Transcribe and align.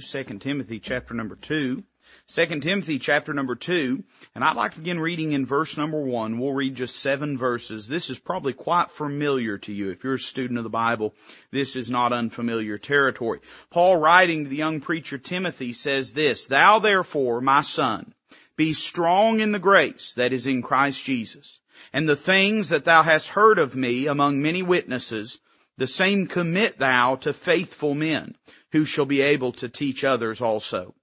2 0.00 0.24
Timothy 0.38 0.80
chapter 0.80 1.14
number 1.14 1.36
2. 1.36 1.82
2 2.26 2.60
Timothy 2.60 2.98
chapter 2.98 3.32
number 3.32 3.54
2, 3.54 4.02
and 4.34 4.44
I'd 4.44 4.56
like 4.56 4.74
to 4.74 4.80
begin 4.80 5.00
reading 5.00 5.32
in 5.32 5.46
verse 5.46 5.76
number 5.76 6.00
1. 6.00 6.38
We'll 6.38 6.52
read 6.52 6.74
just 6.74 6.96
seven 6.96 7.36
verses. 7.36 7.86
This 7.86 8.10
is 8.10 8.18
probably 8.18 8.52
quite 8.52 8.90
familiar 8.90 9.58
to 9.58 9.72
you. 9.72 9.90
If 9.90 10.04
you're 10.04 10.14
a 10.14 10.18
student 10.18 10.58
of 10.58 10.64
the 10.64 10.70
Bible, 10.70 11.14
this 11.50 11.76
is 11.76 11.90
not 11.90 12.12
unfamiliar 12.12 12.78
territory. 12.78 13.40
Paul 13.70 13.96
writing 13.96 14.44
to 14.44 14.50
the 14.50 14.56
young 14.56 14.80
preacher 14.80 15.18
Timothy 15.18 15.72
says 15.72 16.12
this, 16.12 16.46
Thou 16.46 16.78
therefore, 16.78 17.40
my 17.40 17.60
son, 17.60 18.14
be 18.56 18.72
strong 18.72 19.40
in 19.40 19.52
the 19.52 19.58
grace 19.58 20.14
that 20.14 20.32
is 20.32 20.46
in 20.46 20.62
Christ 20.62 21.04
Jesus. 21.04 21.58
And 21.92 22.08
the 22.08 22.16
things 22.16 22.68
that 22.68 22.84
thou 22.84 23.02
hast 23.02 23.28
heard 23.28 23.58
of 23.58 23.74
me 23.74 24.06
among 24.06 24.42
many 24.42 24.62
witnesses, 24.62 25.40
the 25.80 25.86
same 25.86 26.26
commit 26.26 26.78
thou 26.78 27.16
to 27.16 27.32
faithful 27.32 27.94
men, 27.94 28.36
who 28.70 28.84
shall 28.84 29.06
be 29.06 29.22
able 29.22 29.50
to 29.50 29.66
teach 29.66 30.04
others 30.04 30.42
also. 30.42 30.94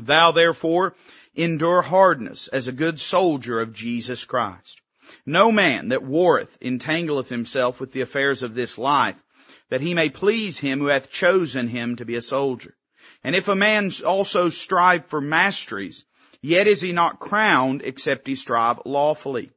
Thou 0.00 0.32
therefore 0.32 0.96
endure 1.34 1.82
hardness 1.82 2.48
as 2.48 2.66
a 2.66 2.72
good 2.72 2.98
soldier 2.98 3.60
of 3.60 3.74
Jesus 3.74 4.24
Christ. 4.24 4.80
No 5.26 5.52
man 5.52 5.90
that 5.90 6.02
warreth 6.02 6.56
entangleth 6.62 7.28
himself 7.28 7.82
with 7.82 7.92
the 7.92 8.00
affairs 8.00 8.42
of 8.42 8.54
this 8.54 8.78
life, 8.78 9.22
that 9.68 9.82
he 9.82 9.92
may 9.92 10.08
please 10.08 10.58
him 10.58 10.78
who 10.78 10.86
hath 10.86 11.10
chosen 11.10 11.68
him 11.68 11.96
to 11.96 12.06
be 12.06 12.14
a 12.14 12.22
soldier. 12.22 12.74
And 13.22 13.36
if 13.36 13.48
a 13.48 13.54
man 13.54 13.90
also 14.06 14.48
strive 14.48 15.04
for 15.04 15.20
masteries, 15.20 16.06
yet 16.40 16.66
is 16.66 16.80
he 16.80 16.92
not 16.92 17.20
crowned 17.20 17.82
except 17.84 18.26
he 18.26 18.36
strive 18.36 18.78
lawfully. 18.86 19.50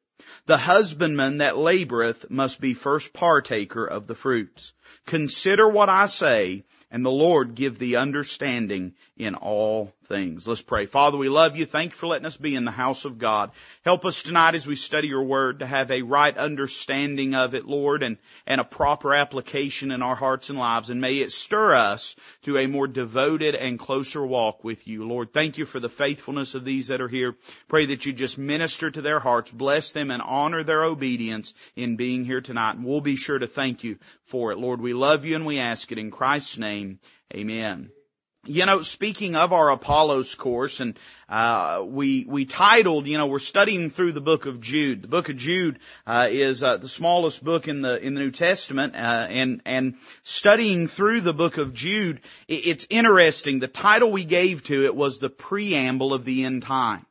The 0.45 0.57
husbandman 0.57 1.39
that 1.39 1.55
laboreth 1.55 2.29
must 2.29 2.61
be 2.61 2.73
first 2.73 3.13
partaker 3.13 3.85
of 3.85 4.07
the 4.07 4.15
fruits. 4.15 4.73
Consider 5.05 5.67
what 5.67 5.89
I 5.89 6.05
say, 6.05 6.63
and 6.89 7.05
the 7.05 7.11
Lord 7.11 7.55
give 7.55 7.79
thee 7.79 7.95
understanding 7.95 8.93
in 9.17 9.35
all 9.35 9.93
things. 10.07 10.47
Let's 10.47 10.61
pray. 10.61 10.85
Father, 10.85 11.17
we 11.17 11.29
love 11.29 11.57
you. 11.57 11.65
Thank 11.65 11.91
you 11.91 11.97
for 11.97 12.07
letting 12.07 12.25
us 12.25 12.37
be 12.37 12.55
in 12.55 12.65
the 12.65 12.71
house 12.71 13.05
of 13.05 13.17
God. 13.17 13.51
Help 13.83 14.05
us 14.05 14.23
tonight 14.23 14.55
as 14.55 14.65
we 14.65 14.75
study 14.75 15.07
your 15.07 15.23
word 15.23 15.59
to 15.59 15.65
have 15.65 15.91
a 15.91 16.01
right 16.01 16.35
understanding 16.35 17.35
of 17.35 17.53
it, 17.55 17.65
Lord, 17.65 18.03
and, 18.03 18.17
and 18.45 18.61
a 18.61 18.65
proper 18.65 19.13
application 19.13 19.91
in 19.91 20.01
our 20.01 20.15
hearts 20.15 20.49
and 20.49 20.57
lives. 20.57 20.89
And 20.89 21.01
may 21.01 21.17
it 21.17 21.31
stir 21.31 21.75
us 21.75 22.15
to 22.43 22.57
a 22.57 22.67
more 22.67 22.87
devoted 22.87 23.55
and 23.55 23.77
closer 23.77 24.25
walk 24.25 24.63
with 24.63 24.87
you. 24.87 25.07
Lord, 25.07 25.33
thank 25.33 25.57
you 25.57 25.65
for 25.65 25.79
the 25.79 25.89
faithfulness 25.89 26.55
of 26.55 26.65
these 26.65 26.87
that 26.87 27.01
are 27.01 27.07
here. 27.07 27.35
Pray 27.67 27.87
that 27.87 28.05
you 28.05 28.13
just 28.13 28.37
minister 28.37 28.89
to 28.89 29.01
their 29.01 29.19
hearts, 29.19 29.51
bless 29.51 29.91
them 29.91 30.11
and 30.11 30.21
honor 30.21 30.63
their 30.63 30.83
obedience 30.83 31.53
in 31.75 31.97
being 31.97 32.25
here 32.25 32.41
tonight. 32.41 32.75
And 32.75 32.85
we'll 32.85 33.01
be 33.01 33.15
sure 33.15 33.39
to 33.39 33.47
thank 33.47 33.83
you 33.83 33.97
for 34.25 34.51
it. 34.51 34.57
Lord, 34.57 34.81
we 34.81 34.93
love 34.93 35.25
you 35.25 35.35
and 35.35 35.45
we 35.45 35.59
ask 35.59 35.91
it 35.91 35.97
in 35.97 36.11
Christ's 36.11 36.57
name. 36.57 36.99
Amen. 37.33 37.91
You 38.45 38.65
know, 38.65 38.81
speaking 38.81 39.35
of 39.35 39.51
our 39.51 39.69
Apollos 39.71 40.35
course, 40.35 40.79
and 40.79 40.97
uh, 41.27 41.83
we 41.85 42.25
we 42.25 42.45
titled, 42.45 43.05
you 43.05 43.17
know, 43.17 43.27
we're 43.27 43.39
studying 43.39 43.89
through 43.89 44.13
the 44.13 44.21
book 44.21 44.45
of 44.45 44.61
Jude. 44.61 45.01
The 45.01 45.09
book 45.09 45.27
of 45.27 45.35
Jude 45.35 45.79
uh, 46.05 46.29
is 46.31 46.63
uh, 46.63 46.77
the 46.77 46.87
smallest 46.87 47.43
book 47.43 47.67
in 47.67 47.81
the 47.81 48.01
in 48.01 48.13
the 48.13 48.21
New 48.21 48.31
Testament, 48.31 48.95
uh, 48.95 49.27
and 49.29 49.61
and 49.65 49.95
studying 50.23 50.87
through 50.87 51.21
the 51.21 51.33
book 51.33 51.57
of 51.57 51.73
Jude, 51.73 52.21
it, 52.47 52.67
it's 52.67 52.87
interesting. 52.89 53.59
The 53.59 53.67
title 53.67 54.11
we 54.11 54.23
gave 54.23 54.63
to 54.65 54.85
it 54.85 54.95
was 54.95 55.19
the 55.19 55.29
preamble 55.29 56.13
of 56.13 56.23
the 56.23 56.45
end 56.45 56.63
times. 56.63 57.03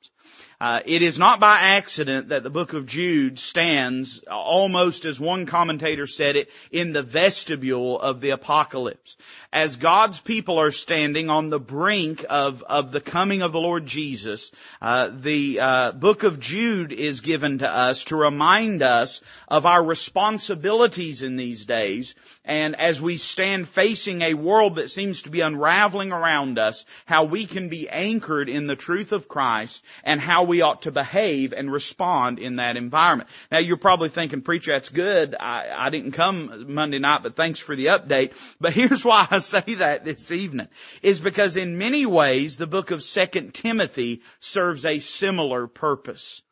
Uh, 0.59 0.81
it 0.87 1.03
is 1.03 1.19
not 1.19 1.39
by 1.39 1.59
accident 1.61 2.31
that 2.31 2.43
the 2.43 2.51
book 2.51 2.73
of 2.73 2.87
Jude 2.87 3.39
stands 3.39 4.21
almost 4.31 5.05
as 5.05 5.21
one 5.21 5.45
commentator 5.45 6.07
said 6.07 6.37
it 6.37 6.51
in 6.71 6.93
the 6.93 7.03
vestibule 7.03 8.01
of 8.01 8.23
the 8.23 8.31
apocalypse. 8.31 9.17
As 9.53 9.77
God's 9.77 10.19
people 10.19 10.59
are 10.59 10.71
standing 10.71 11.29
on 11.29 11.51
the 11.51 11.61
brink 11.61 12.25
of, 12.31 12.63
of 12.63 12.91
the 12.91 13.03
coming 13.03 13.43
of 13.43 13.53
the 13.53 13.61
Lord 13.61 13.85
Jesus, 13.85 14.51
uh, 14.81 15.11
the 15.13 15.61
uh, 15.61 15.93
book 15.93 16.23
of 16.23 16.41
Jude 16.41 16.93
is 16.93 17.21
given 17.21 17.59
to 17.59 17.71
us 17.71 18.05
to 18.05 18.17
remind 18.17 18.83
us 18.83 19.21
of 19.49 19.67
our 19.67 19.85
responsibilities 19.85 21.23
in 21.23 21.37
these 21.37 21.67
days. 21.67 22.15
And 22.47 22.79
as 22.81 23.03
we 23.03 23.17
stand 23.17 23.69
facing 23.69 24.23
a 24.23 24.35
world 24.35 24.77
that 24.77 24.89
seems 24.89 25.23
to 25.23 25.31
be 25.31 25.41
unraveling 25.41 26.13
around 26.13 26.59
us, 26.59 26.85
how 27.05 27.25
we 27.25 27.45
can 27.45 27.69
be 27.69 27.89
anchored 27.89 28.49
in 28.49 28.69
the 28.69 28.77
truth 28.77 29.11
of 29.13 29.27
Christ 29.27 29.85
and 30.05 30.21
how 30.21 30.45
we 30.45 30.63
ought 30.63 30.83
to 30.83 30.93
behave 30.93 31.53
and 31.53 31.71
respond 31.71 32.39
in 32.39 32.57
that 32.57 32.77
environment. 32.77 33.29
Now 33.51 33.59
you're 33.59 33.77
probably 33.77 34.11
thinking, 34.11 34.43
preacher, 34.43 34.73
that's 34.73 34.91
good. 34.91 35.35
I, 35.39 35.71
I 35.77 35.91
didn't 35.91 36.13
come 36.13 36.73
Monday 36.73 37.01
night, 37.01 37.25
but 37.25 37.35
thanks 37.35 37.59
for 37.59 37.75
the 37.75 37.87
update. 37.87 38.33
But 38.61 38.73
here's 38.75 39.05
why 39.05 39.27
I 39.29 39.41
say 39.41 39.75
that 39.75 40.05
this 40.05 40.31
evening, 40.31 40.69
is 41.03 41.19
because 41.19 41.57
in 41.57 41.79
many 41.79 42.07
ways 42.07 42.57
the 42.59 42.67
book 42.69 42.93
of 42.93 43.03
Second 43.03 43.55
Timothy 43.55 44.23
serves 44.39 44.87
a 44.87 45.01
similar 45.01 45.67
purpose. 45.67 46.43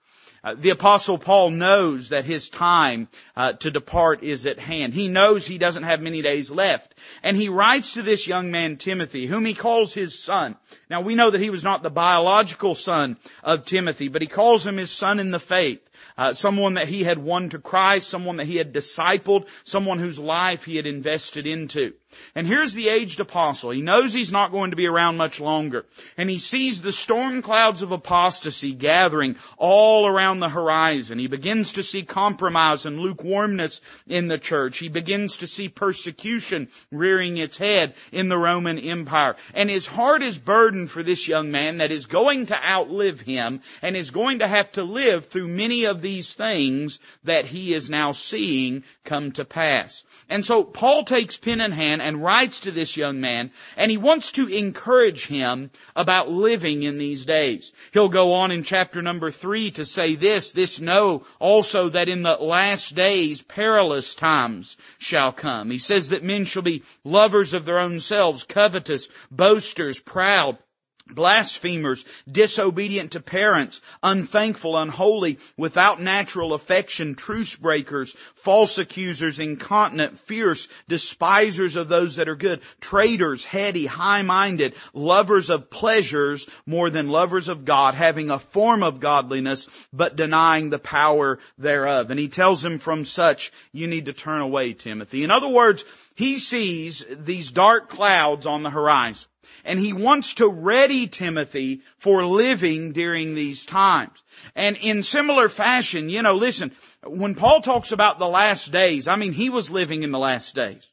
Uh, 0.45 0.55
the 0.59 0.71
apostle 0.71 1.17
Paul 1.17 1.51
knows 1.51 2.11
that 2.11 2.27
his 2.27 2.51
time 2.51 3.09
uh, 3.35 3.55
to 3.55 3.71
depart 3.71 4.23
is 4.23 4.47
at 4.47 4.59
hand. 4.59 4.93
He 4.93 5.09
knows 5.09 5.47
he 5.47 5.57
doesn't 5.57 5.85
have 5.85 6.03
many 6.03 6.21
days 6.21 6.51
left. 6.51 6.95
And 7.23 7.35
he 7.35 7.49
writes 7.49 7.95
to 7.95 8.03
this 8.03 8.27
young 8.27 8.51
man 8.51 8.77
Timothy, 8.77 9.27
whom 9.27 9.47
he 9.47 9.55
calls 9.55 9.95
his 9.95 10.23
son. 10.23 10.57
Now 10.91 11.01
we 11.01 11.15
know 11.15 11.31
that 11.31 11.41
he 11.41 11.49
was 11.49 11.65
not 11.65 11.83
the 11.83 11.89
biological 11.89 12.75
son 12.75 13.17
of 13.43 13.65
Timothy, 13.65 14.09
but 14.09 14.21
he 14.21 14.29
calls 14.29 14.67
him 14.67 14.77
his 14.77 14.91
son 14.91 15.19
in 15.19 15.31
the 15.31 15.41
faith. 15.41 15.81
Uh, 16.19 16.35
someone 16.35 16.75
that 16.75 16.89
he 16.89 17.05
had 17.05 17.19
won 17.19 17.49
to 17.51 17.59
Christ, 17.59 18.09
someone 18.09 18.37
that 18.37 18.47
he 18.47 18.57
had 18.57 18.75
discipled, 18.75 19.49
someone 19.65 19.99
whose 19.99 20.19
life 20.19 20.65
he 20.65 20.77
had 20.77 20.87
invested 20.87 21.47
into. 21.47 21.95
And 22.35 22.47
here's 22.47 22.75
the 22.75 22.89
aged 22.89 23.21
apostle. 23.21 23.71
He 23.71 23.81
knows 23.81 24.13
he's 24.13 24.33
not 24.33 24.53
going 24.53 24.71
to 24.71 24.77
be 24.77 24.87
around 24.87 25.17
much 25.17 25.41
longer. 25.41 25.87
And 26.17 26.29
he 26.29 26.39
sees 26.39 26.83
the 26.83 26.93
storm 26.93 27.43
clouds 27.43 27.83
of 27.83 27.93
apostasy 27.93 28.73
gathering 28.73 29.37
all 29.57 30.07
around 30.07 30.41
the 30.41 30.49
horizon. 30.49 31.19
He 31.19 31.27
begins 31.27 31.75
to 31.75 31.83
see 31.83 32.03
compromise 32.03 32.87
and 32.87 33.01
lukewarmness 33.01 33.81
in 34.07 34.29
the 34.29 34.39
church. 34.39 34.79
He 34.79 34.89
begins 34.89 35.39
to 35.39 35.47
see 35.47 35.69
persecution 35.69 36.69
rearing 36.91 37.37
its 37.37 37.59
head 37.59 37.95
in 38.13 38.29
the 38.29 38.39
Roman 38.39 38.79
Empire. 38.79 39.37
And 39.55 39.71
his 39.71 39.87
heart 39.87 40.23
is 40.23 40.39
burdened 40.39 40.91
for 40.91 41.03
this 41.03 41.29
young 41.29 41.51
man 41.51 41.79
that 41.79 41.93
is 41.93 42.07
going 42.07 42.47
to 42.47 42.57
outlive 42.57 43.21
him 43.21 43.61
and 43.83 43.97
is 43.97 44.11
going 44.11 44.41
to 44.41 44.49
have 44.49 44.71
to 44.73 44.85
live 44.85 45.27
through 45.27 45.49
many 45.49 45.85
of 45.85 46.01
these 46.01 46.35
things 46.35 47.01
that 47.25 47.47
he 47.47 47.75
is 47.75 47.91
now 47.91 48.13
seeing 48.13 48.85
come 49.05 49.33
to 49.33 49.45
pass. 49.45 50.05
And 50.29 50.45
so 50.45 50.65
Paul 50.65 51.05
takes 51.05 51.37
pen 51.37 51.61
in 51.61 51.73
hand 51.73 52.03
and 52.05 52.23
writes 52.23 52.61
to 52.61 52.71
this 52.71 52.97
young 52.97 53.21
man 53.21 53.51
and 53.77 53.91
he 53.91 53.97
wants 53.97 54.33
to 54.33 54.47
encourage 54.47 55.27
him 55.27 55.71
about 55.97 56.31
living 56.31 56.83
in 56.83 56.99
these 56.99 57.25
days. 57.25 57.73
He'll 57.93 58.09
go 58.09 58.35
on 58.35 58.53
in 58.53 58.63
chapter 58.63 59.03
number 59.03 59.31
three 59.31 59.71
to 59.73 59.85
say 59.85 60.15
this, 60.15 60.53
this 60.53 60.81
know 60.81 61.25
also 61.39 61.89
that 61.89 62.09
in 62.09 62.23
the 62.23 62.33
last 62.35 62.95
days 62.95 63.43
perilous 63.43 64.15
times 64.15 64.77
shall 64.99 65.33
come. 65.33 65.71
He 65.71 65.79
says 65.79 66.11
that 66.11 66.23
men 66.23 66.45
shall 66.45 66.63
be 66.63 66.83
lovers 67.03 67.55
of 67.55 67.65
their 67.65 67.79
own 67.79 68.01
selves, 68.01 68.45
covetous, 68.45 69.09
boasters, 69.31 69.99
proud, 70.01 70.59
blasphemers, 71.07 72.05
disobedient 72.31 73.13
to 73.13 73.21
parents, 73.21 73.81
unthankful, 74.03 74.77
unholy, 74.77 75.39
without 75.57 76.01
natural 76.01 76.55
affection, 76.55 77.15
truce 77.15 77.57
breakers, 77.57 78.13
false 78.37 78.79
accusers, 78.79 79.39
incontinent, 79.39 80.19
fierce, 80.21 80.69
despisers 80.89 81.77
of 81.77 81.89
those 81.89 82.17
that 82.17 82.29
are 82.29 82.37
good, 82.37 82.63
traitors, 82.81 83.45
heady, 83.45 83.87
high-minded, 83.87 84.75
lovers 84.95 85.51
of 85.51 85.71
pleasures 85.71 86.49
more 86.67 86.89
than 86.91 87.09
lovers 87.09 87.49
of 87.49 87.65
God, 87.65 87.95
having 87.95 88.31
a 88.31 88.39
form 88.39 88.83
of 88.83 89.01
godliness, 89.01 89.69
but 89.93 90.17
denying 90.17 90.71
the 90.71 90.79
power 90.79 91.39
thereof. 91.59 92.11
And 92.11 92.19
he 92.19 92.29
tells 92.29 92.65
him 92.65 92.79
from 92.79 93.05
such, 93.05 93.53
you 93.73 93.87
need 93.87 94.07
to 94.07 94.13
turn 94.13 94.41
away, 94.41 94.73
Timothy. 94.73 95.23
In 95.23 95.31
other 95.31 95.49
words, 95.49 95.85
he 96.17 96.39
sees 96.39 97.05
these 97.11 97.53
dark 97.53 97.89
clouds 97.89 98.47
on 98.47 98.63
the 98.63 98.71
horizon. 98.71 99.29
And 99.65 99.79
he 99.79 99.93
wants 99.93 100.35
to 100.35 100.49
ready 100.49 101.07
Timothy 101.07 101.83
for 101.99 102.27
living 102.27 102.93
during 102.93 103.35
these 103.35 103.67
times. 103.67 104.23
And 104.55 104.77
in 104.77 105.03
similar 105.03 105.49
fashion, 105.49 106.09
you 106.09 106.23
know, 106.23 106.35
listen, 106.35 106.73
when 107.05 107.35
Paul 107.35 107.61
talks 107.61 107.93
about 107.93 108.19
the 108.19 108.29
last 108.29 108.73
days, 108.73 109.09
I 109.09 109.17
mean, 109.17 109.33
he 109.33 109.51
was 109.51 109.71
living 109.71 110.03
in 110.03 110.11
the 110.11 110.19
last 110.19 110.55
days. 110.55 110.89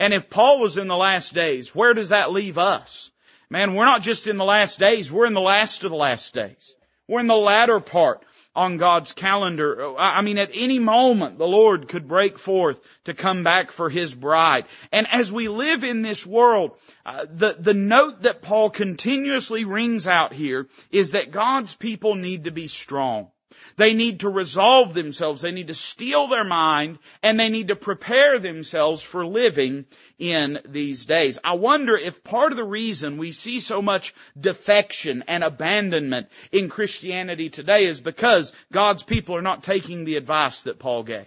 And 0.00 0.12
if 0.12 0.30
Paul 0.30 0.60
was 0.60 0.78
in 0.78 0.88
the 0.88 0.96
last 0.96 1.34
days, 1.34 1.74
where 1.74 1.94
does 1.94 2.08
that 2.08 2.32
leave 2.32 2.58
us? 2.58 3.10
Man, 3.48 3.74
we're 3.74 3.84
not 3.84 4.02
just 4.02 4.26
in 4.26 4.36
the 4.36 4.44
last 4.44 4.80
days, 4.80 5.10
we're 5.10 5.26
in 5.26 5.34
the 5.34 5.40
last 5.40 5.84
of 5.84 5.90
the 5.90 5.96
last 5.96 6.34
days. 6.34 6.74
We're 7.06 7.20
in 7.20 7.28
the 7.28 7.34
latter 7.34 7.78
part 7.78 8.24
on 8.56 8.78
God's 8.78 9.12
calendar. 9.12 9.96
I 9.98 10.22
mean, 10.22 10.38
at 10.38 10.50
any 10.54 10.78
moment, 10.78 11.38
the 11.38 11.46
Lord 11.46 11.88
could 11.88 12.08
break 12.08 12.38
forth 12.38 12.80
to 13.04 13.12
come 13.14 13.44
back 13.44 13.70
for 13.70 13.90
His 13.90 14.14
bride. 14.14 14.64
And 14.90 15.06
as 15.12 15.30
we 15.30 15.48
live 15.48 15.84
in 15.84 16.00
this 16.00 16.26
world, 16.26 16.72
uh, 17.04 17.26
the, 17.30 17.54
the 17.58 17.74
note 17.74 18.22
that 18.22 18.40
Paul 18.40 18.70
continuously 18.70 19.66
rings 19.66 20.08
out 20.08 20.32
here 20.32 20.68
is 20.90 21.10
that 21.10 21.30
God's 21.30 21.76
people 21.76 22.14
need 22.14 22.44
to 22.44 22.50
be 22.50 22.66
strong. 22.66 23.28
They 23.76 23.94
need 23.94 24.20
to 24.20 24.28
resolve 24.28 24.94
themselves. 24.94 25.42
They 25.42 25.52
need 25.52 25.68
to 25.68 25.74
steel 25.74 26.28
their 26.28 26.44
mind 26.44 26.98
and 27.22 27.38
they 27.38 27.48
need 27.48 27.68
to 27.68 27.76
prepare 27.76 28.38
themselves 28.38 29.02
for 29.02 29.26
living 29.26 29.86
in 30.18 30.60
these 30.66 31.06
days. 31.06 31.38
I 31.44 31.54
wonder 31.54 31.96
if 31.96 32.24
part 32.24 32.52
of 32.52 32.56
the 32.56 32.64
reason 32.64 33.18
we 33.18 33.32
see 33.32 33.60
so 33.60 33.82
much 33.82 34.14
defection 34.38 35.24
and 35.28 35.44
abandonment 35.44 36.28
in 36.52 36.68
Christianity 36.68 37.50
today 37.50 37.84
is 37.86 38.00
because 38.00 38.52
God's 38.72 39.02
people 39.02 39.36
are 39.36 39.42
not 39.42 39.62
taking 39.62 40.04
the 40.04 40.16
advice 40.16 40.62
that 40.64 40.78
Paul 40.78 41.02
gave 41.02 41.26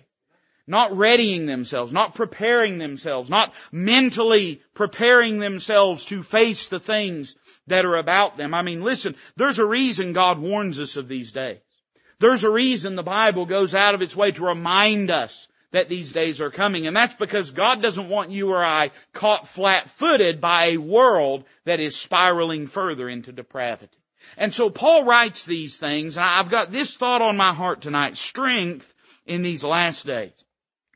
not 0.69 0.95
readying 0.95 1.47
themselves, 1.47 1.91
not 1.91 2.13
preparing 2.13 2.77
themselves, 2.77 3.27
not 3.27 3.55
mentally 3.71 4.61
preparing 4.75 5.39
themselves 5.39 6.05
to 6.05 6.21
face 6.21 6.67
the 6.67 6.79
things 6.79 7.35
that 7.65 7.85
are 7.85 7.97
about 7.97 8.37
them. 8.37 8.53
I 8.53 8.61
mean, 8.61 8.83
listen, 8.83 9.15
there's 9.35 9.57
a 9.57 9.65
reason 9.65 10.13
God 10.13 10.37
warns 10.37 10.79
us 10.79 10.95
of 10.95 11.07
these 11.07 11.31
days. 11.31 11.57
There's 12.19 12.43
a 12.43 12.51
reason 12.51 12.95
the 12.95 13.03
Bible 13.03 13.45
goes 13.45 13.73
out 13.73 13.95
of 13.95 14.01
its 14.01 14.15
way 14.15 14.31
to 14.31 14.45
remind 14.45 15.09
us 15.09 15.47
that 15.71 15.89
these 15.89 16.11
days 16.11 16.41
are 16.41 16.49
coming. 16.49 16.87
And 16.87 16.95
that's 16.95 17.13
because 17.13 17.51
God 17.51 17.81
doesn't 17.81 18.09
want 18.09 18.31
you 18.31 18.49
or 18.49 18.65
I 18.65 18.91
caught 19.13 19.47
flat-footed 19.47 20.41
by 20.41 20.67
a 20.67 20.77
world 20.77 21.45
that 21.65 21.79
is 21.79 21.95
spiraling 21.95 22.67
further 22.67 23.07
into 23.07 23.31
depravity. 23.31 23.97
And 24.37 24.53
so 24.53 24.69
Paul 24.69 25.05
writes 25.05 25.45
these 25.45 25.77
things, 25.77 26.17
and 26.17 26.25
I've 26.25 26.49
got 26.49 26.71
this 26.71 26.97
thought 26.97 27.21
on 27.21 27.37
my 27.37 27.53
heart 27.53 27.81
tonight, 27.81 28.17
strength 28.17 28.93
in 29.25 29.41
these 29.41 29.63
last 29.63 30.05
days. 30.05 30.43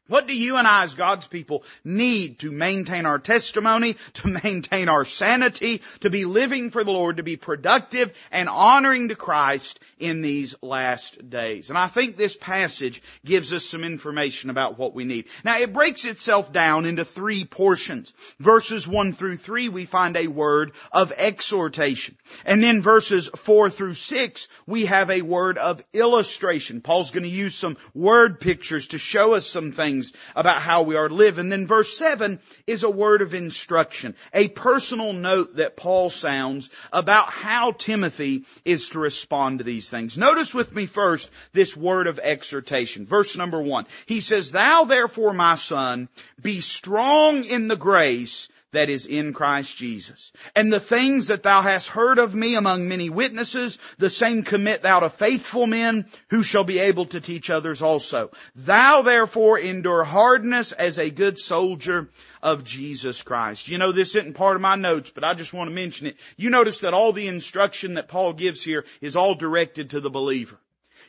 What 0.10 0.28
do 0.28 0.36
you 0.36 0.58
and 0.58 0.68
I 0.68 0.84
as 0.84 0.96
God's 0.96 1.28
people 1.28 1.64
need 1.86 2.40
to 2.40 2.52
maintain 2.52 3.06
our 3.06 3.20
testimony, 3.20 3.96
to 4.16 4.28
maintain 4.28 4.90
our 4.90 5.06
sanity, 5.06 5.82
to 6.02 6.10
be 6.10 6.26
living 6.26 6.72
for 6.72 6.84
the 6.84 6.92
Lord, 6.92 7.18
to 7.18 7.24
be 7.24 7.38
productive 7.38 8.12
and 8.30 8.50
honoring 8.50 9.08
to 9.10 9.16
Christ 9.16 9.80
in 10.00 10.22
these 10.22 10.56
last 10.62 11.30
days? 11.30 11.70
And 11.70 11.78
I 11.78 11.88
think 11.88 12.18
this 12.18 12.36
passage 12.36 13.02
gives 13.24 13.54
us 13.54 13.66
some 13.66 13.86
information 13.86 14.50
about 14.50 14.78
what 14.78 14.94
we 14.94 15.06
need. 15.06 15.30
Now 15.46 15.58
it 15.58 15.72
breaks 15.72 16.04
itself 16.04 16.52
down 16.52 16.86
into 16.86 17.06
three 17.06 17.46
portions. 17.46 18.14
Verses 18.40 18.86
one 18.86 19.14
through 19.14 19.38
three 19.38 19.70
we 19.70 19.86
find 19.86 20.18
a 20.18 20.28
word 20.28 20.74
of 20.92 21.14
exhortation. 21.16 22.18
And 22.46 22.62
then 22.62 22.82
verses 22.82 23.30
four 23.38 23.70
through 23.70 23.94
six 23.94 24.50
we 24.68 24.88
have 24.88 25.10
a 25.10 25.22
word 25.22 25.58
of 25.58 25.82
illustration. 25.94 26.82
Paul's 26.82 27.12
going 27.12 27.24
to 27.24 27.30
use 27.30 27.56
some 27.56 27.78
word 27.94 28.42
pictures 28.42 28.90
to 28.90 28.98
show 28.98 29.34
us 29.36 29.48
some 29.48 29.72
things 29.72 29.93
things 29.94 30.14
about 30.36 30.62
how 30.62 30.84
we 30.84 30.96
are 30.96 31.08
to 31.08 31.14
live. 31.14 31.38
And 31.38 31.52
then 31.52 31.68
verse 31.68 31.98
7 31.98 32.40
is 32.68 32.84
a 32.84 32.90
word 32.90 33.22
of 33.22 33.34
instruction, 33.34 34.16
a 34.34 34.48
personal 34.48 35.14
note 35.14 35.58
that 35.58 35.78
Paul 35.78 36.10
sounds 36.10 36.70
about 36.92 37.30
how 37.30 37.72
Timothy 37.72 38.46
is 38.66 38.90
to 38.90 39.00
respond 39.00 39.60
to 39.60 39.64
these 39.64 39.90
things. 39.90 40.18
Notice 40.18 40.54
with 40.54 40.74
me 40.74 40.86
first 40.86 41.30
this 41.54 41.76
word 41.78 42.08
of 42.08 42.20
exhortation. 42.20 43.06
Verse 43.06 43.38
number 43.38 43.62
1. 43.62 43.86
He 44.06 44.20
says, 44.20 44.52
Thou 44.52 44.86
therefore, 44.86 45.34
my 45.34 45.56
son, 45.56 46.10
be 46.42 46.62
strong 46.62 47.44
in 47.44 47.68
the 47.68 47.76
grace 47.76 48.50
that 48.74 48.90
is 48.90 49.06
in 49.06 49.34
Christ 49.34 49.78
Jesus. 49.78 50.32
And 50.56 50.72
the 50.72 50.80
things 50.80 51.28
that 51.28 51.44
thou 51.44 51.62
hast 51.62 51.88
heard 51.88 52.20
of 52.20 52.36
me 52.36 52.56
among 52.56 52.88
many 52.88 53.10
witnesses, 53.10 53.80
the 53.98 54.10
same 54.10 54.44
commit 54.44 54.84
thou 54.84 55.00
to 55.00 55.10
faithful 55.10 55.66
men 55.66 56.06
who 56.30 56.44
shall 56.44 56.64
be 56.64 56.80
able 56.80 57.06
to 57.08 57.22
teach 57.22 57.50
others 57.50 57.82
also. 57.82 58.32
Thou 58.56 59.02
therefore 59.02 59.58
endure 59.58 60.04
hardness 60.04 60.72
as 60.72 61.00
a 61.00 61.10
good 61.10 61.40
soldier 61.40 62.10
of 62.42 62.64
Jesus 62.64 63.22
Christ. 63.22 63.68
You 63.68 63.78
know, 63.78 63.92
this 63.92 64.16
isn't 64.16 64.34
part 64.34 64.56
of 64.56 64.62
my 64.62 64.76
notes, 64.76 65.12
but 65.14 65.24
I 65.24 65.34
just 65.34 65.54
want 65.54 65.70
to 65.70 65.76
mention 65.76 66.08
it. 66.08 66.18
You 66.38 66.50
notice 66.50 66.82
that 66.82 66.94
all 66.94 67.14
the 67.14 67.28
instruction 67.28 67.96
that 67.96 68.08
Paul 68.08 68.34
gives 68.34 68.62
here 68.62 68.86
is 69.02 69.16
all 69.16 69.36
directed 69.36 69.92
to 69.92 70.02
the 70.02 70.10
believer. 70.10 70.60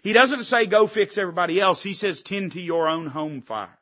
He 0.02 0.12
doesn't 0.12 0.44
say 0.44 0.67
go 0.67 0.87
fix 0.87 1.17
everybody 1.19 1.60
else. 1.60 1.82
He 1.82 1.94
says 1.94 2.22
tend 2.22 2.52
to 2.52 2.60
your 2.60 2.88
own 2.88 3.06
home 3.06 3.40
fire. 3.40 3.78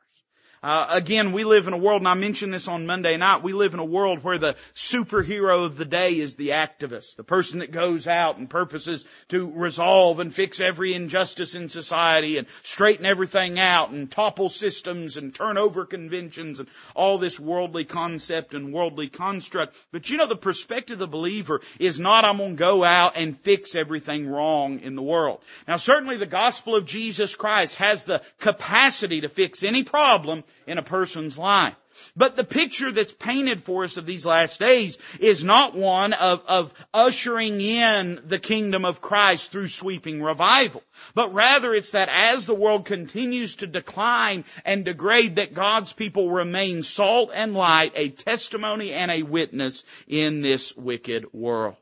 Uh, 0.63 0.87
again, 0.91 1.33
we 1.33 1.43
live 1.43 1.67
in 1.67 1.73
a 1.73 1.77
world, 1.77 1.99
and 1.99 2.07
I 2.07 2.13
mentioned 2.13 2.53
this 2.53 2.69
on 2.69 2.85
Monday 2.85 3.17
night, 3.17 3.43
we 3.43 3.51
live 3.51 3.73
in 3.73 3.81
a 3.81 3.85
world 3.85 4.23
where 4.23 4.37
the 4.37 4.55
superhero 4.73 5.65
of 5.65 5.75
the 5.75 5.83
day 5.83 6.13
is 6.13 6.35
the 6.35 6.49
activist, 6.49 7.17
the 7.17 7.23
person 7.25 7.59
that 7.59 7.71
goes 7.71 8.07
out 8.07 8.37
and 8.37 8.49
purposes 8.49 9.03
to 9.27 9.51
resolve 9.51 10.21
and 10.21 10.33
fix 10.33 10.61
every 10.61 10.93
injustice 10.93 11.53
in 11.53 11.67
society 11.67 12.37
and 12.37 12.47
straighten 12.61 13.05
everything 13.05 13.59
out 13.59 13.89
and 13.89 14.09
topple 14.09 14.47
systems 14.47 15.17
and 15.17 15.35
turn 15.35 15.57
over 15.57 15.85
conventions 15.85 16.61
and 16.61 16.69
all 16.95 17.17
this 17.17 17.37
worldly 17.37 17.83
concept 17.83 18.53
and 18.53 18.71
worldly 18.71 19.09
construct. 19.09 19.75
But 19.91 20.09
you 20.09 20.15
know, 20.15 20.27
the 20.27 20.37
perspective 20.37 20.93
of 20.93 20.99
the 20.99 21.07
believer 21.07 21.59
is 21.77 21.99
not 21.99 22.23
I'm 22.23 22.37
gonna 22.37 22.53
go 22.53 22.85
out 22.85 23.17
and 23.17 23.37
fix 23.37 23.75
everything 23.75 24.29
wrong 24.29 24.79
in 24.79 24.95
the 24.95 25.01
world. 25.01 25.41
Now 25.67 25.75
certainly 25.75 26.15
the 26.15 26.25
gospel 26.25 26.77
of 26.77 26.85
Jesus 26.85 27.35
Christ 27.35 27.75
has 27.75 28.05
the 28.05 28.21
capacity 28.39 29.21
to 29.21 29.29
fix 29.29 29.63
any 29.63 29.83
problem 29.83 30.45
in 30.67 30.77
a 30.77 30.83
person's 30.83 31.37
life. 31.37 31.75
But 32.15 32.35
the 32.35 32.43
picture 32.43 32.91
that's 32.91 33.13
painted 33.13 33.63
for 33.63 33.83
us 33.83 33.97
of 33.97 34.05
these 34.05 34.25
last 34.25 34.59
days 34.59 34.97
is 35.19 35.43
not 35.43 35.75
one 35.75 36.13
of, 36.13 36.41
of 36.47 36.73
ushering 36.93 37.61
in 37.61 38.19
the 38.25 38.39
kingdom 38.39 38.83
of 38.85 39.01
Christ 39.01 39.51
through 39.51 39.67
sweeping 39.67 40.21
revival, 40.21 40.83
but 41.13 41.33
rather 41.33 41.73
it's 41.73 41.91
that 41.91 42.09
as 42.09 42.45
the 42.45 42.55
world 42.55 42.85
continues 42.85 43.57
to 43.57 43.67
decline 43.67 44.45
and 44.65 44.85
degrade 44.85 45.35
that 45.35 45.53
God's 45.53 45.93
people 45.93 46.31
remain 46.31 46.83
salt 46.83 47.31
and 47.33 47.53
light, 47.53 47.93
a 47.95 48.09
testimony 48.09 48.91
and 48.91 49.11
a 49.11 49.23
witness 49.23 49.83
in 50.07 50.41
this 50.41 50.75
wicked 50.75 51.33
world. 51.33 51.75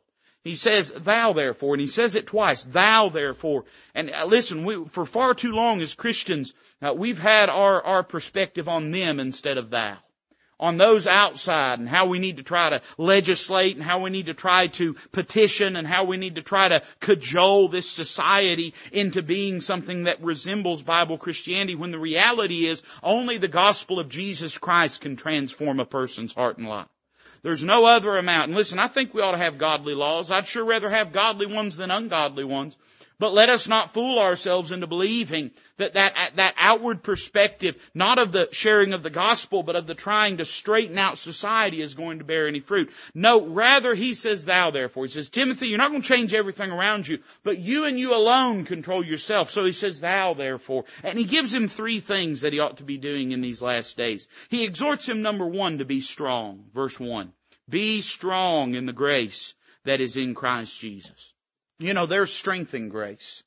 He 0.43 0.55
says, 0.55 0.91
thou 0.91 1.33
therefore, 1.33 1.75
and 1.75 1.81
he 1.81 1.87
says 1.87 2.15
it 2.15 2.25
twice, 2.25 2.63
thou 2.63 3.09
therefore. 3.09 3.65
And 3.93 4.09
uh, 4.09 4.25
listen, 4.25 4.65
we, 4.65 4.85
for 4.85 5.05
far 5.05 5.35
too 5.35 5.51
long 5.51 5.81
as 5.81 5.93
Christians, 5.93 6.55
uh, 6.81 6.93
we've 6.93 7.19
had 7.19 7.49
our, 7.49 7.81
our 7.83 8.03
perspective 8.03 8.67
on 8.67 8.89
them 8.89 9.19
instead 9.19 9.59
of 9.59 9.69
thou. 9.69 9.97
On 10.59 10.77
those 10.77 11.05
outside 11.05 11.79
and 11.79 11.87
how 11.87 12.07
we 12.07 12.17
need 12.17 12.37
to 12.37 12.43
try 12.43 12.71
to 12.71 12.81
legislate 12.97 13.75
and 13.75 13.85
how 13.85 13.99
we 13.99 14.09
need 14.09 14.27
to 14.27 14.33
try 14.33 14.67
to 14.67 14.95
petition 15.11 15.75
and 15.75 15.87
how 15.87 16.05
we 16.05 16.17
need 16.17 16.35
to 16.35 16.43
try 16.43 16.69
to 16.69 16.83
cajole 16.99 17.67
this 17.67 17.89
society 17.89 18.73
into 18.91 19.23
being 19.23 19.61
something 19.61 20.03
that 20.03 20.23
resembles 20.23 20.83
Bible 20.83 21.17
Christianity 21.17 21.75
when 21.75 21.91
the 21.91 21.99
reality 21.99 22.67
is 22.67 22.83
only 23.01 23.37
the 23.37 23.47
gospel 23.47 23.99
of 23.99 24.09
Jesus 24.09 24.57
Christ 24.57 25.01
can 25.01 25.15
transform 25.15 25.79
a 25.79 25.85
person's 25.85 26.33
heart 26.33 26.57
and 26.57 26.67
life. 26.67 26.87
There's 27.43 27.63
no 27.63 27.85
other 27.85 28.17
amount. 28.17 28.49
And 28.49 28.55
listen, 28.55 28.77
I 28.77 28.87
think 28.87 29.13
we 29.13 29.21
ought 29.21 29.31
to 29.31 29.37
have 29.37 29.57
godly 29.57 29.95
laws. 29.95 30.31
I'd 30.31 30.45
sure 30.45 30.63
rather 30.63 30.89
have 30.89 31.11
godly 31.11 31.47
ones 31.47 31.77
than 31.77 31.89
ungodly 31.89 32.43
ones. 32.43 32.77
But 33.21 33.35
let 33.35 33.49
us 33.49 33.67
not 33.67 33.93
fool 33.93 34.17
ourselves 34.17 34.71
into 34.71 34.87
believing 34.87 35.51
that, 35.77 35.93
that 35.93 36.31
that 36.37 36.55
outward 36.57 37.03
perspective, 37.03 37.75
not 37.93 38.17
of 38.17 38.31
the 38.31 38.47
sharing 38.51 38.93
of 38.93 39.03
the 39.03 39.11
gospel, 39.11 39.61
but 39.61 39.75
of 39.75 39.85
the 39.85 39.93
trying 39.93 40.37
to 40.37 40.43
straighten 40.43 40.97
out 40.97 41.19
society 41.19 41.83
is 41.83 41.93
going 41.93 42.17
to 42.17 42.25
bear 42.25 42.47
any 42.47 42.61
fruit. 42.61 42.91
No, 43.13 43.45
rather 43.45 43.93
he 43.93 44.15
says 44.15 44.45
thou 44.45 44.71
therefore. 44.71 45.05
He 45.05 45.11
says, 45.11 45.29
Timothy, 45.29 45.67
you're 45.67 45.77
not 45.77 45.91
going 45.91 46.01
to 46.01 46.07
change 46.15 46.33
everything 46.33 46.71
around 46.71 47.07
you, 47.07 47.19
but 47.43 47.59
you 47.59 47.85
and 47.85 47.99
you 47.99 48.15
alone 48.15 48.65
control 48.65 49.05
yourself. 49.05 49.51
So 49.51 49.65
he 49.65 49.71
says 49.71 49.99
thou 49.99 50.33
therefore. 50.33 50.85
And 51.03 51.15
he 51.15 51.25
gives 51.25 51.53
him 51.53 51.67
three 51.67 51.99
things 51.99 52.41
that 52.41 52.53
he 52.53 52.59
ought 52.59 52.77
to 52.77 52.83
be 52.83 52.97
doing 52.97 53.33
in 53.33 53.41
these 53.41 53.61
last 53.61 53.97
days. 53.97 54.27
He 54.49 54.63
exhorts 54.63 55.07
him 55.07 55.21
number 55.21 55.45
one 55.45 55.77
to 55.77 55.85
be 55.85 56.01
strong. 56.01 56.63
Verse 56.73 56.99
one. 56.99 57.33
Be 57.69 58.01
strong 58.01 58.73
in 58.73 58.87
the 58.87 58.93
grace 58.93 59.53
that 59.85 60.01
is 60.01 60.17
in 60.17 60.33
Christ 60.33 60.79
Jesus. 60.79 61.30
You 61.81 61.93
know, 61.93 62.05
there's 62.05 62.31
strength 62.31 62.73
in 62.73 62.89
grace. 62.89 63.43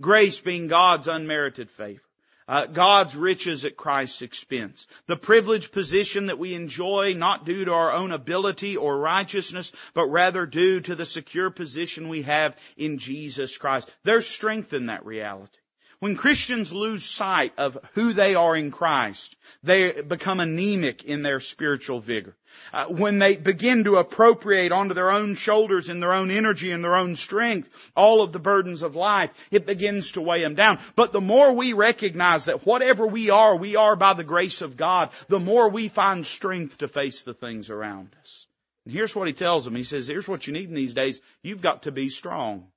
Grace 0.00 0.40
being 0.40 0.68
God's 0.68 1.08
unmerited 1.08 1.70
favor. 1.70 2.00
Uh, 2.48 2.66
God's 2.66 3.16
riches 3.16 3.64
at 3.64 3.76
Christ's 3.76 4.22
expense. 4.22 4.86
The 5.06 5.16
privileged 5.16 5.72
position 5.72 6.26
that 6.26 6.38
we 6.38 6.54
enjoy 6.54 7.14
not 7.14 7.46
due 7.46 7.64
to 7.64 7.72
our 7.72 7.92
own 7.92 8.12
ability 8.12 8.76
or 8.76 8.98
righteousness, 8.98 9.72
but 9.94 10.06
rather 10.06 10.44
due 10.44 10.80
to 10.80 10.94
the 10.94 11.06
secure 11.06 11.50
position 11.50 12.08
we 12.08 12.22
have 12.22 12.56
in 12.76 12.98
Jesus 12.98 13.56
Christ. 13.56 13.90
There's 14.02 14.26
strength 14.26 14.72
in 14.72 14.86
that 14.86 15.06
reality. 15.06 15.58
When 16.02 16.16
Christians 16.16 16.72
lose 16.72 17.04
sight 17.04 17.52
of 17.58 17.78
who 17.92 18.12
they 18.12 18.34
are 18.34 18.56
in 18.56 18.72
Christ, 18.72 19.36
they 19.62 20.02
become 20.02 20.40
anemic 20.40 21.04
in 21.04 21.22
their 21.22 21.38
spiritual 21.38 22.00
vigor. 22.00 22.34
Uh, 22.72 22.86
when 22.86 23.20
they 23.20 23.36
begin 23.36 23.84
to 23.84 23.98
appropriate 23.98 24.72
onto 24.72 24.94
their 24.94 25.12
own 25.12 25.36
shoulders 25.36 25.88
and 25.88 26.02
their 26.02 26.12
own 26.12 26.32
energy 26.32 26.72
and 26.72 26.82
their 26.82 26.96
own 26.96 27.14
strength 27.14 27.92
all 27.94 28.20
of 28.20 28.32
the 28.32 28.40
burdens 28.40 28.82
of 28.82 28.96
life, 28.96 29.30
it 29.52 29.64
begins 29.64 30.10
to 30.10 30.20
weigh 30.20 30.40
them 30.40 30.56
down. 30.56 30.80
But 30.96 31.12
the 31.12 31.20
more 31.20 31.52
we 31.52 31.72
recognize 31.72 32.46
that 32.46 32.66
whatever 32.66 33.06
we 33.06 33.30
are, 33.30 33.54
we 33.54 33.76
are 33.76 33.94
by 33.94 34.14
the 34.14 34.24
grace 34.24 34.60
of 34.60 34.76
God, 34.76 35.10
the 35.28 35.38
more 35.38 35.68
we 35.68 35.86
find 35.86 36.26
strength 36.26 36.78
to 36.78 36.88
face 36.88 37.22
the 37.22 37.32
things 37.32 37.70
around 37.70 38.08
us. 38.20 38.48
And 38.86 38.92
here's 38.92 39.14
what 39.14 39.28
he 39.28 39.34
tells 39.34 39.64
them. 39.64 39.76
He 39.76 39.84
says, 39.84 40.08
here's 40.08 40.26
what 40.26 40.48
you 40.48 40.52
need 40.52 40.68
in 40.68 40.74
these 40.74 40.94
days. 40.94 41.20
You've 41.44 41.62
got 41.62 41.84
to 41.84 41.92
be 41.92 42.08
strong. 42.08 42.71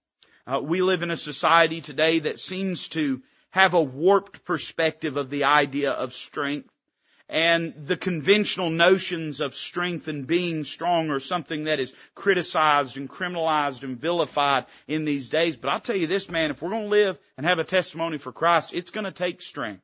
Uh, 0.47 0.59
we 0.59 0.81
live 0.81 1.01
in 1.01 1.09
a 1.09 1.17
society 1.17 1.81
today 1.81 2.19
that 2.19 2.39
seems 2.39 2.89
to 2.89 3.23
have 3.49 3.73
a 3.73 3.81
warped 3.81 4.45
perspective 4.45 5.17
of 5.17 5.31
the 5.31 5.45
idea 5.45 5.91
of 5.91 6.13
strength. 6.13 6.69
and 7.27 7.73
the 7.87 7.97
conventional 7.97 8.69
notions 8.69 9.41
of 9.41 9.55
strength 9.55 10.07
and 10.07 10.27
being 10.27 10.63
strong 10.63 11.09
are 11.09 11.19
something 11.19 11.63
that 11.63 11.79
is 11.79 11.91
criticized 12.13 12.97
and 12.97 13.09
criminalized 13.09 13.81
and 13.81 13.99
vilified 13.99 14.67
in 14.87 15.05
these 15.05 15.29
days. 15.29 15.57
But 15.57 15.71
I'll 15.71 15.79
tell 15.79 15.95
you 15.95 16.05
this, 16.05 16.29
man, 16.29 16.51
if 16.51 16.61
we're 16.61 16.69
going 16.69 16.83
to 16.83 16.89
live 16.89 17.17
and 17.35 17.47
have 17.47 17.57
a 17.57 17.63
testimony 17.63 18.19
for 18.19 18.31
Christ, 18.31 18.75
it's 18.75 18.91
going 18.91 19.05
to 19.05 19.11
take 19.11 19.41
strength. 19.41 19.81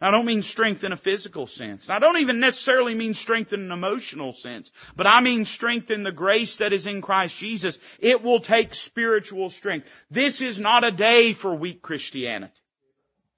I 0.00 0.10
don't 0.10 0.24
mean 0.24 0.42
strength 0.42 0.84
in 0.84 0.92
a 0.92 0.96
physical 0.96 1.46
sense. 1.46 1.88
I 1.88 1.98
don't 1.98 2.18
even 2.18 2.40
necessarily 2.40 2.94
mean 2.94 3.14
strength 3.14 3.52
in 3.52 3.60
an 3.60 3.72
emotional 3.72 4.32
sense, 4.32 4.70
but 4.96 5.06
I 5.06 5.20
mean 5.20 5.44
strength 5.44 5.90
in 5.90 6.02
the 6.02 6.12
grace 6.12 6.58
that 6.58 6.72
is 6.72 6.86
in 6.86 7.00
Christ 7.02 7.36
Jesus. 7.36 7.78
It 8.00 8.22
will 8.22 8.40
take 8.40 8.74
spiritual 8.74 9.50
strength. 9.50 10.06
This 10.10 10.40
is 10.40 10.58
not 10.58 10.84
a 10.84 10.90
day 10.90 11.32
for 11.32 11.54
weak 11.54 11.82
Christianity. 11.82 12.52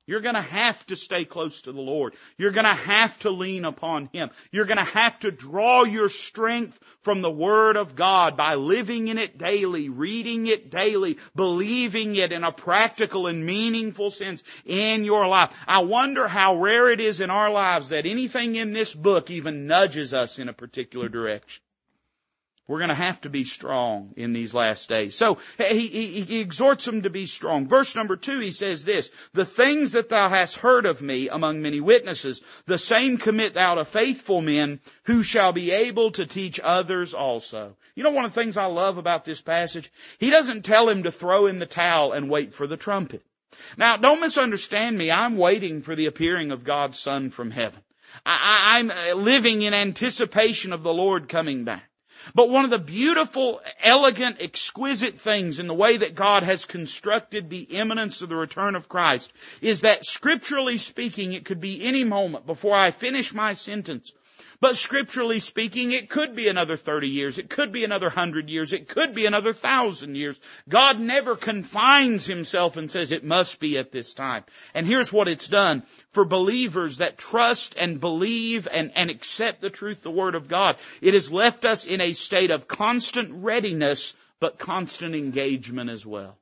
You're 0.07 0.21
gonna 0.21 0.41
have 0.41 0.87
to 0.87 0.97
stay 0.97 1.25
close 1.25 1.63
to 1.63 1.73
the 1.73 1.81
Lord. 1.81 2.15
You're 2.39 2.53
gonna 2.53 2.77
have 2.77 3.19
to 3.21 3.31
lean 3.31 3.65
upon 3.65 4.09
Him. 4.13 4.31
You're 4.53 4.65
gonna 4.65 4.85
have 4.85 5.19
to 5.21 5.33
draw 5.33 5.83
your 5.83 6.09
strength 6.09 6.79
from 7.03 7.23
the 7.23 7.31
Word 7.31 7.77
of 7.77 7.97
God 7.97 8.37
by 8.37 8.55
living 8.55 9.09
in 9.09 9.19
it 9.19 9.37
daily, 9.37 9.89
reading 9.89 10.47
it 10.47 10.71
daily, 10.71 11.19
believing 11.35 12.15
it 12.15 12.31
in 12.31 12.45
a 12.45 12.53
practical 12.53 13.27
and 13.27 13.45
meaningful 13.45 14.13
sense 14.13 14.45
in 14.65 15.05
your 15.05 15.27
life. 15.27 15.53
I 15.67 15.81
wonder 15.83 16.29
how 16.29 16.57
rare 16.57 16.91
it 16.91 17.01
is 17.01 17.21
in 17.21 17.31
our 17.31 17.51
lives 17.51 17.89
that 17.89 18.07
anything 18.07 18.55
in 18.55 18.73
this 18.73 18.95
book 18.95 19.31
even 19.31 19.67
nudges 19.67 20.15
us 20.15 20.39
in 20.39 20.49
a 20.49 20.53
particular 20.53 21.09
direction. 21.09 21.66
We're 22.69 22.79
going 22.79 22.89
to 22.89 22.97
have 22.97 23.21
to 23.21 23.31
be 23.31 23.45
strong 23.45 24.13
in 24.17 24.33
these 24.33 24.53
last 24.53 24.89
days. 24.89 25.15
So 25.15 25.39
he, 25.57 25.87
he, 25.87 26.21
he, 26.23 26.41
exhorts 26.41 26.85
them 26.85 27.03
to 27.03 27.11
be 27.11 27.27
strong. 27.27 27.69
Verse 27.69 27.95
number 27.95 28.17
two, 28.17 28.41
he 28.41 28.51
says 28.51 28.85
this, 28.85 29.09
the 29.33 29.45
things 29.45 29.93
that 29.93 30.09
thou 30.09 30.29
hast 30.29 30.57
heard 30.57 30.85
of 30.85 31.01
me 31.01 31.29
among 31.29 31.63
many 31.63 31.81
witnesses, 31.81 32.43
the 32.67 32.77
same 32.79 33.19
commit 33.19 33.55
thou 33.55 33.77
to 33.77 33.85
faithful 33.85 34.43
men 34.43 34.81
who 35.05 35.23
shall 35.23 35.53
be 35.53 35.71
able 35.71 36.11
to 36.13 36.27
teach 36.27 36.59
others 36.59 37.15
also. 37.15 37.77
You 37.95 38.03
know 38.03 38.11
one 38.11 38.25
of 38.25 38.35
the 38.35 38.41
things 38.41 38.57
I 38.57 38.67
love 38.67 38.99
about 38.99 39.25
this 39.25 39.41
passage? 39.41 39.93
He 40.19 40.31
doesn't 40.31 40.65
tell 40.65 40.89
him 40.89 41.05
to 41.05 41.13
throw 41.13 41.47
in 41.47 41.61
the 41.61 41.67
towel 41.67 42.13
and 42.13 42.29
wait 42.29 42.53
for 42.53 42.67
the 42.67 42.77
trumpet. 42.77 43.23
Now 43.77 43.97
don't 43.97 44.21
misunderstand 44.21 44.99
me. 44.99 45.13
I'm 45.13 45.37
waiting 45.37 45.83
for 45.83 45.95
the 45.95 46.07
appearing 46.07 46.51
of 46.51 46.65
God's 46.65 46.99
Son 46.99 47.31
from 47.31 47.53
heaven. 47.53 47.81
I, 48.25 48.79
I'm 48.79 48.91
uh, 48.91 49.15
living 49.15 49.63
in 49.63 49.73
anticipation 49.73 50.73
of 50.73 50.83
the 50.83 50.93
Lord 50.93 51.29
coming 51.29 51.63
back. 51.63 51.89
But 52.35 52.51
one 52.51 52.65
of 52.65 52.71
the 52.71 52.79
beautiful, 52.79 53.61
elegant, 53.83 54.39
exquisite 54.41 55.19
things 55.19 55.61
in 55.61 55.67
the 55.67 55.75
way 55.75 55.97
that 55.99 56.15
God 56.15 56.43
has 56.43 56.65
constructed 56.65 57.49
the 57.49 57.63
imminence 57.63 58.23
of 58.23 58.29
the 58.29 58.37
return 58.37 58.75
of 58.75 58.89
Christ 58.89 59.33
is 59.61 59.83
that 59.83 60.05
scripturally 60.05 60.79
speaking, 60.79 61.33
it 61.33 61.45
could 61.45 61.61
be 61.61 61.85
any 61.85 62.05
moment 62.05 62.47
before 62.47 62.77
I 62.77 62.91
finish 62.91 63.35
my 63.35 63.53
sentence 63.53 64.13
but 64.61 64.77
scripturally 64.77 65.41
speaking, 65.41 65.93
it 65.93 66.09
could 66.09 66.35
be 66.35 66.49
another 66.49 66.77
30 66.77 67.09
years. 67.09 67.39
It 67.39 67.51
could 67.51 67.73
be 67.73 67.85
another 67.85 68.07
100 68.07 68.49
years. 68.49 68.73
It 68.73 68.89
could 68.89 69.15
be 69.15 69.27
another 69.27 69.53
thousand 69.53 70.15
years. 70.15 70.39
God 70.69 70.99
never 71.01 71.37
confines 71.37 72.27
himself 72.27 72.77
and 72.77 72.91
says 72.91 73.13
it 73.13 73.25
must 73.25 73.61
be 73.61 73.79
at 73.79 73.93
this 73.93 74.15
time. 74.15 74.45
And 74.75 74.87
here's 74.87 75.13
what 75.13 75.29
it's 75.29 75.49
done. 75.49 75.83
For 76.11 76.25
believers 76.25 76.99
that 76.99 77.19
trust 77.19 77.77
and 77.77 78.01
believe 78.01 78.67
and, 78.71 78.93
and 78.95 79.11
accept 79.11 79.61
the 79.61 79.71
truth, 79.71 80.03
the 80.03 80.11
Word 80.11 80.35
of 80.35 80.49
God, 80.49 80.77
it 81.01 81.15
has 81.15 81.33
left 81.33 81.65
us 81.65 81.85
in 81.85 82.01
a 82.01 82.13
state 82.13 82.51
of 82.51 82.69
constant 82.69 83.45
readiness, 83.45 84.15
but 84.41 84.59
constant 84.59 85.15
engagement 85.15 85.91
as 85.91 86.05
well. 86.07 86.39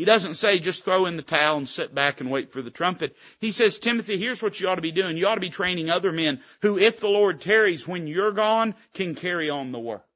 He 0.00 0.06
doesn't 0.06 0.36
say 0.36 0.60
just 0.60 0.86
throw 0.86 1.04
in 1.04 1.18
the 1.18 1.22
towel 1.22 1.58
and 1.58 1.68
sit 1.68 1.94
back 1.94 2.22
and 2.22 2.30
wait 2.30 2.52
for 2.52 2.62
the 2.62 2.70
trumpet. 2.70 3.14
He 3.38 3.50
says, 3.50 3.78
Timothy, 3.78 4.16
here's 4.16 4.42
what 4.42 4.58
you 4.58 4.66
ought 4.66 4.76
to 4.76 4.80
be 4.80 4.92
doing. 4.92 5.18
You 5.18 5.26
ought 5.26 5.34
to 5.34 5.42
be 5.42 5.50
training 5.50 5.90
other 5.90 6.10
men 6.10 6.40
who, 6.62 6.78
if 6.78 7.00
the 7.00 7.08
Lord 7.08 7.42
tarries 7.42 7.86
when 7.86 8.06
you're 8.06 8.32
gone, 8.32 8.74
can 8.94 9.14
carry 9.14 9.50
on 9.50 9.72
the 9.72 9.78
work. 9.78 10.06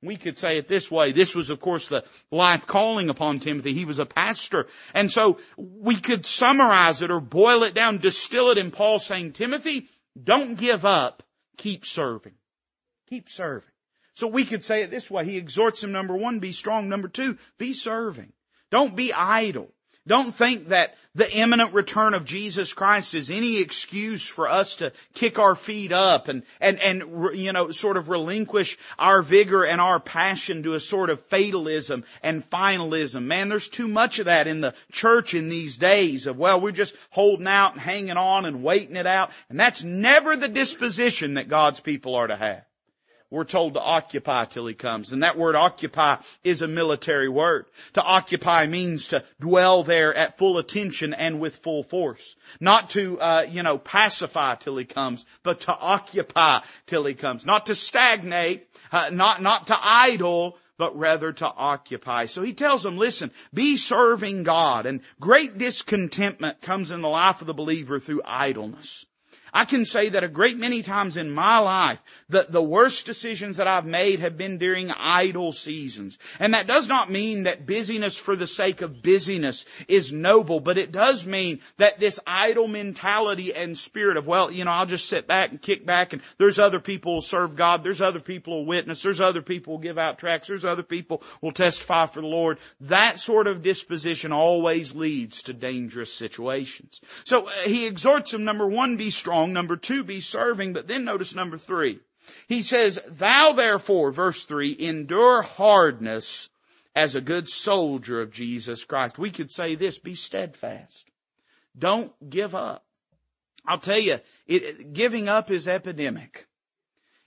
We 0.00 0.16
could 0.16 0.38
say 0.38 0.56
it 0.56 0.66
this 0.66 0.90
way. 0.90 1.12
This 1.12 1.34
was, 1.34 1.50
of 1.50 1.60
course, 1.60 1.90
the 1.90 2.04
life 2.30 2.66
calling 2.66 3.10
upon 3.10 3.38
Timothy. 3.38 3.74
He 3.74 3.84
was 3.84 3.98
a 3.98 4.06
pastor. 4.06 4.66
And 4.94 5.12
so 5.12 5.38
we 5.58 5.96
could 5.96 6.24
summarize 6.24 7.02
it 7.02 7.10
or 7.10 7.20
boil 7.20 7.64
it 7.64 7.74
down, 7.74 7.98
distill 7.98 8.48
it 8.48 8.56
in 8.56 8.70
Paul 8.70 8.98
saying, 8.98 9.34
Timothy, 9.34 9.90
don't 10.18 10.56
give 10.56 10.86
up. 10.86 11.22
Keep 11.58 11.84
serving. 11.84 12.32
Keep 13.10 13.28
serving. 13.28 13.68
So 14.14 14.26
we 14.26 14.46
could 14.46 14.64
say 14.64 14.84
it 14.84 14.90
this 14.90 15.10
way. 15.10 15.26
He 15.26 15.36
exhorts 15.36 15.84
him, 15.84 15.92
number 15.92 16.16
one, 16.16 16.38
be 16.38 16.52
strong. 16.52 16.88
Number 16.88 17.08
two, 17.08 17.36
be 17.58 17.74
serving. 17.74 18.32
Don't 18.74 18.96
be 18.96 19.12
idle. 19.12 19.68
Don't 20.04 20.34
think 20.34 20.70
that 20.70 20.96
the 21.14 21.32
imminent 21.32 21.74
return 21.74 22.12
of 22.12 22.24
Jesus 22.24 22.72
Christ 22.72 23.14
is 23.14 23.30
any 23.30 23.58
excuse 23.58 24.26
for 24.26 24.48
us 24.48 24.74
to 24.76 24.90
kick 25.12 25.38
our 25.38 25.54
feet 25.54 25.92
up 25.92 26.26
and, 26.26 26.42
and, 26.60 26.80
and, 26.80 27.38
you 27.38 27.52
know, 27.52 27.70
sort 27.70 27.96
of 27.96 28.08
relinquish 28.08 28.76
our 28.98 29.22
vigor 29.22 29.62
and 29.62 29.80
our 29.80 30.00
passion 30.00 30.64
to 30.64 30.74
a 30.74 30.80
sort 30.80 31.08
of 31.08 31.24
fatalism 31.26 32.02
and 32.20 32.42
finalism. 32.50 33.26
Man, 33.26 33.48
there's 33.48 33.68
too 33.68 33.86
much 33.86 34.18
of 34.18 34.24
that 34.24 34.48
in 34.48 34.60
the 34.60 34.74
church 34.90 35.34
in 35.34 35.48
these 35.48 35.78
days 35.78 36.26
of, 36.26 36.36
well, 36.36 36.60
we're 36.60 36.72
just 36.72 36.96
holding 37.10 37.46
out 37.46 37.74
and 37.74 37.80
hanging 37.80 38.16
on 38.16 38.44
and 38.44 38.64
waiting 38.64 38.96
it 38.96 39.06
out. 39.06 39.30
And 39.48 39.60
that's 39.60 39.84
never 39.84 40.36
the 40.36 40.48
disposition 40.48 41.34
that 41.34 41.48
God's 41.48 41.78
people 41.78 42.16
are 42.16 42.26
to 42.26 42.34
have. 42.36 42.64
We're 43.30 43.44
told 43.44 43.74
to 43.74 43.80
occupy 43.80 44.44
till 44.44 44.66
he 44.66 44.74
comes. 44.74 45.12
And 45.12 45.22
that 45.22 45.36
word 45.36 45.56
occupy 45.56 46.18
is 46.44 46.62
a 46.62 46.68
military 46.68 47.28
word. 47.28 47.66
To 47.94 48.02
occupy 48.02 48.66
means 48.66 49.08
to 49.08 49.24
dwell 49.40 49.82
there 49.82 50.14
at 50.14 50.38
full 50.38 50.58
attention 50.58 51.14
and 51.14 51.40
with 51.40 51.56
full 51.56 51.82
force. 51.82 52.36
Not 52.60 52.90
to, 52.90 53.20
uh, 53.20 53.46
you 53.50 53.62
know, 53.62 53.78
pacify 53.78 54.56
till 54.56 54.76
he 54.76 54.84
comes, 54.84 55.24
but 55.42 55.60
to 55.60 55.72
occupy 55.74 56.60
till 56.86 57.04
he 57.04 57.14
comes. 57.14 57.44
Not 57.44 57.66
to 57.66 57.74
stagnate, 57.74 58.68
uh, 58.92 59.10
not, 59.10 59.42
not 59.42 59.66
to 59.68 59.76
idle, 59.80 60.56
but 60.76 60.96
rather 60.98 61.32
to 61.32 61.46
occupy. 61.46 62.26
So 62.26 62.42
he 62.42 62.52
tells 62.52 62.82
them, 62.82 62.98
listen, 62.98 63.30
be 63.52 63.76
serving 63.76 64.42
God 64.42 64.86
and 64.86 65.00
great 65.20 65.56
discontentment 65.56 66.60
comes 66.60 66.90
in 66.90 67.00
the 67.00 67.08
life 67.08 67.40
of 67.40 67.46
the 67.46 67.54
believer 67.54 68.00
through 68.00 68.22
idleness. 68.24 69.06
I 69.54 69.66
can 69.66 69.84
say 69.84 70.08
that 70.08 70.24
a 70.24 70.28
great 70.28 70.58
many 70.58 70.82
times 70.82 71.16
in 71.16 71.30
my 71.30 71.58
life, 71.58 72.00
the, 72.28 72.44
the 72.48 72.62
worst 72.62 73.06
decisions 73.06 73.58
that 73.58 73.68
I've 73.68 73.86
made 73.86 74.18
have 74.18 74.36
been 74.36 74.58
during 74.58 74.90
idle 74.90 75.52
seasons. 75.52 76.18
And 76.40 76.54
that 76.54 76.66
does 76.66 76.88
not 76.88 77.08
mean 77.08 77.44
that 77.44 77.64
busyness 77.64 78.18
for 78.18 78.34
the 78.34 78.48
sake 78.48 78.82
of 78.82 79.00
busyness 79.00 79.64
is 79.86 80.12
noble, 80.12 80.58
but 80.58 80.76
it 80.76 80.90
does 80.90 81.24
mean 81.24 81.60
that 81.76 82.00
this 82.00 82.18
idle 82.26 82.66
mentality 82.66 83.54
and 83.54 83.78
spirit 83.78 84.16
of, 84.16 84.26
well, 84.26 84.50
you 84.50 84.64
know, 84.64 84.72
I'll 84.72 84.86
just 84.86 85.08
sit 85.08 85.28
back 85.28 85.50
and 85.50 85.62
kick 85.62 85.86
back 85.86 86.12
and 86.12 86.22
there's 86.36 86.58
other 86.58 86.80
people 86.80 87.16
who 87.16 87.20
serve 87.20 87.54
God, 87.54 87.84
there's 87.84 88.02
other 88.02 88.20
people 88.20 88.60
who 88.60 88.68
witness, 88.68 89.02
there's 89.02 89.20
other 89.20 89.42
people 89.42 89.76
who 89.76 89.82
give 89.84 89.98
out 89.98 90.18
tracts, 90.18 90.48
there's 90.48 90.64
other 90.64 90.82
people 90.82 91.22
who 91.40 91.46
will 91.46 91.52
testify 91.52 92.06
for 92.06 92.22
the 92.22 92.26
Lord. 92.26 92.58
That 92.80 93.20
sort 93.20 93.46
of 93.46 93.62
disposition 93.62 94.32
always 94.32 94.96
leads 94.96 95.44
to 95.44 95.52
dangerous 95.52 96.12
situations. 96.12 97.00
So 97.22 97.46
uh, 97.46 97.50
he 97.66 97.86
exhorts 97.86 98.32
them, 98.32 98.42
number 98.42 98.66
one, 98.66 98.96
be 98.96 99.10
strong 99.10 99.43
strong. 99.44 99.52
Number 99.52 99.76
two, 99.76 100.04
be 100.04 100.20
serving. 100.20 100.72
But 100.72 100.88
then 100.88 101.04
notice 101.04 101.34
number 101.34 101.58
three. 101.58 102.00
He 102.48 102.62
says, 102.62 102.98
thou 103.06 103.52
therefore, 103.52 104.10
verse 104.10 104.44
three, 104.44 104.74
endure 104.78 105.42
hardness 105.42 106.48
as 106.96 107.16
a 107.16 107.20
good 107.20 107.48
soldier 107.48 108.22
of 108.22 108.32
Jesus 108.32 108.84
Christ. 108.84 109.18
We 109.18 109.30
could 109.30 109.50
say 109.50 109.74
this, 109.74 109.98
be 109.98 110.14
steadfast. 110.14 111.06
Don't 111.78 112.12
give 112.30 112.54
up. 112.54 112.84
I'll 113.66 113.78
tell 113.78 113.98
you, 113.98 114.20
it, 114.46 114.92
giving 114.94 115.28
up 115.28 115.50
is 115.50 115.68
epidemic. 115.68 116.46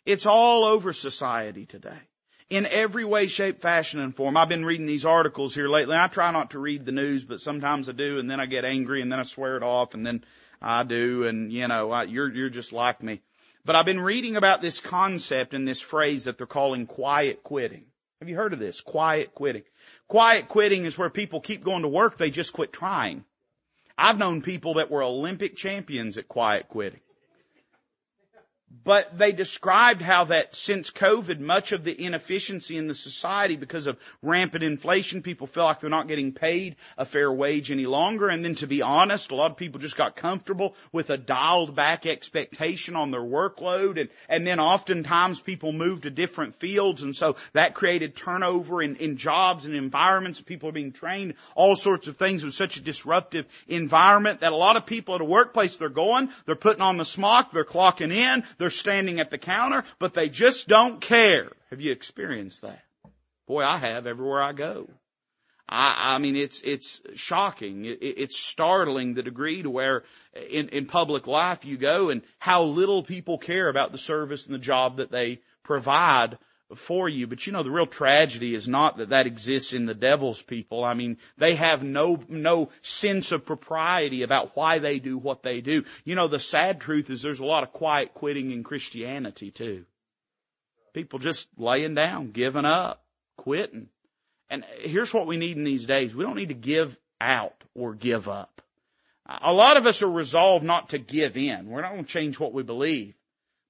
It's 0.05 0.25
all 0.25 0.65
over 0.65 0.93
society 0.93 1.65
today. 1.65 1.99
In 2.49 2.65
every 2.65 3.03
way, 3.03 3.27
shape, 3.27 3.59
fashion, 3.59 3.99
and 3.99 4.15
form. 4.15 4.37
I've 4.37 4.47
been 4.47 4.65
reading 4.65 4.85
these 4.85 5.05
articles 5.05 5.53
here 5.53 5.67
lately. 5.67 5.97
I 5.97 6.07
try 6.07 6.31
not 6.31 6.51
to 6.51 6.59
read 6.59 6.85
the 6.85 6.93
news, 6.93 7.25
but 7.25 7.41
sometimes 7.41 7.89
I 7.89 7.91
do, 7.91 8.19
and 8.19 8.31
then 8.31 8.39
I 8.39 8.45
get 8.45 8.63
angry, 8.63 9.01
and 9.01 9.11
then 9.11 9.19
I 9.19 9.23
swear 9.23 9.57
it 9.57 9.63
off, 9.63 9.95
and 9.95 10.05
then 10.05 10.23
I 10.61 10.83
do, 10.83 11.25
and 11.25 11.51
you 11.51 11.67
know, 11.67 11.91
I, 11.91 12.03
you're, 12.03 12.33
you're 12.33 12.49
just 12.49 12.73
like 12.73 13.01
me. 13.03 13.21
But 13.65 13.75
I've 13.75 13.85
been 13.85 13.99
reading 13.99 14.37
about 14.37 14.61
this 14.61 14.79
concept 14.79 15.53
and 15.53 15.67
this 15.67 15.81
phrase 15.81 16.25
that 16.25 16.37
they're 16.37 16.47
calling 16.47 16.87
quiet 16.87 17.43
quitting. 17.43 17.85
Have 18.19 18.29
you 18.29 18.35
heard 18.35 18.53
of 18.53 18.59
this? 18.59 18.81
Quiet 18.81 19.35
quitting. 19.35 19.63
Quiet 20.07 20.47
quitting 20.47 20.85
is 20.85 20.97
where 20.97 21.09
people 21.09 21.41
keep 21.41 21.63
going 21.63 21.83
to 21.83 21.87
work, 21.87 22.17
they 22.17 22.29
just 22.29 22.53
quit 22.53 22.73
trying. 22.73 23.25
I've 23.97 24.17
known 24.17 24.41
people 24.41 24.75
that 24.75 24.91
were 24.91 25.03
Olympic 25.03 25.55
champions 25.55 26.17
at 26.17 26.27
quiet 26.27 26.69
quitting. 26.69 27.01
But 28.69 29.17
they 29.17 29.31
described 29.31 30.01
how 30.01 30.25
that 30.25 30.53
since 30.55 30.91
COVID, 30.91 31.39
much 31.39 31.71
of 31.71 31.85
the 31.85 32.05
inefficiency 32.05 32.77
in 32.77 32.87
the 32.87 32.95
society 32.95 33.55
because 33.55 33.87
of 33.87 33.97
rampant 34.21 34.63
inflation, 34.63 35.21
people 35.21 35.47
feel 35.47 35.63
like 35.63 35.79
they're 35.79 35.89
not 35.89 36.09
getting 36.09 36.33
paid 36.33 36.75
a 36.97 37.05
fair 37.05 37.31
wage 37.31 37.71
any 37.71 37.85
longer. 37.85 38.27
And 38.27 38.43
then 38.43 38.55
to 38.55 38.67
be 38.67 38.81
honest, 38.81 39.31
a 39.31 39.35
lot 39.35 39.51
of 39.51 39.57
people 39.57 39.79
just 39.79 39.95
got 39.95 40.17
comfortable 40.17 40.75
with 40.91 41.09
a 41.09 41.17
dialed 41.17 41.75
back 41.75 42.05
expectation 42.05 42.97
on 42.97 43.11
their 43.11 43.21
workload. 43.21 43.99
And, 43.99 44.09
and 44.27 44.45
then 44.45 44.59
oftentimes 44.59 45.39
people 45.39 45.71
moved 45.71 46.03
to 46.03 46.09
different 46.09 46.55
fields. 46.55 47.03
And 47.03 47.15
so 47.15 47.37
that 47.53 47.73
created 47.73 48.15
turnover 48.15 48.81
in, 48.81 48.97
in 48.97 49.15
jobs 49.15 49.65
and 49.65 49.75
environments. 49.75 50.41
People 50.41 50.69
are 50.69 50.73
being 50.73 50.91
trained 50.91 51.35
all 51.55 51.77
sorts 51.77 52.07
of 52.07 52.17
things. 52.17 52.43
It 52.43 52.47
was 52.47 52.57
such 52.57 52.77
a 52.77 52.81
disruptive 52.81 53.45
environment 53.67 54.41
that 54.41 54.51
a 54.51 54.57
lot 54.57 54.75
of 54.75 54.85
people 54.85 55.15
at 55.15 55.21
a 55.21 55.25
workplace, 55.25 55.77
they're 55.77 55.89
going, 55.89 56.29
they're 56.45 56.55
putting 56.55 56.81
on 56.81 56.97
the 56.97 57.05
smock, 57.05 57.51
they're 57.51 57.65
clocking 57.65 58.11
in, 58.11 58.43
They're 58.57 58.69
standing 58.69 59.19
at 59.19 59.29
the 59.29 59.37
counter, 59.37 59.83
but 59.99 60.13
they 60.13 60.29
just 60.29 60.67
don't 60.67 60.99
care. 60.99 61.51
Have 61.69 61.81
you 61.81 61.91
experienced 61.91 62.61
that? 62.61 62.79
Boy, 63.47 63.63
I 63.63 63.77
have 63.77 64.07
everywhere 64.07 64.41
I 64.41 64.53
go. 64.53 64.89
I, 65.69 66.15
I 66.15 66.17
mean, 66.17 66.35
it's 66.35 66.61
it's 66.61 67.01
shocking. 67.15 67.85
It, 67.85 67.99
it's 68.01 68.37
startling 68.37 69.13
the 69.13 69.23
degree 69.23 69.63
to 69.63 69.69
where 69.69 70.03
in 70.49 70.69
in 70.69 70.85
public 70.85 71.27
life 71.27 71.65
you 71.65 71.77
go 71.77 72.09
and 72.09 72.21
how 72.39 72.63
little 72.63 73.03
people 73.03 73.37
care 73.37 73.67
about 73.67 73.91
the 73.91 73.97
service 73.97 74.45
and 74.45 74.55
the 74.55 74.59
job 74.59 74.97
that 74.97 75.11
they 75.11 75.41
provide 75.63 76.37
for 76.75 77.07
you. 77.07 77.27
But 77.27 77.45
you 77.47 77.53
know, 77.53 77.63
the 77.63 77.71
real 77.71 77.87
tragedy 77.87 78.53
is 78.53 78.67
not 78.67 78.97
that 78.97 79.09
that 79.09 79.27
exists 79.27 79.73
in 79.73 79.85
the 79.85 79.93
devil's 79.93 80.41
people. 80.41 80.83
I 80.83 80.93
mean, 80.93 81.17
they 81.37 81.55
have 81.55 81.83
no, 81.83 82.21
no 82.27 82.69
sense 82.81 83.31
of 83.31 83.45
propriety 83.45 84.23
about 84.23 84.55
why 84.55 84.79
they 84.79 84.99
do 84.99 85.17
what 85.17 85.43
they 85.43 85.61
do. 85.61 85.85
You 86.03 86.15
know, 86.15 86.27
the 86.27 86.39
sad 86.39 86.81
truth 86.81 87.09
is 87.09 87.21
there's 87.21 87.39
a 87.39 87.45
lot 87.45 87.63
of 87.63 87.73
quiet 87.73 88.13
quitting 88.13 88.51
in 88.51 88.63
Christianity 88.63 89.51
too. 89.51 89.85
People 90.93 91.19
just 91.19 91.47
laying 91.57 91.93
down, 91.93 92.31
giving 92.31 92.65
up, 92.65 93.03
quitting. 93.37 93.87
And 94.49 94.63
here's 94.79 95.13
what 95.13 95.27
we 95.27 95.37
need 95.37 95.57
in 95.57 95.63
these 95.63 95.85
days. 95.85 96.15
We 96.15 96.23
don't 96.23 96.37
need 96.37 96.49
to 96.49 96.53
give 96.53 96.97
out 97.21 97.63
or 97.75 97.93
give 97.93 98.27
up. 98.27 98.61
A 99.41 99.51
lot 99.51 99.75
of 99.75 99.85
us 99.85 100.01
are 100.03 100.09
resolved 100.09 100.63
not 100.63 100.89
to 100.89 100.97
give 100.97 101.37
in. 101.37 101.67
We're 101.67 101.81
not 101.81 101.91
going 101.91 102.05
to 102.05 102.11
change 102.11 102.39
what 102.39 102.53
we 102.53 102.63
believe 102.63 103.13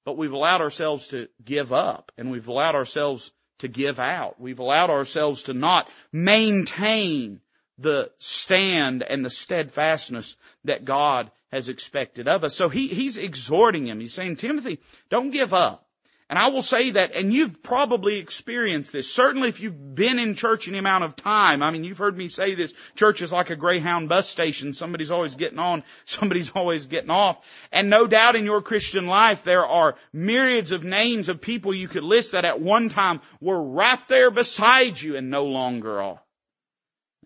but 0.07 0.15
we've 0.15 0.31
allowed 0.31 0.61
ourselves 0.61 1.09
to 1.09 1.27
give 1.43 1.73
up 1.73 2.13
and 2.17 2.31
we've 2.31 2.47
allowed 2.47 2.75
ourselves 2.75 3.29
to 3.59 3.67
give 3.67 3.99
out. 3.99 4.39
We've 4.39 4.59
allowed 4.59 4.89
ourselves 4.89 5.43
to 5.43 5.53
not 5.53 5.89
maintain 6.13 7.41
the 7.77 8.09
stand 8.17 9.03
and 9.03 9.25
the 9.25 9.29
steadfastness 9.29 10.37
that 10.63 10.85
God 10.85 11.29
has 11.51 11.67
expected 11.67 12.29
of 12.29 12.45
us. 12.45 12.55
So 12.55 12.69
he, 12.69 12.87
he's 12.87 13.17
exhorting 13.17 13.85
him. 13.85 13.99
He's 13.99 14.13
saying, 14.13 14.37
Timothy, 14.37 14.79
don't 15.09 15.31
give 15.31 15.53
up. 15.53 15.85
And 16.29 16.37
I 16.37 16.49
will 16.49 16.61
say 16.61 16.91
that, 16.91 17.15
and 17.15 17.33
you've 17.33 17.63
probably 17.63 18.17
experienced 18.17 18.91
this. 18.91 19.09
Certainly 19.09 19.47
if 19.47 19.61
you've 19.61 19.95
been 19.95 20.19
in 20.19 20.35
church 20.35 20.67
any 20.67 20.77
amount 20.77 21.05
of 21.05 21.15
time. 21.15 21.63
I 21.63 21.71
mean, 21.71 21.85
you've 21.85 21.97
heard 21.97 22.17
me 22.17 22.27
say 22.27 22.53
this. 22.53 22.73
Church 22.95 23.21
is 23.21 23.31
like 23.31 23.49
a 23.49 23.55
Greyhound 23.55 24.09
bus 24.09 24.27
station. 24.27 24.73
Somebody's 24.73 25.09
always 25.09 25.35
getting 25.35 25.59
on. 25.59 25.85
Somebody's 26.05 26.51
always 26.51 26.85
getting 26.85 27.11
off. 27.11 27.37
And 27.71 27.89
no 27.89 28.07
doubt 28.07 28.35
in 28.35 28.43
your 28.43 28.61
Christian 28.61 29.07
life 29.07 29.43
there 29.43 29.65
are 29.65 29.95
myriads 30.11 30.73
of 30.73 30.83
names 30.83 31.29
of 31.29 31.39
people 31.39 31.73
you 31.73 31.87
could 31.87 32.03
list 32.03 32.33
that 32.33 32.43
at 32.43 32.59
one 32.59 32.89
time 32.89 33.21
were 33.39 33.61
right 33.61 34.05
there 34.09 34.29
beside 34.29 34.99
you 34.99 35.15
and 35.15 35.29
no 35.29 35.45
longer 35.45 36.01
are. 36.01 36.21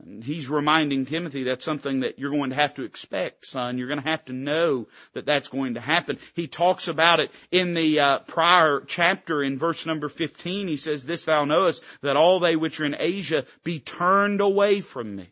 And 0.04 0.24
he's 0.24 0.50
reminding 0.50 1.06
Timothy 1.06 1.44
that's 1.44 1.66
something 1.66 2.02
that 2.02 2.18
you're 2.18 2.32
going 2.32 2.50
to 2.50 2.56
have 2.56 2.76
to 2.76 2.84
expect, 2.84 3.46
son. 3.46 3.78
You're 3.78 3.88
going 3.88 4.02
to 4.02 4.10
have 4.10 4.26
to 4.26 4.34
know 4.34 4.88
that 5.14 5.26
that's 5.26 5.48
going 5.48 5.76
to 5.76 5.80
happen. 5.80 6.18
He 6.34 6.48
talks 6.48 6.88
about 6.88 7.20
it 7.20 7.32
in 7.52 7.74
the 7.74 8.00
uh, 8.00 8.20
prior 8.20 8.82
chapter 8.86 9.44
in 9.44 9.58
verse 9.58 9.86
number 9.86 10.10
15. 10.10 10.68
He 10.68 10.78
says, 10.78 11.06
This 11.06 11.26
thou 11.26 11.46
knowest, 11.46 11.84
that 12.02 12.18
all 12.18 12.40
they 12.40 12.56
which 12.56 12.80
are 12.80 12.86
in 12.86 12.96
Asia 12.98 13.46
be 13.64 13.80
turned 13.80 14.42
away 14.42 14.82
from 14.82 15.16
me. 15.16 15.30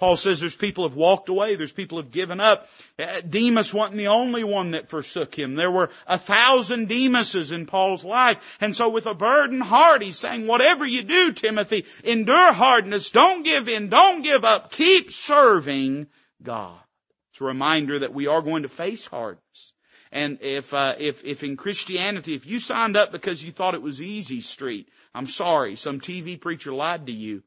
Paul 0.00 0.16
says 0.16 0.40
there's 0.40 0.56
people 0.56 0.88
have 0.88 0.96
walked 0.96 1.28
away, 1.28 1.56
there's 1.56 1.72
people 1.72 1.98
have 1.98 2.10
given 2.10 2.40
up. 2.40 2.66
Uh, 2.98 3.20
Demas 3.20 3.74
wasn't 3.74 3.98
the 3.98 4.06
only 4.06 4.42
one 4.42 4.70
that 4.70 4.88
forsook 4.88 5.38
him. 5.38 5.56
There 5.56 5.70
were 5.70 5.90
a 6.06 6.16
thousand 6.16 6.88
Demases 6.88 7.52
in 7.52 7.66
Paul's 7.66 8.02
life. 8.02 8.56
And 8.62 8.74
so 8.74 8.88
with 8.88 9.04
a 9.04 9.12
burdened 9.12 9.62
heart, 9.62 10.02
he's 10.02 10.16
saying, 10.16 10.46
whatever 10.46 10.86
you 10.86 11.02
do, 11.02 11.32
Timothy, 11.32 11.84
endure 12.02 12.50
hardness, 12.50 13.10
don't 13.10 13.42
give 13.42 13.68
in, 13.68 13.90
don't 13.90 14.22
give 14.22 14.42
up, 14.42 14.72
keep 14.72 15.10
serving 15.10 16.06
God. 16.42 16.80
It's 17.32 17.42
a 17.42 17.44
reminder 17.44 17.98
that 17.98 18.14
we 18.14 18.26
are 18.26 18.40
going 18.40 18.62
to 18.62 18.70
face 18.70 19.04
hardness. 19.04 19.74
And 20.10 20.38
if, 20.40 20.72
uh, 20.72 20.94
if, 20.98 21.22
if 21.26 21.44
in 21.44 21.58
Christianity, 21.58 22.34
if 22.34 22.46
you 22.46 22.58
signed 22.58 22.96
up 22.96 23.12
because 23.12 23.44
you 23.44 23.52
thought 23.52 23.74
it 23.74 23.82
was 23.82 24.00
easy 24.00 24.40
street, 24.40 24.88
I'm 25.14 25.26
sorry, 25.26 25.76
some 25.76 26.00
TV 26.00 26.40
preacher 26.40 26.72
lied 26.72 27.04
to 27.06 27.12
you. 27.12 27.42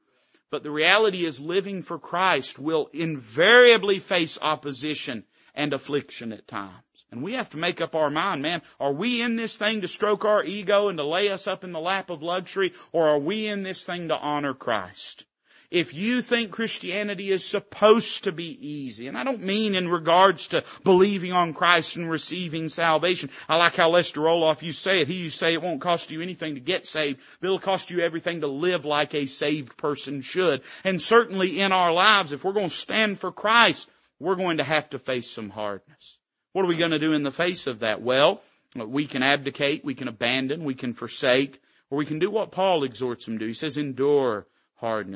But 0.54 0.62
the 0.62 0.70
reality 0.70 1.26
is 1.26 1.40
living 1.40 1.82
for 1.82 1.98
Christ 1.98 2.60
will 2.60 2.88
invariably 2.94 3.98
face 3.98 4.38
opposition 4.40 5.24
and 5.56 5.74
affliction 5.74 6.32
at 6.32 6.48
times. 6.48 7.06
And 7.12 7.24
we 7.24 7.34
have 7.34 7.50
to 7.50 7.58
make 7.58 7.82
up 7.82 7.96
our 7.96 8.12
mind, 8.12 8.44
man, 8.44 8.62
are 8.80 8.94
we 8.94 9.24
in 9.24 9.36
this 9.36 9.58
thing 9.58 9.82
to 9.82 9.88
stroke 9.88 10.26
our 10.26 10.44
ego 10.44 10.90
and 10.90 11.00
to 11.00 11.04
lay 11.04 11.32
us 11.32 11.48
up 11.48 11.64
in 11.64 11.72
the 11.72 11.80
lap 11.80 12.12
of 12.12 12.22
luxury, 12.22 12.74
or 12.92 13.10
are 13.10 13.20
we 13.20 13.48
in 13.48 13.64
this 13.64 13.84
thing 13.84 14.10
to 14.10 14.14
honor 14.14 14.54
Christ? 14.54 15.26
If 15.74 15.96
you 15.96 16.22
think 16.22 16.52
Christianity 16.52 17.32
is 17.32 17.44
supposed 17.44 18.26
to 18.26 18.32
be 18.32 18.46
easy, 18.46 19.08
and 19.08 19.18
I 19.18 19.24
don't 19.24 19.42
mean 19.42 19.74
in 19.74 19.88
regards 19.88 20.50
to 20.50 20.64
believing 20.84 21.32
on 21.32 21.56
Christ 21.56 21.98
and 21.98 22.08
receiving 22.08 22.70
salvation. 22.70 23.32
I 23.50 23.56
like 23.56 23.76
how 23.76 23.90
Lester 23.90 24.22
Roloff 24.22 24.62
you 24.62 24.72
say 24.72 25.02
it. 25.02 25.08
He 25.08 25.16
you 25.16 25.32
say 25.32 25.52
it 25.52 25.64
won't 25.64 25.82
cost 25.82 26.12
you 26.12 26.22
anything 26.22 26.54
to 26.54 26.62
get 26.62 26.86
saved, 26.86 27.22
but 27.42 27.48
it'll 27.48 27.58
cost 27.58 27.90
you 27.90 28.02
everything 28.02 28.42
to 28.42 28.48
live 28.48 28.86
like 28.86 29.16
a 29.16 29.26
saved 29.26 29.76
person 29.76 30.22
should. 30.22 30.62
And 30.84 31.02
certainly 31.02 31.60
in 31.60 31.72
our 31.72 31.92
lives, 31.92 32.34
if 32.34 32.44
we're 32.44 32.54
going 32.54 32.70
to 32.70 32.76
stand 32.76 33.20
for 33.20 33.32
Christ, 33.32 33.90
we're 34.20 34.36
going 34.36 34.58
to 34.58 34.64
have 34.64 34.92
to 34.92 35.00
face 35.00 35.32
some 35.32 35.50
hardness. 35.50 36.20
What 36.52 36.66
are 36.66 36.70
we 36.70 36.78
going 36.78 36.92
to 36.92 37.00
do 37.00 37.14
in 37.14 37.24
the 37.24 37.32
face 37.32 37.66
of 37.66 37.80
that? 37.80 38.00
Well, 38.00 38.44
we 38.76 39.08
can 39.08 39.24
abdicate, 39.24 39.84
we 39.84 39.96
can 39.96 40.08
abandon, 40.08 40.66
we 40.66 40.76
can 40.76 40.94
forsake, 40.94 41.60
or 41.90 41.98
we 41.98 42.06
can 42.06 42.20
do 42.20 42.30
what 42.30 42.52
Paul 42.52 42.84
exhorts 42.84 43.26
them 43.26 43.40
to. 43.40 43.48
He 43.48 43.56
says, 43.56 43.80
endure 43.80 44.46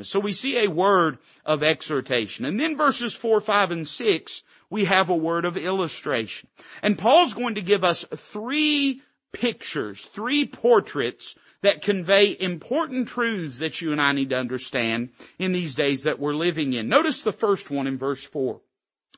So 0.03 0.19
we 0.19 0.33
see 0.33 0.63
a 0.63 0.69
word 0.69 1.17
of 1.45 1.61
exhortation. 1.61 2.45
And 2.45 2.59
then 2.59 2.77
verses 2.77 3.13
4, 3.13 3.41
5, 3.41 3.71
and 3.71 3.87
6, 3.87 4.43
we 4.69 4.85
have 4.85 5.09
a 5.09 5.15
word 5.15 5.45
of 5.45 5.57
illustration. 5.57 6.47
And 6.81 6.97
Paul's 6.97 7.33
going 7.33 7.55
to 7.55 7.61
give 7.61 7.83
us 7.83 8.05
three 8.15 9.01
pictures, 9.33 10.05
three 10.05 10.45
portraits 10.45 11.35
that 11.63 11.81
convey 11.81 12.35
important 12.39 13.09
truths 13.09 13.59
that 13.59 13.81
you 13.81 13.91
and 13.91 14.01
I 14.01 14.13
need 14.13 14.29
to 14.29 14.37
understand 14.37 15.09
in 15.37 15.51
these 15.51 15.75
days 15.75 16.03
that 16.03 16.19
we're 16.19 16.35
living 16.35 16.73
in. 16.73 16.87
Notice 16.87 17.23
the 17.23 17.33
first 17.33 17.69
one 17.69 17.87
in 17.87 17.97
verse 17.97 18.23
4. 18.23 18.61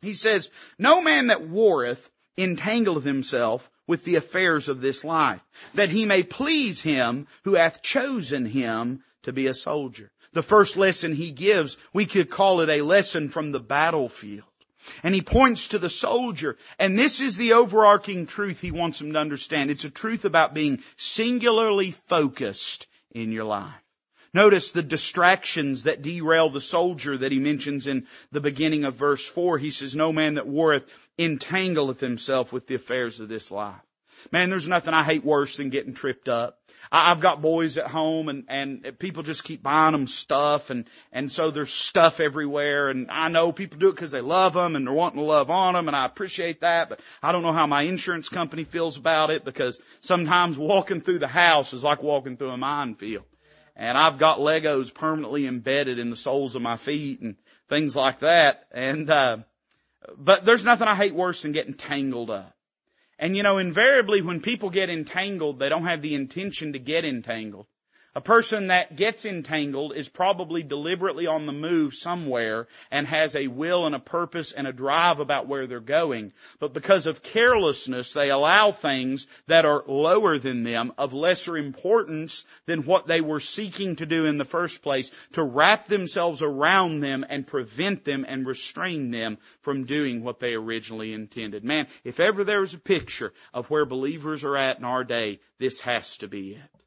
He 0.01 0.13
says, 0.13 0.49
No 0.77 1.01
man 1.01 1.27
that 1.27 1.47
warreth 1.47 2.09
entangleth 2.37 3.03
himself 3.03 3.69
with 3.89 4.03
the 4.03 4.17
affairs 4.17 4.69
of 4.69 4.81
this 4.81 5.03
life, 5.03 5.41
that 5.73 5.89
he 5.89 6.05
may 6.05 6.21
please 6.21 6.79
him 6.79 7.25
who 7.43 7.55
hath 7.55 7.81
chosen 7.81 8.45
him 8.45 9.03
to 9.23 9.33
be 9.33 9.47
a 9.47 9.53
soldier. 9.55 10.11
The 10.31 10.43
first 10.43 10.77
lesson 10.77 11.15
he 11.15 11.31
gives, 11.31 11.75
we 11.91 12.05
could 12.05 12.29
call 12.29 12.61
it 12.61 12.69
a 12.69 12.83
lesson 12.83 13.29
from 13.29 13.51
the 13.51 13.59
battlefield. 13.59 14.43
And 15.01 15.15
he 15.15 15.23
points 15.23 15.69
to 15.69 15.79
the 15.79 15.89
soldier. 15.89 16.55
And 16.77 16.99
this 16.99 17.19
is 17.19 17.35
the 17.35 17.53
overarching 17.53 18.27
truth 18.27 18.61
he 18.61 18.69
wants 18.69 19.01
him 19.01 19.13
to 19.13 19.19
understand. 19.19 19.71
It's 19.71 19.85
a 19.85 19.89
truth 19.89 20.23
about 20.23 20.53
being 20.53 20.83
singularly 20.95 21.89
focused 21.89 22.85
in 23.09 23.31
your 23.31 23.45
life. 23.45 23.73
Notice 24.35 24.71
the 24.71 24.83
distractions 24.83 25.85
that 25.85 26.03
derail 26.03 26.51
the 26.51 26.61
soldier 26.61 27.17
that 27.17 27.31
he 27.31 27.39
mentions 27.39 27.87
in 27.87 28.05
the 28.31 28.39
beginning 28.39 28.83
of 28.85 28.93
verse 28.93 29.25
4. 29.25 29.57
He 29.57 29.71
says, 29.71 29.95
No 29.95 30.13
man 30.13 30.35
that 30.35 30.45
warreth 30.45 30.83
entangleth 31.19 31.99
himself 31.99 32.53
with 32.53 32.65
the 32.67 32.75
affairs 32.75 33.19
of 33.19 33.29
this 33.29 33.51
life. 33.51 33.75
Man, 34.31 34.49
there's 34.49 34.67
nothing 34.67 34.93
I 34.93 35.03
hate 35.03 35.23
worse 35.23 35.57
than 35.57 35.69
getting 35.69 35.93
tripped 35.93 36.27
up. 36.27 36.59
I've 36.91 37.21
got 37.21 37.41
boys 37.41 37.77
at 37.77 37.87
home 37.87 38.27
and, 38.29 38.45
and 38.47 38.99
people 38.99 39.23
just 39.23 39.43
keep 39.43 39.63
buying 39.63 39.93
them 39.93 40.07
stuff 40.07 40.69
and, 40.69 40.85
and 41.11 41.31
so 41.31 41.51
there's 41.51 41.71
stuff 41.71 42.19
everywhere 42.19 42.89
and 42.89 43.09
I 43.11 43.29
know 43.29 43.51
people 43.51 43.79
do 43.79 43.89
it 43.89 43.95
because 43.95 44.11
they 44.11 44.21
love 44.21 44.53
them 44.53 44.75
and 44.75 44.85
they're 44.85 44.93
wanting 44.93 45.19
to 45.19 45.25
love 45.25 45.49
on 45.49 45.73
them 45.73 45.87
and 45.87 45.95
I 45.95 46.05
appreciate 46.05 46.61
that, 46.61 46.89
but 46.89 46.99
I 47.21 47.31
don't 47.31 47.43
know 47.43 47.53
how 47.53 47.67
my 47.67 47.83
insurance 47.83 48.29
company 48.29 48.63
feels 48.63 48.97
about 48.97 49.29
it 49.29 49.45
because 49.45 49.79
sometimes 50.01 50.57
walking 50.57 51.01
through 51.01 51.19
the 51.19 51.27
house 51.27 51.73
is 51.73 51.83
like 51.83 52.03
walking 52.03 52.37
through 52.37 52.51
a 52.51 52.57
minefield. 52.57 53.25
And 53.75 53.97
I've 53.97 54.17
got 54.17 54.39
Legos 54.39 54.93
permanently 54.93 55.47
embedded 55.47 55.99
in 55.99 56.09
the 56.09 56.17
soles 56.17 56.55
of 56.55 56.61
my 56.61 56.75
feet 56.75 57.21
and 57.21 57.37
things 57.69 57.95
like 57.95 58.19
that. 58.19 58.65
And, 58.71 59.09
uh, 59.09 59.37
but 60.17 60.45
there's 60.45 60.65
nothing 60.65 60.87
I 60.87 60.95
hate 60.95 61.13
worse 61.13 61.41
than 61.41 61.51
getting 61.51 61.73
tangled 61.73 62.29
up. 62.29 62.53
And 63.17 63.35
you 63.35 63.43
know, 63.43 63.57
invariably 63.57 64.21
when 64.21 64.41
people 64.41 64.69
get 64.69 64.89
entangled, 64.89 65.59
they 65.59 65.69
don't 65.69 65.85
have 65.85 66.01
the 66.01 66.15
intention 66.15 66.73
to 66.73 66.79
get 66.79 67.03
entangled. 67.03 67.67
A 68.15 68.21
person 68.21 68.67
that 68.67 68.95
gets 68.95 69.23
entangled 69.23 69.95
is 69.95 70.09
probably 70.09 70.63
deliberately 70.63 71.27
on 71.27 71.45
the 71.45 71.53
move 71.53 71.93
somewhere 71.93 72.67
and 72.89 73.05
has 73.05 73.35
a 73.35 73.47
will 73.47 73.85
and 73.85 73.93
a 73.93 73.99
purpose 73.99 74.51
and 74.51 74.65
a 74.65 74.73
drive 74.73 75.19
about 75.19 75.47
where 75.47 75.67
they're 75.67 75.79
going. 75.79 76.33
But 76.59 76.73
because 76.73 77.05
of 77.05 77.21
carelessness, 77.21 78.13
they 78.13 78.31
allow 78.31 78.71
things 78.71 79.27
that 79.45 79.65
are 79.65 79.83
lower 79.87 80.39
than 80.39 80.63
them, 80.63 80.91
of 80.97 81.13
lesser 81.13 81.55
importance 81.55 82.45
than 82.65 82.83
what 82.83 83.05
they 83.05 83.21
were 83.21 83.39
seeking 83.39 83.97
to 83.97 84.07
do 84.07 84.25
in 84.25 84.39
the 84.39 84.45
first 84.45 84.81
place, 84.81 85.11
to 85.33 85.43
wrap 85.43 85.87
themselves 85.87 86.41
around 86.41 87.01
them 87.01 87.23
and 87.29 87.45
prevent 87.45 88.05
them 88.05 88.25
and 88.27 88.47
restrain 88.47 89.11
them 89.11 89.37
from 89.61 89.85
doing 89.85 90.23
what 90.23 90.39
they 90.39 90.55
originally 90.55 91.13
intended. 91.13 91.63
Man, 91.63 91.85
if 92.03 92.19
ever 92.19 92.43
there 92.43 92.61
was 92.61 92.73
a 92.73 92.79
picture 92.79 93.33
of 93.53 93.69
where 93.69 93.85
believers 93.85 94.43
are 94.43 94.57
at 94.57 94.79
in 94.79 94.83
our 94.83 95.03
day, 95.03 95.41
this 95.59 95.79
has 95.81 96.17
to 96.17 96.27
be 96.27 96.53
it. 96.53 96.78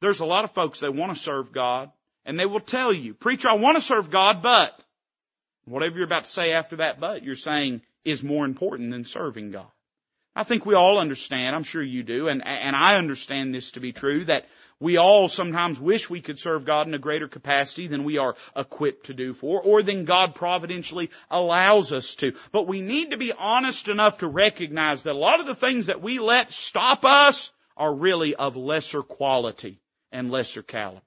There's 0.00 0.20
a 0.20 0.26
lot 0.26 0.44
of 0.44 0.52
folks 0.52 0.80
that 0.80 0.94
want 0.94 1.14
to 1.14 1.22
serve 1.22 1.52
God 1.52 1.90
and 2.24 2.38
they 2.38 2.46
will 2.46 2.60
tell 2.60 2.92
you, 2.92 3.14
preacher, 3.14 3.48
I 3.48 3.54
want 3.54 3.76
to 3.76 3.82
serve 3.82 4.10
God, 4.10 4.42
but 4.42 4.78
whatever 5.66 5.96
you're 5.96 6.06
about 6.06 6.24
to 6.24 6.30
say 6.30 6.52
after 6.52 6.76
that 6.76 7.00
but, 7.00 7.22
you're 7.22 7.36
saying 7.36 7.82
is 8.04 8.22
more 8.22 8.44
important 8.44 8.90
than 8.90 9.04
serving 9.04 9.50
God. 9.50 9.66
I 10.36 10.42
think 10.42 10.66
we 10.66 10.74
all 10.74 10.98
understand, 10.98 11.54
I'm 11.54 11.62
sure 11.62 11.82
you 11.82 12.02
do, 12.02 12.26
and, 12.28 12.44
and 12.44 12.74
I 12.74 12.96
understand 12.96 13.54
this 13.54 13.72
to 13.72 13.80
be 13.80 13.92
true, 13.92 14.24
that 14.24 14.46
we 14.80 14.96
all 14.96 15.28
sometimes 15.28 15.78
wish 15.78 16.10
we 16.10 16.20
could 16.20 16.40
serve 16.40 16.64
God 16.64 16.88
in 16.88 16.94
a 16.94 16.98
greater 16.98 17.28
capacity 17.28 17.86
than 17.86 18.02
we 18.02 18.18
are 18.18 18.34
equipped 18.56 19.06
to 19.06 19.14
do 19.14 19.32
for, 19.32 19.62
or 19.62 19.82
than 19.82 20.04
God 20.04 20.34
providentially 20.34 21.10
allows 21.30 21.92
us 21.92 22.16
to. 22.16 22.32
But 22.50 22.66
we 22.66 22.80
need 22.80 23.12
to 23.12 23.16
be 23.16 23.32
honest 23.32 23.88
enough 23.88 24.18
to 24.18 24.26
recognize 24.26 25.04
that 25.04 25.12
a 25.12 25.18
lot 25.18 25.38
of 25.38 25.46
the 25.46 25.54
things 25.54 25.86
that 25.86 26.02
we 26.02 26.18
let 26.18 26.50
stop 26.50 27.04
us 27.04 27.52
are 27.76 27.94
really 27.94 28.34
of 28.34 28.56
lesser 28.56 29.02
quality 29.02 29.78
and 30.14 30.30
lesser 30.30 30.62
caliber. 30.62 31.02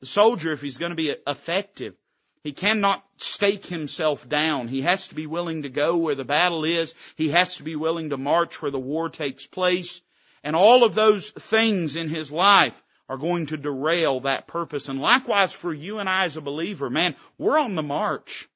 The 0.00 0.06
soldier, 0.06 0.52
if 0.52 0.62
he's 0.62 0.78
going 0.78 0.90
to 0.90 0.96
be 0.96 1.14
effective, 1.26 1.94
he 2.42 2.52
cannot 2.52 3.02
stake 3.16 3.66
himself 3.66 4.28
down. 4.28 4.68
He 4.68 4.82
has 4.82 5.08
to 5.08 5.14
be 5.14 5.26
willing 5.26 5.62
to 5.62 5.68
go 5.68 5.96
where 5.96 6.14
the 6.14 6.24
battle 6.24 6.64
is. 6.64 6.94
He 7.16 7.30
has 7.30 7.56
to 7.56 7.62
be 7.62 7.74
willing 7.74 8.10
to 8.10 8.16
march 8.16 8.60
where 8.62 8.70
the 8.70 8.78
war 8.78 9.08
takes 9.08 9.46
place. 9.46 10.02
And 10.42 10.54
all 10.54 10.84
of 10.84 10.94
those 10.94 11.30
things 11.30 11.96
in 11.96 12.08
his 12.08 12.30
life 12.30 12.80
are 13.08 13.16
going 13.16 13.46
to 13.46 13.56
derail 13.56 14.20
that 14.20 14.46
purpose. 14.46 14.88
And 14.88 15.00
likewise 15.00 15.52
for 15.52 15.72
you 15.72 15.98
and 15.98 16.08
I 16.08 16.24
as 16.24 16.36
a 16.36 16.42
believer, 16.42 16.90
man, 16.90 17.16
we're 17.38 17.58
on 17.58 17.74
the 17.74 17.82
march. 17.82 18.48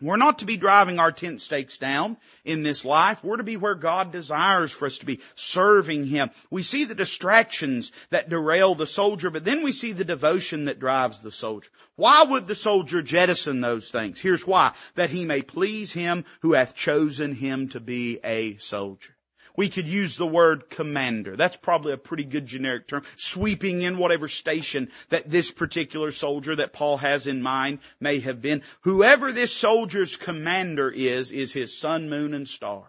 We're 0.00 0.16
not 0.16 0.40
to 0.40 0.46
be 0.46 0.56
driving 0.56 0.98
our 0.98 1.12
tent 1.12 1.40
stakes 1.40 1.78
down 1.78 2.16
in 2.44 2.62
this 2.62 2.84
life. 2.84 3.22
We're 3.22 3.36
to 3.36 3.42
be 3.42 3.56
where 3.56 3.74
God 3.74 4.12
desires 4.12 4.72
for 4.72 4.86
us 4.86 4.98
to 4.98 5.06
be, 5.06 5.20
serving 5.34 6.06
Him. 6.06 6.30
We 6.50 6.62
see 6.62 6.84
the 6.84 6.94
distractions 6.94 7.92
that 8.10 8.30
derail 8.30 8.74
the 8.74 8.86
soldier, 8.86 9.30
but 9.30 9.44
then 9.44 9.62
we 9.62 9.72
see 9.72 9.92
the 9.92 10.04
devotion 10.04 10.66
that 10.66 10.80
drives 10.80 11.22
the 11.22 11.30
soldier. 11.30 11.70
Why 11.96 12.24
would 12.24 12.46
the 12.46 12.54
soldier 12.54 13.02
jettison 13.02 13.60
those 13.60 13.90
things? 13.90 14.20
Here's 14.20 14.46
why. 14.46 14.72
That 14.94 15.10
he 15.10 15.24
may 15.24 15.42
please 15.42 15.92
Him 15.92 16.24
who 16.40 16.52
hath 16.52 16.74
chosen 16.74 17.34
him 17.34 17.68
to 17.70 17.80
be 17.80 18.18
a 18.22 18.56
soldier. 18.58 19.14
We 19.60 19.68
could 19.68 19.88
use 19.88 20.16
the 20.16 20.26
word 20.26 20.70
commander. 20.70 21.36
That's 21.36 21.58
probably 21.58 21.92
a 21.92 21.98
pretty 21.98 22.24
good 22.24 22.46
generic 22.46 22.88
term. 22.88 23.02
Sweeping 23.16 23.82
in 23.82 23.98
whatever 23.98 24.26
station 24.26 24.90
that 25.10 25.28
this 25.28 25.50
particular 25.50 26.12
soldier 26.12 26.56
that 26.56 26.72
Paul 26.72 26.96
has 26.96 27.26
in 27.26 27.42
mind 27.42 27.80
may 28.00 28.20
have 28.20 28.40
been. 28.40 28.62
Whoever 28.84 29.32
this 29.32 29.52
soldier's 29.52 30.16
commander 30.16 30.88
is, 30.88 31.30
is 31.30 31.52
his 31.52 31.76
sun, 31.76 32.08
moon, 32.08 32.32
and 32.32 32.48
stars. 32.48 32.86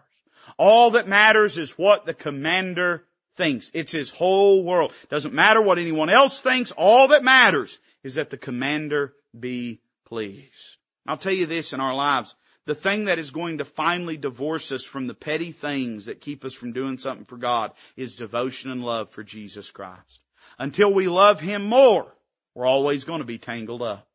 All 0.56 0.92
that 0.92 1.06
matters 1.06 1.58
is 1.58 1.72
what 1.72 2.06
the 2.06 2.14
commander 2.14 3.04
thinks. 3.34 3.70
It's 3.74 3.92
his 3.92 4.08
whole 4.08 4.64
world. 4.64 4.94
Doesn't 5.10 5.34
matter 5.34 5.60
what 5.60 5.76
anyone 5.76 6.08
else 6.08 6.40
thinks. 6.40 6.72
All 6.72 7.08
that 7.08 7.22
matters 7.22 7.78
is 8.02 8.14
that 8.14 8.30
the 8.30 8.38
commander 8.38 9.12
be 9.38 9.82
pleased. 10.06 10.78
I'll 11.06 11.18
tell 11.18 11.34
you 11.34 11.44
this 11.44 11.74
in 11.74 11.80
our 11.80 11.94
lives 11.94 12.34
the 12.64 12.74
thing 12.74 13.06
that 13.06 13.18
is 13.18 13.30
going 13.30 13.58
to 13.58 13.64
finally 13.64 14.16
divorce 14.16 14.70
us 14.70 14.84
from 14.84 15.06
the 15.06 15.14
petty 15.14 15.52
things 15.52 16.06
that 16.06 16.20
keep 16.20 16.44
us 16.44 16.54
from 16.54 16.72
doing 16.72 16.98
something 16.98 17.24
for 17.24 17.36
God 17.36 17.72
is 17.96 18.16
devotion 18.16 18.70
and 18.70 18.84
love 18.84 19.10
for 19.10 19.24
Jesus 19.24 19.70
Christ. 19.70 20.20
Until 20.58 20.92
we 20.92 21.08
love 21.08 21.40
Him 21.40 21.64
more, 21.64 22.06
we're 22.54 22.66
always 22.66 23.04
going 23.04 23.20
to 23.20 23.26
be 23.26 23.38
tangled 23.38 23.82
up. 23.82 24.06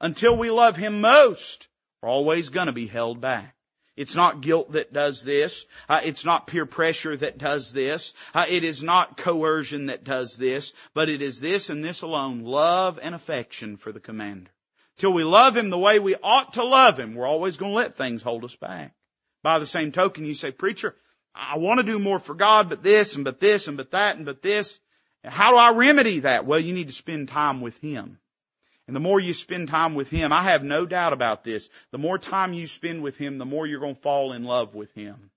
Until 0.00 0.36
we 0.36 0.50
love 0.50 0.76
Him 0.76 1.00
most, 1.00 1.66
we're 2.00 2.08
always 2.08 2.50
going 2.50 2.66
to 2.66 2.72
be 2.72 2.86
held 2.86 3.20
back. 3.20 3.54
It's 3.96 4.14
not 4.14 4.42
guilt 4.42 4.72
that 4.72 4.92
does 4.92 5.24
this. 5.24 5.66
Uh, 5.88 6.00
it's 6.04 6.24
not 6.24 6.46
peer 6.46 6.66
pressure 6.66 7.16
that 7.16 7.36
does 7.36 7.72
this. 7.72 8.14
Uh, 8.32 8.46
it 8.48 8.62
is 8.62 8.80
not 8.80 9.16
coercion 9.16 9.86
that 9.86 10.04
does 10.04 10.36
this. 10.36 10.72
But 10.94 11.08
it 11.08 11.20
is 11.20 11.40
this 11.40 11.68
and 11.68 11.82
this 11.82 12.02
alone, 12.02 12.44
love 12.44 13.00
and 13.02 13.12
affection 13.12 13.76
for 13.76 13.90
the 13.90 13.98
commander 13.98 14.52
till 14.98 15.12
we 15.12 15.24
love 15.24 15.56
Him 15.56 15.70
the 15.70 15.78
way 15.78 15.98
we 15.98 16.16
ought 16.22 16.54
to 16.54 16.64
love 16.64 16.98
Him, 16.98 17.14
we're 17.14 17.26
always 17.26 17.56
going 17.56 17.72
to 17.72 17.76
let 17.76 17.94
things 17.94 18.22
hold 18.22 18.44
us 18.44 18.56
back. 18.56 18.94
By 19.42 19.58
the 19.58 19.66
same 19.66 19.92
token, 19.92 20.26
you 20.26 20.34
say, 20.34 20.50
preacher, 20.50 20.94
I 21.34 21.58
want 21.58 21.78
to 21.78 21.84
do 21.84 21.98
more 21.98 22.18
for 22.18 22.34
God, 22.34 22.68
but 22.68 22.82
this 22.82 23.14
and 23.14 23.24
but 23.24 23.40
this 23.40 23.68
and 23.68 23.76
but 23.76 23.92
that 23.92 24.16
and 24.16 24.26
but 24.26 24.42
this. 24.42 24.80
How 25.24 25.52
do 25.52 25.56
I 25.56 25.72
remedy 25.72 26.20
that? 26.20 26.46
Well, 26.46 26.60
you 26.60 26.74
need 26.74 26.88
to 26.88 26.94
spend 26.94 27.28
time 27.28 27.60
with 27.60 27.78
Him. 27.78 28.18
And 28.86 28.96
the 28.96 29.00
more 29.00 29.20
you 29.20 29.34
spend 29.34 29.68
time 29.68 29.94
with 29.94 30.08
Him, 30.08 30.32
I 30.32 30.42
have 30.44 30.64
no 30.64 30.86
doubt 30.86 31.12
about 31.12 31.44
this, 31.44 31.68
the 31.90 31.98
more 31.98 32.18
time 32.18 32.52
you 32.52 32.66
spend 32.66 33.02
with 33.02 33.16
Him, 33.16 33.38
the 33.38 33.44
more 33.44 33.66
you're 33.66 33.80
going 33.80 33.94
to 33.94 34.00
fall 34.00 34.32
in 34.32 34.44
love 34.44 34.74
with 34.74 34.92
Him. 34.94 35.30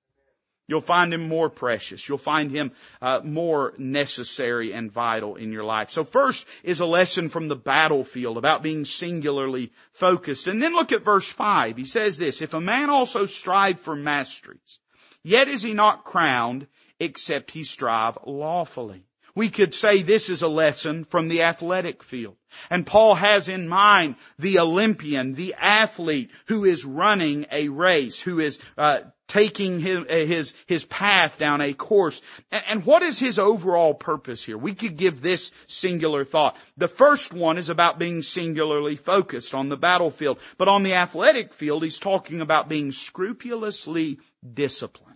You'll 0.71 0.79
find 0.79 1.13
him 1.13 1.27
more 1.27 1.49
precious. 1.49 2.07
You'll 2.07 2.17
find 2.17 2.49
him 2.49 2.71
uh, 3.01 3.19
more 3.25 3.73
necessary 3.77 4.71
and 4.71 4.89
vital 4.89 5.35
in 5.35 5.51
your 5.51 5.65
life. 5.65 5.91
So 5.91 6.05
first 6.05 6.47
is 6.63 6.79
a 6.79 6.85
lesson 6.85 7.27
from 7.27 7.49
the 7.49 7.57
battlefield 7.57 8.37
about 8.37 8.63
being 8.63 8.85
singularly 8.85 9.73
focused. 9.91 10.47
And 10.47 10.63
then 10.63 10.73
look 10.73 10.93
at 10.93 11.03
verse 11.03 11.27
5. 11.27 11.75
He 11.75 11.83
says 11.83 12.17
this, 12.17 12.41
if 12.41 12.53
a 12.53 12.61
man 12.61 12.89
also 12.89 13.25
strive 13.25 13.81
for 13.81 13.97
masteries, 13.97 14.79
yet 15.23 15.49
is 15.49 15.61
he 15.61 15.73
not 15.73 16.05
crowned 16.05 16.67
except 17.01 17.51
he 17.51 17.65
strive 17.65 18.17
lawfully. 18.25 19.03
We 19.35 19.49
could 19.49 19.73
say 19.73 20.01
this 20.01 20.29
is 20.29 20.41
a 20.41 20.47
lesson 20.47 21.05
from 21.05 21.27
the 21.27 21.43
athletic 21.43 22.03
field. 22.03 22.35
And 22.69 22.85
Paul 22.85 23.15
has 23.15 23.47
in 23.47 23.67
mind 23.67 24.15
the 24.37 24.59
Olympian, 24.59 25.33
the 25.33 25.55
athlete 25.59 26.31
who 26.47 26.65
is 26.65 26.85
running 26.85 27.45
a 27.51 27.69
race, 27.69 28.19
who 28.19 28.39
is 28.39 28.59
uh, 28.77 29.01
taking 29.27 29.79
his, 29.79 30.05
his, 30.09 30.53
his 30.67 30.85
path 30.85 31.37
down 31.37 31.61
a 31.61 31.73
course. 31.73 32.21
And, 32.51 32.63
and 32.67 32.85
what 32.85 33.01
is 33.01 33.17
his 33.17 33.39
overall 33.39 33.93
purpose 33.93 34.43
here? 34.43 34.57
We 34.57 34.73
could 34.73 34.97
give 34.97 35.21
this 35.21 35.51
singular 35.67 36.25
thought. 36.25 36.57
The 36.75 36.89
first 36.89 37.33
one 37.33 37.57
is 37.57 37.69
about 37.69 37.99
being 37.99 38.23
singularly 38.23 38.97
focused 38.97 39.53
on 39.53 39.69
the 39.69 39.77
battlefield. 39.77 40.39
But 40.57 40.67
on 40.67 40.83
the 40.83 40.95
athletic 40.95 41.53
field, 41.53 41.83
he's 41.83 41.99
talking 41.99 42.41
about 42.41 42.67
being 42.67 42.91
scrupulously 42.91 44.19
disciplined. 44.53 45.15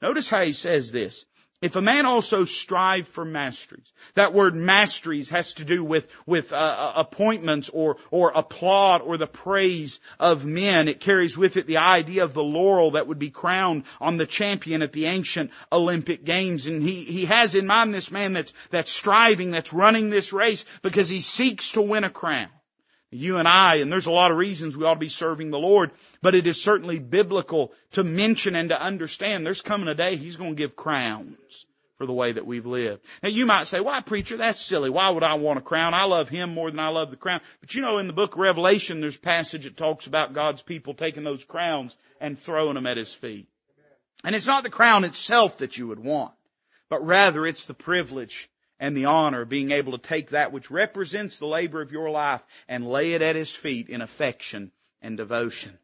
Notice 0.00 0.28
how 0.28 0.42
he 0.42 0.52
says 0.52 0.92
this. 0.92 1.26
If 1.60 1.74
a 1.74 1.80
man 1.80 2.06
also 2.06 2.44
strive 2.44 3.08
for 3.08 3.24
masteries, 3.24 3.92
that 4.14 4.32
word 4.32 4.54
masteries 4.54 5.30
has 5.30 5.54
to 5.54 5.64
do 5.64 5.82
with 5.82 6.06
with 6.24 6.52
uh, 6.52 6.56
uh, 6.56 6.92
appointments 6.94 7.68
or 7.68 7.96
or 8.12 8.30
applaud 8.32 9.02
or 9.02 9.16
the 9.16 9.26
praise 9.26 9.98
of 10.20 10.44
men. 10.44 10.86
It 10.86 11.00
carries 11.00 11.36
with 11.36 11.56
it 11.56 11.66
the 11.66 11.78
idea 11.78 12.22
of 12.22 12.32
the 12.32 12.44
laurel 12.44 12.92
that 12.92 13.08
would 13.08 13.18
be 13.18 13.30
crowned 13.30 13.84
on 14.00 14.18
the 14.18 14.26
champion 14.26 14.82
at 14.82 14.92
the 14.92 15.06
ancient 15.06 15.50
Olympic 15.72 16.24
Games. 16.24 16.66
And 16.66 16.80
he 16.80 17.02
he 17.02 17.24
has 17.24 17.56
in 17.56 17.66
mind 17.66 17.92
this 17.92 18.12
man 18.12 18.34
that's 18.34 18.52
that's 18.70 18.92
striving, 18.92 19.50
that's 19.50 19.72
running 19.72 20.10
this 20.10 20.32
race 20.32 20.64
because 20.82 21.08
he 21.08 21.20
seeks 21.20 21.72
to 21.72 21.82
win 21.82 22.04
a 22.04 22.10
crown. 22.10 22.50
You 23.10 23.38
and 23.38 23.48
I, 23.48 23.76
and 23.76 23.90
there's 23.90 24.06
a 24.06 24.12
lot 24.12 24.30
of 24.30 24.36
reasons 24.36 24.76
we 24.76 24.84
ought 24.84 24.94
to 24.94 25.00
be 25.00 25.08
serving 25.08 25.50
the 25.50 25.58
Lord, 25.58 25.92
but 26.20 26.34
it 26.34 26.46
is 26.46 26.62
certainly 26.62 26.98
biblical 26.98 27.72
to 27.92 28.04
mention 28.04 28.54
and 28.54 28.68
to 28.68 28.80
understand 28.80 29.46
there's 29.46 29.62
coming 29.62 29.88
a 29.88 29.94
day 29.94 30.16
He's 30.16 30.36
going 30.36 30.50
to 30.50 30.62
give 30.62 30.76
crowns 30.76 31.66
for 31.96 32.06
the 32.06 32.12
way 32.12 32.32
that 32.32 32.46
we've 32.46 32.66
lived. 32.66 33.02
Now 33.22 33.30
you 33.30 33.46
might 33.46 33.66
say, 33.66 33.80
why 33.80 34.00
preacher, 34.00 34.36
that's 34.36 34.60
silly. 34.60 34.90
Why 34.90 35.08
would 35.08 35.22
I 35.22 35.34
want 35.34 35.58
a 35.58 35.62
crown? 35.62 35.94
I 35.94 36.04
love 36.04 36.28
Him 36.28 36.52
more 36.52 36.70
than 36.70 36.80
I 36.80 36.88
love 36.88 37.10
the 37.10 37.16
crown. 37.16 37.40
But 37.60 37.74
you 37.74 37.80
know, 37.80 37.98
in 37.98 38.08
the 38.08 38.12
book 38.12 38.34
of 38.34 38.40
Revelation, 38.40 39.00
there's 39.00 39.16
passage 39.16 39.64
that 39.64 39.76
talks 39.76 40.06
about 40.06 40.34
God's 40.34 40.60
people 40.60 40.92
taking 40.92 41.24
those 41.24 41.44
crowns 41.44 41.96
and 42.20 42.38
throwing 42.38 42.74
them 42.74 42.86
at 42.86 42.98
His 42.98 43.14
feet. 43.14 43.48
And 44.22 44.34
it's 44.34 44.46
not 44.46 44.64
the 44.64 44.70
crown 44.70 45.04
itself 45.04 45.58
that 45.58 45.78
you 45.78 45.88
would 45.88 46.00
want, 46.00 46.32
but 46.88 47.06
rather 47.06 47.46
it's 47.46 47.66
the 47.66 47.74
privilege 47.74 48.50
and 48.80 48.96
the 48.96 49.06
honor 49.06 49.42
of 49.42 49.48
being 49.48 49.70
able 49.70 49.92
to 49.92 49.98
take 49.98 50.30
that 50.30 50.52
which 50.52 50.70
represents 50.70 51.38
the 51.38 51.46
labor 51.46 51.80
of 51.80 51.92
your 51.92 52.10
life 52.10 52.42
and 52.68 52.86
lay 52.86 53.12
it 53.12 53.22
at 53.22 53.36
His 53.36 53.54
feet 53.54 53.88
in 53.88 54.00
affection 54.00 54.72
and 55.02 55.16
devotion. 55.16 55.78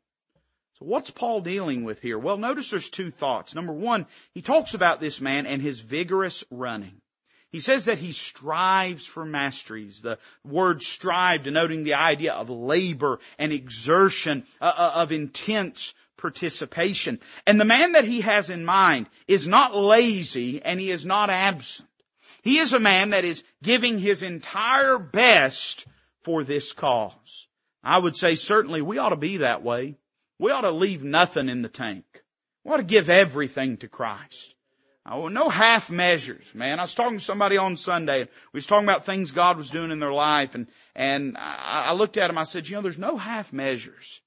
So 0.78 0.86
what's 0.86 1.10
Paul 1.10 1.40
dealing 1.40 1.84
with 1.84 2.00
here? 2.00 2.18
Well, 2.18 2.36
notice 2.36 2.70
there's 2.70 2.90
two 2.90 3.10
thoughts. 3.10 3.54
Number 3.54 3.72
one, 3.72 4.06
he 4.32 4.42
talks 4.42 4.74
about 4.74 5.00
this 5.00 5.20
man 5.20 5.46
and 5.46 5.62
his 5.62 5.80
vigorous 5.80 6.42
running. 6.50 7.00
He 7.50 7.60
says 7.60 7.84
that 7.84 7.98
he 7.98 8.10
strives 8.10 9.06
for 9.06 9.24
masteries. 9.24 10.02
The 10.02 10.18
word 10.44 10.82
strive 10.82 11.44
denoting 11.44 11.84
the 11.84 11.94
idea 11.94 12.32
of 12.32 12.50
labor 12.50 13.20
and 13.38 13.52
exertion, 13.52 14.44
uh, 14.60 14.72
uh 14.76 14.92
of 14.96 15.12
intense 15.12 15.94
participation. 16.16 17.20
And 17.46 17.60
the 17.60 17.64
man 17.64 17.92
that 17.92 18.04
he 18.04 18.22
has 18.22 18.50
in 18.50 18.64
mind 18.64 19.06
is 19.28 19.46
not 19.46 19.76
lazy 19.76 20.60
and 20.62 20.80
he 20.80 20.90
is 20.90 21.06
not 21.06 21.30
absent. 21.30 21.88
He 22.44 22.58
is 22.58 22.74
a 22.74 22.78
man 22.78 23.10
that 23.10 23.24
is 23.24 23.42
giving 23.62 23.98
his 23.98 24.22
entire 24.22 24.98
best 24.98 25.86
for 26.24 26.44
this 26.44 26.72
cause. 26.72 27.48
I 27.82 27.98
would 27.98 28.16
say 28.16 28.34
certainly 28.34 28.82
we 28.82 28.98
ought 28.98 29.08
to 29.08 29.16
be 29.16 29.38
that 29.38 29.62
way. 29.62 29.96
We 30.38 30.52
ought 30.52 30.60
to 30.60 30.70
leave 30.70 31.02
nothing 31.02 31.48
in 31.48 31.62
the 31.62 31.70
tank. 31.70 32.04
We 32.62 32.72
ought 32.72 32.76
to 32.76 32.82
give 32.82 33.08
everything 33.08 33.78
to 33.78 33.88
Christ. 33.88 34.54
Oh, 35.06 35.28
no 35.28 35.48
half 35.48 35.90
measures, 35.90 36.54
man. 36.54 36.78
I 36.78 36.82
was 36.82 36.94
talking 36.94 37.18
to 37.18 37.24
somebody 37.24 37.56
on 37.56 37.76
Sunday. 37.76 38.24
We 38.52 38.58
was 38.58 38.66
talking 38.66 38.86
about 38.86 39.06
things 39.06 39.30
God 39.30 39.56
was 39.56 39.70
doing 39.70 39.90
in 39.90 39.98
their 39.98 40.12
life, 40.12 40.54
and 40.54 40.66
and 40.94 41.36
I, 41.38 41.86
I 41.88 41.92
looked 41.92 42.18
at 42.18 42.28
him. 42.28 42.38
I 42.38 42.44
said, 42.44 42.68
you 42.68 42.76
know, 42.76 42.82
there's 42.82 42.98
no 42.98 43.16
half 43.16 43.52
measures. 43.52 44.20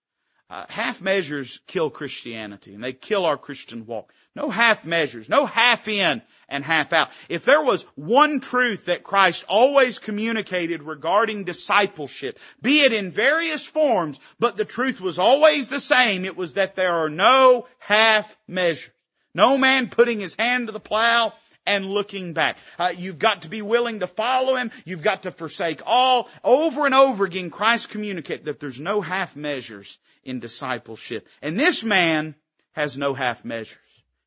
Uh, 0.50 0.66
half 0.70 1.02
measures 1.02 1.60
kill 1.68 1.90
Christianity 1.90 2.74
and 2.74 2.82
they 2.82 2.94
kill 2.94 3.26
our 3.26 3.38
Christian 3.38 3.86
walk. 3.86 4.14
No 4.34 4.50
half 4.50 4.86
measures, 4.86 5.28
no 5.28 5.46
half 5.46 5.90
in 5.90 6.22
and 6.48 6.64
half 6.64 6.94
out. 6.94 7.10
If 7.28 7.44
there 7.44 7.62
was 7.62 7.84
one 7.96 8.40
truth 8.40 8.86
that 8.86 9.04
Christ 9.04 9.44
always 9.50 10.00
communicated 10.00 10.84
regarding 10.84 11.44
discipleship, 11.44 12.40
be 12.62 12.80
it 12.80 12.94
in 12.94 13.12
various 13.12 13.66
forms, 13.66 14.22
but 14.40 14.56
the 14.56 14.64
truth 14.64 15.02
was 15.02 15.20
always 15.20 15.68
the 15.68 15.82
same, 15.82 16.24
it 16.24 16.38
was 16.38 16.54
that 16.54 16.76
there 16.76 17.04
are 17.04 17.10
no 17.10 17.68
half 17.80 18.34
measures. 18.48 18.92
No 19.34 19.58
man 19.58 19.90
putting 19.90 20.22
his 20.22 20.36
hand 20.36 20.68
to 20.68 20.72
the 20.72 20.80
plow 20.80 21.34
and 21.68 21.86
looking 21.86 22.34
back. 22.34 22.58
Uh, 22.80 22.94
you've 22.98 23.20
got 23.20 23.44
to 23.44 23.50
be 23.50 23.62
willing 23.62 24.00
to 24.00 24.08
follow 24.08 24.56
Him. 24.56 24.72
You've 24.86 25.04
got 25.04 25.24
to 25.24 25.32
forsake 25.32 25.82
all. 25.86 26.30
Over 26.44 26.86
and 26.86 26.96
over 26.96 27.26
again, 27.26 27.50
Christ 27.50 27.90
communicates 27.90 28.46
that 28.46 28.60
there's 28.60 28.80
no 28.80 29.02
half 29.02 29.36
measures 29.36 30.00
in 30.24 30.40
discipleship. 30.40 31.28
And 31.42 31.60
this 31.60 31.84
man 31.84 32.36
has 32.72 32.98
no 32.98 33.14
half 33.14 33.46
measures. 33.46 33.78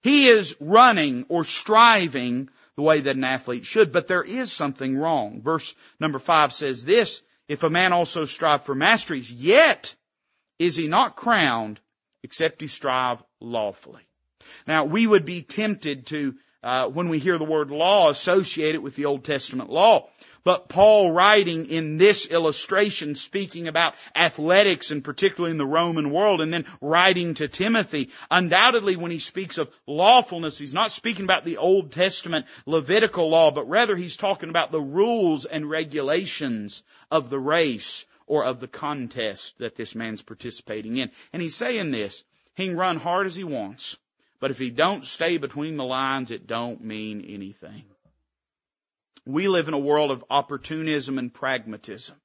He 0.02 0.26
is 0.26 0.56
running 0.60 1.26
or 1.28 1.44
striving 1.44 2.48
the 2.76 2.82
way 2.82 3.00
that 3.00 3.16
an 3.16 3.24
athlete 3.24 3.66
should, 3.66 3.92
but 3.92 4.06
there 4.06 4.22
is 4.22 4.52
something 4.52 4.96
wrong. 4.96 5.42
Verse 5.42 5.74
number 5.98 6.18
five 6.18 6.52
says 6.52 6.84
this, 6.84 7.22
if 7.48 7.62
a 7.62 7.70
man 7.70 7.92
also 7.92 8.24
strive 8.24 8.64
for 8.64 8.74
masteries, 8.74 9.30
yet 9.30 9.94
is 10.58 10.76
he 10.76 10.88
not 10.88 11.16
crowned 11.16 11.80
except 12.22 12.60
he 12.60 12.68
strive 12.68 13.22
lawfully. 13.40 14.02
Now 14.66 14.84
we 14.84 15.06
would 15.06 15.24
be 15.24 15.42
tempted 15.42 16.06
to 16.08 16.36
uh, 16.62 16.86
when 16.88 17.08
we 17.08 17.18
hear 17.18 17.38
the 17.38 17.44
word 17.44 17.70
law 17.70 18.10
associated 18.10 18.82
with 18.82 18.96
the 18.96 19.06
Old 19.06 19.24
Testament 19.24 19.70
law. 19.70 20.08
But 20.44 20.68
Paul 20.68 21.10
writing 21.10 21.66
in 21.66 21.96
this 21.96 22.26
illustration 22.26 23.14
speaking 23.14 23.68
about 23.68 23.94
athletics 24.16 24.90
and 24.90 25.04
particularly 25.04 25.52
in 25.52 25.58
the 25.58 25.66
Roman 25.66 26.10
world 26.10 26.40
and 26.40 26.52
then 26.52 26.66
writing 26.80 27.34
to 27.34 27.48
Timothy, 27.48 28.10
undoubtedly 28.30 28.96
when 28.96 29.10
he 29.10 29.18
speaks 29.18 29.58
of 29.58 29.70
lawfulness, 29.86 30.58
he's 30.58 30.74
not 30.74 30.92
speaking 30.92 31.24
about 31.24 31.44
the 31.44 31.58
Old 31.58 31.92
Testament 31.92 32.46
Levitical 32.66 33.30
law, 33.30 33.50
but 33.50 33.68
rather 33.68 33.96
he's 33.96 34.16
talking 34.16 34.50
about 34.50 34.72
the 34.72 34.80
rules 34.80 35.44
and 35.44 35.68
regulations 35.68 36.82
of 37.10 37.30
the 37.30 37.38
race 37.38 38.06
or 38.26 38.44
of 38.44 38.60
the 38.60 38.68
contest 38.68 39.58
that 39.58 39.76
this 39.76 39.94
man's 39.94 40.22
participating 40.22 40.96
in. 40.96 41.10
And 41.32 41.42
he's 41.42 41.56
saying 41.56 41.90
this, 41.90 42.24
he 42.54 42.68
can 42.68 42.76
run 42.76 42.96
hard 42.96 43.26
as 43.26 43.34
he 43.34 43.44
wants. 43.44 43.98
But 44.40 44.50
if 44.50 44.58
he 44.58 44.70
don't 44.70 45.04
stay 45.04 45.36
between 45.36 45.76
the 45.76 45.84
lines, 45.84 46.30
it 46.30 46.46
don't 46.46 46.82
mean 46.82 47.24
anything. 47.28 47.84
We 49.26 49.48
live 49.48 49.68
in 49.68 49.74
a 49.74 49.78
world 49.78 50.10
of 50.10 50.24
opportunism 50.30 51.18
and 51.18 51.32
pragmatism 51.32 52.16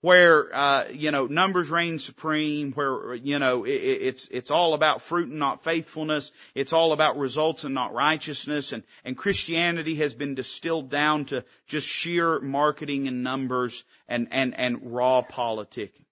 where 0.00 0.54
uh, 0.54 0.88
you 0.88 1.10
know 1.10 1.26
numbers 1.26 1.70
reign 1.70 1.98
supreme, 1.98 2.72
where 2.72 3.14
you 3.14 3.38
know 3.38 3.64
it, 3.64 3.70
it's 3.70 4.28
it's 4.28 4.50
all 4.50 4.74
about 4.74 5.02
fruit 5.02 5.28
and 5.28 5.38
not 5.38 5.64
faithfulness. 5.64 6.30
It's 6.54 6.72
all 6.72 6.92
about 6.92 7.18
results 7.18 7.64
and 7.64 7.74
not 7.74 7.92
righteousness. 7.92 8.72
And 8.72 8.84
and 9.04 9.16
Christianity 9.16 9.96
has 9.96 10.14
been 10.14 10.34
distilled 10.34 10.90
down 10.90 11.26
to 11.26 11.44
just 11.66 11.88
sheer 11.88 12.40
marketing 12.40 13.08
and 13.08 13.22
numbers 13.22 13.84
and 14.08 14.28
and 14.30 14.56
and 14.56 14.92
raw 14.92 15.22
politicking. 15.22 16.04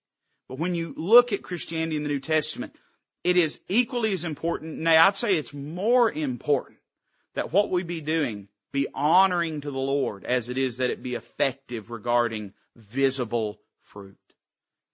But 0.49 0.59
when 0.59 0.75
you 0.75 0.95
look 0.97 1.33
at 1.33 1.43
Christianity 1.43 1.97
in 1.97 2.03
the 2.03 2.09
New 2.09 2.21
Testament, 2.21 2.75
it 3.27 3.37
is 3.37 3.59
equally 3.69 4.12
as 4.12 4.25
important, 4.25 4.79
nay, 4.79 4.97
I'd 4.97 5.17
say 5.17 5.35
it's 5.35 5.53
more 5.53 6.09
important 6.09 6.79
that 7.35 7.53
what 7.53 7.73
we 7.73 7.83
be 7.83 8.01
doing 8.01 8.47
be 8.71 8.87
honoring 8.95 9.62
to 9.62 9.71
the 9.73 9.79
Lord 9.79 10.25
as 10.25 10.49
it 10.49 10.57
is 10.57 10.77
that 10.77 10.91
it 10.91 11.03
be 11.03 11.17
effective 11.17 11.91
regarding 11.91 12.53
visible 12.77 13.59
fruit. 13.83 14.17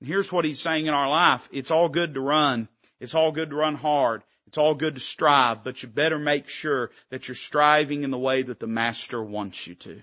And 0.01 0.09
here's 0.09 0.33
what 0.33 0.47
he's 0.47 0.61
saying 0.61 0.87
in 0.87 0.95
our 0.95 1.11
life. 1.11 1.47
It's 1.53 1.71
all 1.71 1.91
good 1.91 2.15
to 2.15 2.23
run. 2.23 2.69
It's 3.01 3.15
all 3.15 3.33
good 3.33 3.51
to 3.51 3.57
run 3.57 3.75
hard. 3.75 4.23
It's 4.47 4.57
all 4.57 4.75
good 4.75 4.95
to 4.95 5.01
strive, 5.01 5.63
but 5.63 5.83
you 5.83 5.91
better 5.91 6.19
make 6.19 6.49
sure 6.49 6.91
that 7.11 7.29
you're 7.29 7.35
striving 7.35 8.03
in 8.03 8.11
the 8.11 8.19
way 8.19 8.41
that 8.41 8.61
the 8.61 8.67
Master 8.67 9.23
wants 9.23 9.67
you 9.67 9.75
to. 9.75 10.01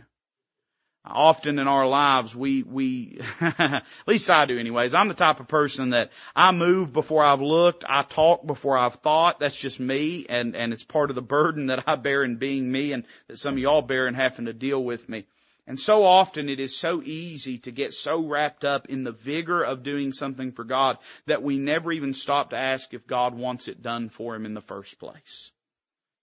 Often 1.10 1.60
in 1.60 1.68
our 1.68 1.88
lives, 1.88 2.36
we, 2.36 2.64
we, 2.64 3.20
at 3.42 3.84
least 4.06 4.30
I 4.30 4.46
do 4.46 4.60
anyways, 4.60 4.94
I'm 4.94 5.08
the 5.08 5.14
type 5.14 5.40
of 5.40 5.48
person 5.48 5.92
that 5.92 6.12
I 6.36 6.52
move 6.52 6.94
before 6.94 7.24
I've 7.24 7.42
looked, 7.42 7.84
I 7.88 8.04
talk 8.04 8.46
before 8.46 8.78
I've 8.78 8.96
thought, 8.96 9.40
that's 9.40 9.60
just 9.60 9.80
me, 9.80 10.26
and, 10.30 10.56
and 10.56 10.72
it's 10.74 10.84
part 10.84 11.10
of 11.10 11.16
the 11.16 11.22
burden 11.22 11.68
that 11.68 11.84
I 11.88 11.96
bear 11.96 12.24
in 12.24 12.38
being 12.38 12.72
me 12.72 12.94
and 12.94 13.06
that 13.28 13.38
some 13.38 13.54
of 13.54 13.60
y'all 13.60 13.82
bear 13.82 14.08
in 14.08 14.14
having 14.14 14.46
to 14.46 14.54
deal 14.54 14.84
with 14.84 15.10
me. 15.10 15.26
And 15.70 15.80
so 15.80 16.04
often 16.04 16.50
it 16.50 16.60
is 16.60 16.76
so 16.76 17.04
easy 17.04 17.60
to 17.60 17.72
get 17.72 17.94
so 17.94 18.26
wrapped 18.26 18.66
up 18.66 18.90
in 18.90 19.04
the 19.04 19.12
vigor 19.12 19.62
of 19.62 19.84
doing 19.84 20.12
something 20.12 20.52
for 20.52 20.64
God 20.64 20.98
that 21.28 21.44
we 21.44 21.60
never 21.60 21.92
even 21.92 22.14
stop 22.14 22.50
to 22.50 22.58
ask 22.58 22.94
if 22.96 23.06
God 23.06 23.36
wants 23.36 23.68
it 23.68 23.84
done 23.84 24.10
for 24.10 24.36
Him 24.36 24.48
in 24.48 24.56
the 24.56 24.62
first 24.62 25.00
place. 25.00 25.52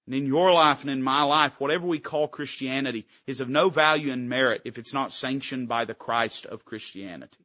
And 0.07 0.15
in 0.15 0.27
your 0.27 0.53
life 0.53 0.83
and 0.83 0.91
in 0.91 1.03
my 1.03 1.23
life, 1.23 1.61
whatever 1.61 1.87
we 1.87 1.99
call 1.99 2.29
Christianity 2.29 3.07
is 3.27 3.41
of 3.41 3.49
no 3.49 3.71
value 3.71 4.13
and 4.13 4.29
merit 4.29 4.63
if 4.65 4.79
it's 4.79 4.95
not 4.95 5.11
sanctioned 5.11 5.69
by 5.69 5.85
the 5.85 5.95
Christ 5.95 6.47
of 6.47 6.65
Christianity. 6.65 7.45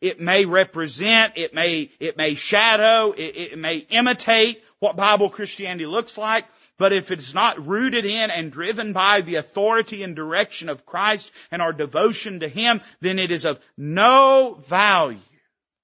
It 0.00 0.20
may 0.20 0.46
represent, 0.46 1.34
it 1.36 1.54
may, 1.54 1.88
it 2.00 2.16
may 2.16 2.34
shadow, 2.34 3.12
it, 3.12 3.52
it 3.52 3.58
may 3.58 3.76
imitate 3.76 4.60
what 4.80 4.96
Bible 4.96 5.30
Christianity 5.30 5.86
looks 5.86 6.18
like, 6.18 6.44
but 6.76 6.92
if 6.92 7.12
it's 7.12 7.34
not 7.34 7.64
rooted 7.64 8.04
in 8.04 8.32
and 8.32 8.50
driven 8.50 8.92
by 8.92 9.20
the 9.20 9.36
authority 9.36 10.02
and 10.02 10.16
direction 10.16 10.68
of 10.68 10.84
Christ 10.84 11.30
and 11.52 11.62
our 11.62 11.72
devotion 11.72 12.40
to 12.40 12.48
Him, 12.48 12.80
then 13.00 13.20
it 13.20 13.30
is 13.30 13.44
of 13.44 13.60
no 13.76 14.58
value. 14.66 15.20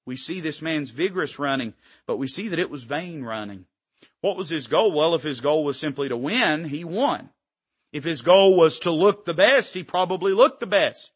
We 0.04 0.16
see 0.16 0.40
this 0.40 0.62
man's 0.62 0.90
vigorous 0.90 1.38
running, 1.38 1.74
but 2.09 2.16
we 2.16 2.26
see 2.26 2.48
that 2.48 2.59
it 2.59 2.70
was 2.70 2.83
vain 2.83 3.22
running. 3.22 3.66
What 4.20 4.37
was 4.37 4.48
his 4.48 4.66
goal? 4.66 4.92
Well, 4.92 5.14
if 5.14 5.22
his 5.22 5.40
goal 5.40 5.64
was 5.64 5.78
simply 5.78 6.09
to 6.09 6.16
win, 6.16 6.64
he 6.64 6.85
won. 6.85 7.31
If 7.92 8.04
his 8.04 8.22
goal 8.22 8.57
was 8.57 8.81
to 8.81 8.90
look 8.90 9.24
the 9.24 9.35
best, 9.35 9.74
he 9.74 9.83
probably 9.83 10.33
looked 10.33 10.61
the 10.61 10.66
best. 10.66 11.12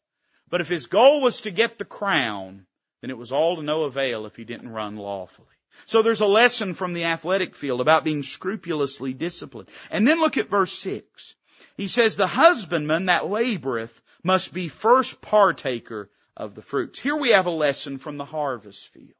But 0.49 0.61
if 0.61 0.69
his 0.69 0.87
goal 0.87 1.21
was 1.21 1.41
to 1.41 1.51
get 1.51 1.77
the 1.77 1.85
crown, 1.85 2.65
then 3.01 3.09
it 3.09 3.17
was 3.17 3.31
all 3.31 3.57
to 3.57 3.63
no 3.63 3.83
avail 3.83 4.25
if 4.25 4.35
he 4.35 4.45
didn't 4.45 4.69
run 4.69 4.95
lawfully. 4.95 5.47
So 5.85 6.01
there's 6.01 6.21
a 6.21 6.25
lesson 6.25 6.73
from 6.73 6.93
the 6.93 7.05
athletic 7.05 7.55
field 7.55 7.81
about 7.81 8.03
being 8.03 8.23
scrupulously 8.23 9.13
disciplined. 9.13 9.69
And 9.91 10.07
then 10.07 10.19
look 10.19 10.37
at 10.37 10.49
verse 10.49 10.71
6. 10.73 11.35
He 11.75 11.87
says, 11.87 12.15
the 12.15 12.27
husbandman 12.27 13.07
that 13.07 13.23
laboreth 13.23 14.01
must 14.23 14.53
be 14.53 14.67
first 14.67 15.21
partaker 15.21 16.09
of 16.37 16.55
the 16.55 16.61
fruits. 16.61 16.99
Here 16.99 17.15
we 17.15 17.29
have 17.29 17.47
a 17.47 17.51
lesson 17.51 17.97
from 17.97 18.17
the 18.17 18.25
harvest 18.25 18.89
field. 18.89 19.13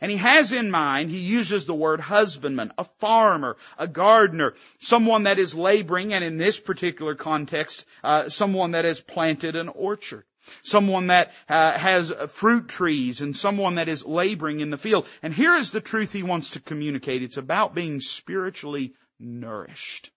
And 0.00 0.10
he 0.10 0.16
has 0.16 0.52
in 0.52 0.70
mind, 0.70 1.10
he 1.10 1.18
uses 1.18 1.66
the 1.66 1.74
word 1.74 2.00
husbandman, 2.00 2.72
a 2.78 2.84
farmer, 3.00 3.56
a 3.78 3.88
gardener, 3.88 4.54
someone 4.78 5.24
that 5.24 5.38
is 5.38 5.54
laboring, 5.54 6.12
and 6.12 6.24
in 6.24 6.36
this 6.36 6.60
particular 6.60 7.14
context, 7.14 7.84
uh, 8.02 8.28
someone 8.28 8.72
that 8.72 8.84
has 8.84 9.00
planted 9.00 9.56
an 9.56 9.68
orchard. 9.68 10.24
Someone 10.62 11.06
that 11.06 11.32
uh, 11.48 11.72
has 11.72 12.12
fruit 12.28 12.68
trees 12.68 13.22
and 13.22 13.34
someone 13.34 13.76
that 13.76 13.88
is 13.88 14.04
laboring 14.04 14.60
in 14.60 14.68
the 14.68 14.76
field. 14.76 15.06
And 15.22 15.32
here 15.32 15.54
is 15.54 15.70
the 15.70 15.80
truth 15.80 16.12
he 16.12 16.22
wants 16.22 16.50
to 16.50 16.60
communicate. 16.60 17.22
It's 17.22 17.38
about 17.38 17.74
being 17.74 18.00
spiritually 18.00 18.92
nourished. 19.18 20.10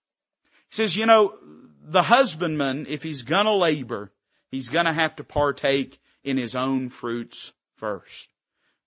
He 0.70 0.76
says, 0.76 0.98
you 0.98 1.06
know, 1.06 1.34
the 1.82 2.02
husbandman, 2.02 2.88
if 2.90 3.04
he's 3.04 3.22
gonna 3.22 3.56
labor, 3.56 4.12
he's 4.52 4.68
gonna 4.68 4.94
have 4.94 5.16
to 5.16 5.24
partake 5.24 5.98
in 6.24 6.38
his 6.38 6.56
own 6.56 6.90
fruits 6.90 7.54
first. 7.78 8.30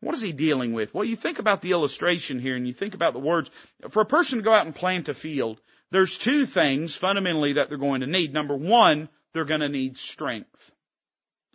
What 0.01 0.15
is 0.15 0.23
he 0.23 0.33
dealing 0.33 0.73
with? 0.73 0.95
Well, 0.95 1.05
you 1.05 1.17
think 1.17 1.39
about 1.39 1.61
the 1.61 1.73
illustration 1.73 2.39
here 2.39 2.57
and 2.57 2.67
you 2.67 2.73
think 2.73 2.95
about 2.95 3.13
the 3.13 3.21
words. 3.21 3.51
For 3.91 4.01
a 4.01 4.07
person 4.07 4.39
to 4.39 4.45
go 4.45 4.53
out 4.53 4.65
and 4.65 4.75
plant 4.75 5.09
a 5.11 5.15
field, 5.15 5.61
there's 5.91 6.17
two 6.17 6.47
things 6.47 6.97
fundamentally 6.97 7.55
that 7.55 7.69
they're 7.69 7.79
going 7.79 8.01
to 8.01 8.07
need. 8.07 8.33
Number 8.33 8.57
one, 8.57 9.11
they're 9.33 9.45
going 9.45 9.61
to 9.61 9.69
need 9.69 9.99
strength. 9.99 10.73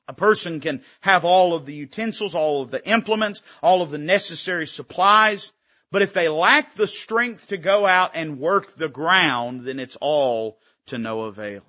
A 0.08 0.14
person 0.14 0.60
can 0.60 0.84
have 1.02 1.26
all 1.26 1.56
of 1.56 1.66
the 1.66 1.74
utensils, 1.74 2.36
all 2.36 2.62
of 2.62 2.70
the 2.70 2.88
implements, 2.88 3.42
all 3.64 3.82
of 3.82 3.90
the 3.90 3.98
necessary 3.98 4.68
supplies, 4.68 5.52
but 5.92 6.04
if 6.04 6.14
they 6.14 6.30
lack 6.30 6.76
the 6.76 6.88
strength 6.88 7.48
to 7.48 7.58
go 7.58 7.88
out 7.88 8.12
and 8.14 8.40
work 8.40 8.76
the 8.76 8.90
ground, 8.90 9.66
then 9.66 9.80
it's 9.80 9.96
all 9.96 10.60
to 10.88 11.00
no 11.00 11.22
avail. 11.22 11.64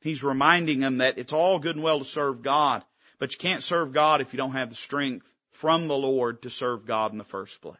He's 0.00 0.22
reminding 0.22 0.80
them 0.80 0.98
that 0.98 1.18
it's 1.18 1.32
all 1.34 1.58
good 1.58 1.76
and 1.76 1.84
well 1.84 1.98
to 1.98 2.04
serve 2.06 2.40
God, 2.40 2.84
but 3.18 3.32
you 3.32 3.38
can't 3.38 3.62
serve 3.62 3.92
God 3.92 4.22
if 4.22 4.32
you 4.32 4.38
don't 4.38 4.52
have 4.52 4.70
the 4.70 4.76
strength 4.76 5.33
from 5.54 5.88
the 5.88 5.96
Lord 5.96 6.42
to 6.42 6.50
serve 6.50 6.86
God 6.86 7.12
in 7.12 7.18
the 7.18 7.24
first 7.24 7.60
place. 7.62 7.78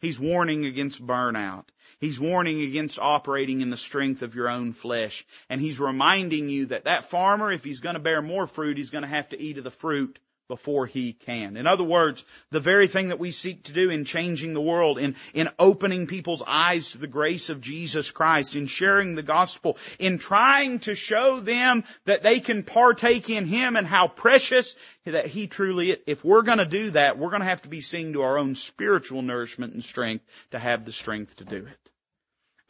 He's 0.00 0.20
warning 0.20 0.66
against 0.66 1.04
burnout. 1.04 1.64
He's 1.98 2.20
warning 2.20 2.60
against 2.60 2.98
operating 2.98 3.62
in 3.62 3.70
the 3.70 3.76
strength 3.76 4.20
of 4.20 4.34
your 4.34 4.50
own 4.50 4.74
flesh. 4.74 5.24
And 5.48 5.60
he's 5.60 5.80
reminding 5.80 6.50
you 6.50 6.66
that 6.66 6.84
that 6.84 7.06
farmer, 7.06 7.50
if 7.50 7.64
he's 7.64 7.80
going 7.80 7.94
to 7.94 8.00
bear 8.00 8.20
more 8.20 8.46
fruit, 8.46 8.76
he's 8.76 8.90
going 8.90 9.02
to 9.02 9.08
have 9.08 9.30
to 9.30 9.40
eat 9.40 9.56
of 9.56 9.64
the 9.64 9.70
fruit 9.70 10.18
before 10.48 10.86
he 10.86 11.12
can. 11.12 11.56
In 11.56 11.66
other 11.66 11.84
words, 11.84 12.24
the 12.50 12.60
very 12.60 12.86
thing 12.86 13.08
that 13.08 13.18
we 13.18 13.30
seek 13.30 13.64
to 13.64 13.72
do 13.72 13.90
in 13.90 14.04
changing 14.04 14.54
the 14.54 14.60
world, 14.60 14.98
in, 14.98 15.16
in 15.32 15.48
opening 15.58 16.06
people's 16.06 16.42
eyes 16.46 16.92
to 16.92 16.98
the 16.98 17.06
grace 17.06 17.50
of 17.50 17.60
Jesus 17.60 18.10
Christ, 18.10 18.56
in 18.56 18.66
sharing 18.66 19.14
the 19.14 19.22
gospel, 19.22 19.78
in 19.98 20.18
trying 20.18 20.80
to 20.80 20.94
show 20.94 21.40
them 21.40 21.84
that 22.04 22.22
they 22.22 22.40
can 22.40 22.62
partake 22.62 23.30
in 23.30 23.46
Him 23.46 23.76
and 23.76 23.86
how 23.86 24.08
precious 24.08 24.76
that 25.04 25.26
He 25.26 25.46
truly 25.46 25.92
is. 25.92 25.98
If 26.06 26.24
we're 26.24 26.42
gonna 26.42 26.66
do 26.66 26.90
that, 26.90 27.18
we're 27.18 27.30
gonna 27.30 27.44
have 27.44 27.62
to 27.62 27.68
be 27.68 27.80
seeing 27.80 28.12
to 28.12 28.22
our 28.22 28.38
own 28.38 28.54
spiritual 28.54 29.22
nourishment 29.22 29.72
and 29.72 29.82
strength 29.82 30.24
to 30.50 30.58
have 30.58 30.84
the 30.84 30.92
strength 30.92 31.36
to 31.36 31.44
do 31.44 31.56
it. 31.66 31.83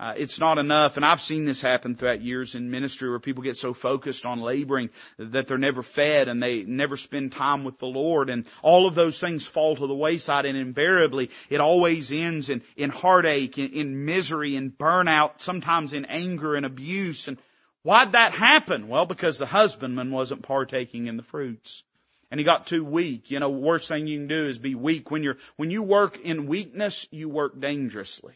Uh, 0.05 0.12
it's 0.19 0.38
not 0.38 0.59
enough, 0.59 0.99
and 0.99 1.07
I've 1.07 1.23
seen 1.23 1.47
this 1.47 1.62
happen 1.62 1.95
throughout 1.95 2.21
years 2.21 2.55
in 2.55 2.71
ministry 2.71 3.09
where 3.09 3.19
people 3.19 3.43
get 3.43 3.57
so 3.57 3.73
focused 3.73 4.27
on 4.27 4.43
laboring 4.43 4.90
that 5.17 5.49
they're 5.49 5.57
never 5.57 5.83
fed 5.83 6.29
and 6.29 6.43
they 6.43 6.62
never 6.62 6.99
spend 6.99 7.33
time 7.33 7.64
with 7.64 7.79
the 7.79 7.87
Lord, 7.87 8.29
and 8.29 8.45
all 8.61 8.87
of 8.87 8.95
those 8.95 9.19
things 9.19 9.47
fall 9.47 9.75
to 9.75 9.87
the 9.87 9.95
wayside, 9.95 10.45
and 10.45 10.59
invariably 10.59 11.31
it 11.49 11.59
always 11.59 12.12
ends 12.12 12.51
in, 12.51 12.61
in 12.77 12.90
heartache, 12.90 13.57
in, 13.57 13.73
in 13.73 14.05
misery, 14.05 14.57
in 14.57 14.71
burnout, 14.71 15.40
sometimes 15.40 15.95
in 15.95 16.05
anger 16.05 16.55
and 16.55 16.67
abuse. 16.67 17.27
And 17.27 17.38
why'd 17.83 18.12
that 18.12 18.35
happen? 18.35 18.88
Well, 18.88 19.07
because 19.07 19.38
the 19.38 19.47
husbandman 19.47 20.11
wasn't 20.11 20.43
partaking 20.43 21.07
in 21.07 21.17
the 21.17 21.23
fruits 21.23 21.83
and 22.31 22.38
he 22.38 22.45
got 22.45 22.67
too 22.67 22.85
weak. 22.85 23.31
You 23.31 23.40
know, 23.40 23.49
worst 23.49 23.88
thing 23.88 24.07
you 24.07 24.19
can 24.19 24.29
do 24.29 24.49
is 24.49 24.59
be 24.59 24.75
weak. 24.75 25.11
When 25.11 25.23
you're, 25.23 25.38
when 25.57 25.71
you 25.71 25.83
work 25.83 26.21
in 26.21 26.47
weakness, 26.47 27.09
you 27.11 27.31
work 27.31 27.59
dangerously. 27.59 28.35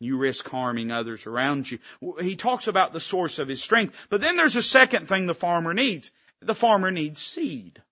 You 0.00 0.16
risk 0.16 0.48
harming 0.48 0.90
others 0.90 1.26
around 1.26 1.70
you. 1.70 1.78
He 2.20 2.34
talks 2.34 2.68
about 2.68 2.92
the 2.92 3.00
source 3.00 3.38
of 3.38 3.48
his 3.48 3.62
strength. 3.62 4.06
But 4.08 4.22
then 4.22 4.36
there's 4.36 4.56
a 4.56 4.62
second 4.62 5.06
thing 5.06 5.26
the 5.26 5.34
farmer 5.34 5.74
needs. 5.74 6.10
The 6.40 6.54
farmer 6.54 6.90
needs 6.90 7.20
seed. 7.20 7.82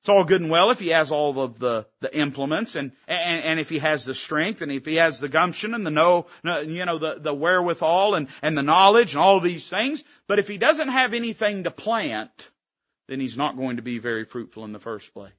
It's 0.00 0.08
all 0.08 0.24
good 0.24 0.40
and 0.40 0.50
well 0.50 0.70
if 0.70 0.80
he 0.80 0.88
has 0.88 1.12
all 1.12 1.38
of 1.40 1.58
the, 1.58 1.86
the 2.00 2.14
implements 2.14 2.76
and, 2.76 2.92
and, 3.08 3.44
and 3.44 3.60
if 3.60 3.68
he 3.70 3.78
has 3.78 4.04
the 4.04 4.14
strength 4.14 4.60
and 4.60 4.72
if 4.72 4.84
he 4.84 4.96
has 4.96 5.20
the 5.20 5.28
gumption 5.28 5.74
and 5.74 5.86
the 5.86 5.90
know, 5.90 6.26
you 6.44 6.84
know, 6.84 6.98
the, 6.98 7.18
the 7.20 7.34
wherewithal 7.34 8.14
and, 8.14 8.28
and 8.42 8.56
the 8.56 8.62
knowledge 8.62 9.14
and 9.14 9.22
all 9.22 9.40
these 9.40 9.68
things. 9.68 10.04
But 10.26 10.38
if 10.38 10.48
he 10.48 10.58
doesn't 10.58 10.88
have 10.88 11.14
anything 11.14 11.64
to 11.64 11.70
plant, 11.70 12.50
then 13.08 13.20
he's 13.20 13.38
not 13.38 13.56
going 13.56 13.76
to 13.76 13.82
be 13.82 13.98
very 13.98 14.24
fruitful 14.24 14.64
in 14.64 14.72
the 14.72 14.78
first 14.78 15.12
place. 15.12 15.32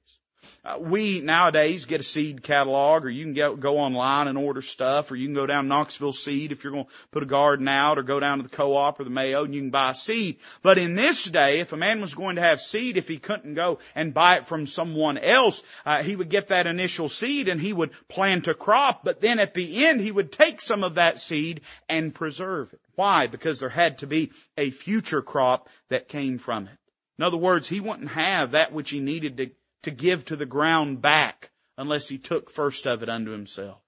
Uh, 0.64 0.78
we 0.80 1.20
nowadays 1.20 1.84
get 1.84 2.00
a 2.00 2.04
seed 2.04 2.42
catalog 2.42 3.04
or 3.04 3.10
you 3.10 3.24
can 3.24 3.32
get, 3.32 3.60
go 3.60 3.78
online 3.78 4.28
and 4.28 4.38
order 4.38 4.62
stuff 4.62 5.10
or 5.10 5.16
you 5.16 5.26
can 5.26 5.34
go 5.34 5.46
down 5.46 5.68
Knoxville 5.68 6.12
Seed 6.12 6.52
if 6.52 6.64
you're 6.64 6.72
going 6.72 6.84
to 6.84 6.90
put 7.10 7.22
a 7.22 7.26
garden 7.26 7.68
out 7.68 7.98
or 7.98 8.02
go 8.02 8.20
down 8.20 8.38
to 8.38 8.42
the 8.42 8.48
co-op 8.48 9.00
or 9.00 9.04
the 9.04 9.10
Mayo 9.10 9.44
and 9.44 9.54
you 9.54 9.60
can 9.60 9.70
buy 9.70 9.92
seed. 9.92 10.38
But 10.62 10.78
in 10.78 10.94
this 10.94 11.24
day, 11.24 11.60
if 11.60 11.72
a 11.72 11.76
man 11.76 12.00
was 12.00 12.14
going 12.14 12.36
to 12.36 12.42
have 12.42 12.60
seed, 12.60 12.96
if 12.96 13.08
he 13.08 13.18
couldn't 13.18 13.54
go 13.54 13.78
and 13.94 14.14
buy 14.14 14.36
it 14.36 14.48
from 14.48 14.66
someone 14.66 15.18
else, 15.18 15.62
uh, 15.84 16.02
he 16.02 16.16
would 16.16 16.28
get 16.28 16.48
that 16.48 16.66
initial 16.66 17.08
seed 17.08 17.48
and 17.48 17.60
he 17.60 17.72
would 17.72 17.92
plant 18.08 18.48
a 18.48 18.54
crop, 18.54 19.04
but 19.04 19.20
then 19.20 19.38
at 19.38 19.54
the 19.54 19.86
end 19.86 20.00
he 20.00 20.12
would 20.12 20.32
take 20.32 20.60
some 20.60 20.84
of 20.84 20.96
that 20.96 21.18
seed 21.18 21.60
and 21.88 22.14
preserve 22.14 22.72
it. 22.72 22.80
Why? 22.94 23.26
Because 23.26 23.60
there 23.60 23.68
had 23.68 23.98
to 23.98 24.06
be 24.06 24.32
a 24.56 24.70
future 24.70 25.22
crop 25.22 25.68
that 25.88 26.08
came 26.08 26.38
from 26.38 26.66
it. 26.66 26.78
In 27.18 27.24
other 27.24 27.36
words, 27.36 27.66
he 27.66 27.80
wouldn't 27.80 28.10
have 28.10 28.52
that 28.52 28.72
which 28.72 28.90
he 28.90 29.00
needed 29.00 29.36
to, 29.38 29.50
to 29.86 29.92
give 29.92 30.24
to 30.26 30.36
the 30.36 30.46
ground 30.46 31.00
back 31.00 31.50
unless 31.78 32.08
he 32.08 32.18
took 32.18 32.50
first 32.50 32.86
of 32.86 33.02
it 33.04 33.08
unto 33.08 33.30
himself. 33.30 33.78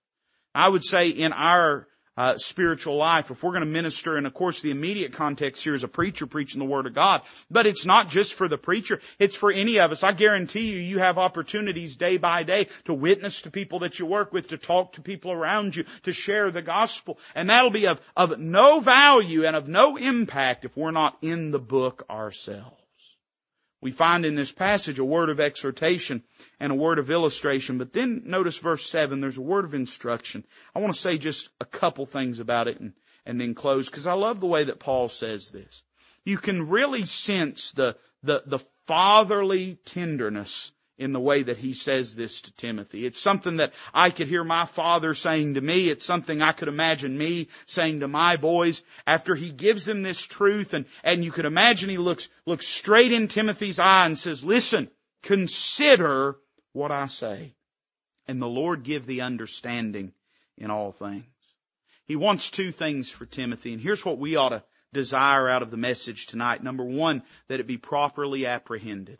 I 0.54 0.68
would 0.68 0.84
say 0.84 1.08
in 1.08 1.32
our 1.32 1.88
uh, 2.16 2.36
spiritual 2.36 2.96
life, 2.96 3.32
if 3.32 3.42
we're 3.42 3.50
going 3.50 3.64
to 3.64 3.66
minister, 3.66 4.16
and 4.16 4.24
of 4.24 4.32
course 4.32 4.60
the 4.60 4.70
immediate 4.70 5.12
context 5.12 5.64
here 5.64 5.74
is 5.74 5.82
a 5.82 5.88
preacher 5.88 6.26
preaching 6.26 6.60
the 6.60 6.64
Word 6.64 6.86
of 6.86 6.94
God, 6.94 7.22
but 7.50 7.66
it's 7.66 7.84
not 7.84 8.10
just 8.10 8.34
for 8.34 8.46
the 8.46 8.56
preacher, 8.56 9.00
it's 9.18 9.34
for 9.34 9.50
any 9.50 9.80
of 9.80 9.90
us. 9.90 10.04
I 10.04 10.12
guarantee 10.12 10.70
you, 10.70 10.78
you 10.78 11.00
have 11.00 11.18
opportunities 11.18 11.96
day 11.96 12.16
by 12.16 12.44
day 12.44 12.68
to 12.84 12.94
witness 12.94 13.42
to 13.42 13.50
people 13.50 13.80
that 13.80 13.98
you 13.98 14.06
work 14.06 14.32
with, 14.32 14.48
to 14.48 14.56
talk 14.56 14.92
to 14.92 15.00
people 15.00 15.32
around 15.32 15.74
you, 15.74 15.84
to 16.04 16.12
share 16.12 16.52
the 16.52 16.62
gospel, 16.62 17.18
and 17.34 17.50
that'll 17.50 17.70
be 17.70 17.88
of, 17.88 18.00
of 18.16 18.38
no 18.38 18.78
value 18.78 19.44
and 19.44 19.56
of 19.56 19.66
no 19.66 19.96
impact 19.96 20.64
if 20.64 20.76
we're 20.76 20.92
not 20.92 21.18
in 21.22 21.50
the 21.50 21.60
book 21.60 22.04
ourselves. 22.08 22.77
We 23.80 23.92
find 23.92 24.26
in 24.26 24.34
this 24.34 24.50
passage 24.50 24.98
a 24.98 25.04
word 25.04 25.30
of 25.30 25.38
exhortation 25.38 26.24
and 26.58 26.72
a 26.72 26.76
word 26.76 26.98
of 26.98 27.10
illustration, 27.10 27.78
but 27.78 27.92
then 27.92 28.22
notice 28.24 28.58
verse 28.58 28.88
7, 28.88 29.20
there's 29.20 29.38
a 29.38 29.42
word 29.42 29.64
of 29.64 29.74
instruction. 29.74 30.44
I 30.74 30.80
want 30.80 30.94
to 30.94 31.00
say 31.00 31.16
just 31.16 31.48
a 31.60 31.64
couple 31.64 32.04
things 32.04 32.40
about 32.40 32.66
it 32.66 32.80
and, 32.80 32.92
and 33.24 33.40
then 33.40 33.54
close, 33.54 33.88
because 33.88 34.06
I 34.06 34.14
love 34.14 34.40
the 34.40 34.46
way 34.46 34.64
that 34.64 34.80
Paul 34.80 35.08
says 35.08 35.50
this. 35.50 35.82
You 36.24 36.38
can 36.38 36.68
really 36.68 37.04
sense 37.04 37.70
the, 37.72 37.96
the, 38.22 38.42
the 38.44 38.58
fatherly 38.86 39.78
tenderness 39.84 40.72
in 40.98 41.12
the 41.12 41.20
way 41.20 41.44
that 41.44 41.56
he 41.56 41.74
says 41.74 42.16
this 42.16 42.42
to 42.42 42.52
Timothy. 42.52 43.06
It's 43.06 43.20
something 43.20 43.58
that 43.58 43.72
I 43.94 44.10
could 44.10 44.26
hear 44.26 44.42
my 44.42 44.64
father 44.64 45.14
saying 45.14 45.54
to 45.54 45.60
me. 45.60 45.88
It's 45.88 46.04
something 46.04 46.42
I 46.42 46.52
could 46.52 46.66
imagine 46.66 47.16
me 47.16 47.48
saying 47.66 48.00
to 48.00 48.08
my 48.08 48.36
boys 48.36 48.82
after 49.06 49.36
he 49.36 49.52
gives 49.52 49.84
them 49.84 50.02
this 50.02 50.20
truth 50.20 50.74
and, 50.74 50.86
and 51.04 51.24
you 51.24 51.30
could 51.30 51.44
imagine 51.44 51.88
he 51.88 51.98
looks, 51.98 52.28
looks 52.46 52.66
straight 52.66 53.12
in 53.12 53.28
Timothy's 53.28 53.78
eye 53.78 54.06
and 54.06 54.18
says, 54.18 54.44
listen, 54.44 54.88
consider 55.22 56.36
what 56.72 56.90
I 56.90 57.06
say. 57.06 57.54
And 58.26 58.42
the 58.42 58.46
Lord 58.46 58.82
give 58.82 59.06
the 59.06 59.20
understanding 59.20 60.12
in 60.56 60.70
all 60.70 60.90
things. 60.90 61.24
He 62.06 62.16
wants 62.16 62.50
two 62.50 62.72
things 62.72 63.08
for 63.08 63.24
Timothy 63.24 63.72
and 63.72 63.80
here's 63.80 64.04
what 64.04 64.18
we 64.18 64.34
ought 64.34 64.48
to 64.48 64.64
desire 64.92 65.48
out 65.48 65.62
of 65.62 65.70
the 65.70 65.76
message 65.76 66.26
tonight. 66.26 66.64
Number 66.64 66.84
one, 66.84 67.22
that 67.46 67.60
it 67.60 67.66
be 67.68 67.76
properly 67.76 68.46
apprehended 68.46 69.18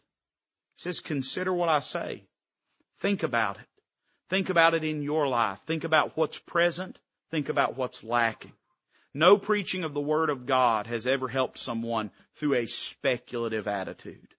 says, 0.79 1.01
consider 1.01 1.53
what 1.53 1.69
I 1.69 1.81
say. 1.81 2.25
Think 3.01 3.23
about 3.25 3.59
it. 3.59 3.67
Think 4.31 4.49
about 4.49 4.75
it 4.75 4.85
in 4.85 5.03
your 5.03 5.27
life. 5.27 5.59
Think 5.67 5.85
about 5.85 6.17
what's 6.17 6.39
present. 6.39 6.99
Think 7.31 7.49
about 7.49 7.77
what's 7.77 8.05
lacking. 8.05 8.53
No 9.13 9.39
preaching 9.39 9.85
of 9.85 9.93
the 9.93 10.01
Word 10.01 10.31
of 10.31 10.47
God 10.47 10.87
has 10.87 11.07
ever 11.07 11.29
helped 11.29 11.59
someone 11.59 12.11
through 12.37 12.55
a 12.55 12.67
speculative 12.67 13.67
attitude. 13.67 14.35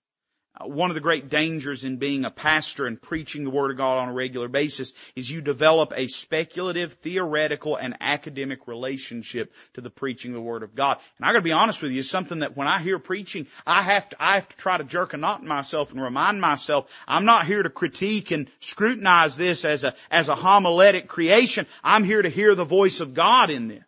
Uh, 0.60 0.68
one 0.68 0.90
of 0.90 0.96
the 0.96 1.02
great 1.02 1.30
dangers 1.30 1.84
in 1.84 1.98
being 1.98 2.26
a 2.26 2.32
pastor 2.32 2.86
and 2.86 3.02
preaching 3.02 3.44
the 3.44 3.50
Word 3.50 3.72
of 3.72 3.78
God 3.78 4.00
on 4.00 4.10
a 4.10 4.14
regular 4.14 4.48
basis 4.48 4.94
is 5.16 5.30
you 5.30 5.42
develop 5.42 5.94
a 5.96 6.08
speculative, 6.08 6.94
theoretical, 6.94 7.76
and 7.76 7.96
academic 8.02 8.68
relationship 8.68 9.54
to 9.74 9.82
the 9.82 9.90
preaching 9.90 10.32
of 10.32 10.36
the 10.36 10.42
Word 10.42 10.64
of 10.64 10.76
God. 10.76 10.98
And 11.18 11.26
I 11.26 11.32
gotta 11.32 11.44
be 11.44 11.52
honest 11.52 11.82
with 11.82 11.92
you, 11.92 12.02
it's 12.02 12.10
something 12.10 12.40
that 12.40 12.58
when 12.58 12.68
I 12.68 12.80
hear 12.80 13.00
preaching, 13.00 13.48
I 13.66 13.82
have 13.82 14.10
to, 14.10 14.18
I 14.20 14.36
have 14.36 14.50
to 14.50 14.58
try 14.58 14.78
to 14.78 14.84
jerk 14.84 15.14
a 15.14 15.18
knot 15.18 15.42
in 15.42 15.48
myself 15.48 15.92
and 15.92 16.02
remind 16.02 16.42
myself, 16.42 16.92
I'm 17.08 17.26
not 17.26 17.46
here 17.46 17.64
to 17.64 17.70
critique 17.70 18.32
and 18.32 18.50
scrutinize 18.60 19.38
this 19.38 19.66
as 19.66 19.84
a, 19.84 19.94
as 20.12 20.30
a 20.30 20.36
homiletic 20.36 21.08
creation. 21.08 21.68
I'm 21.84 22.04
here 22.04 22.22
to 22.22 22.30
hear 22.30 22.56
the 22.56 22.66
voice 22.66 23.00
of 23.00 23.14
God 23.14 23.50
in 23.50 23.68
this. 23.68 23.84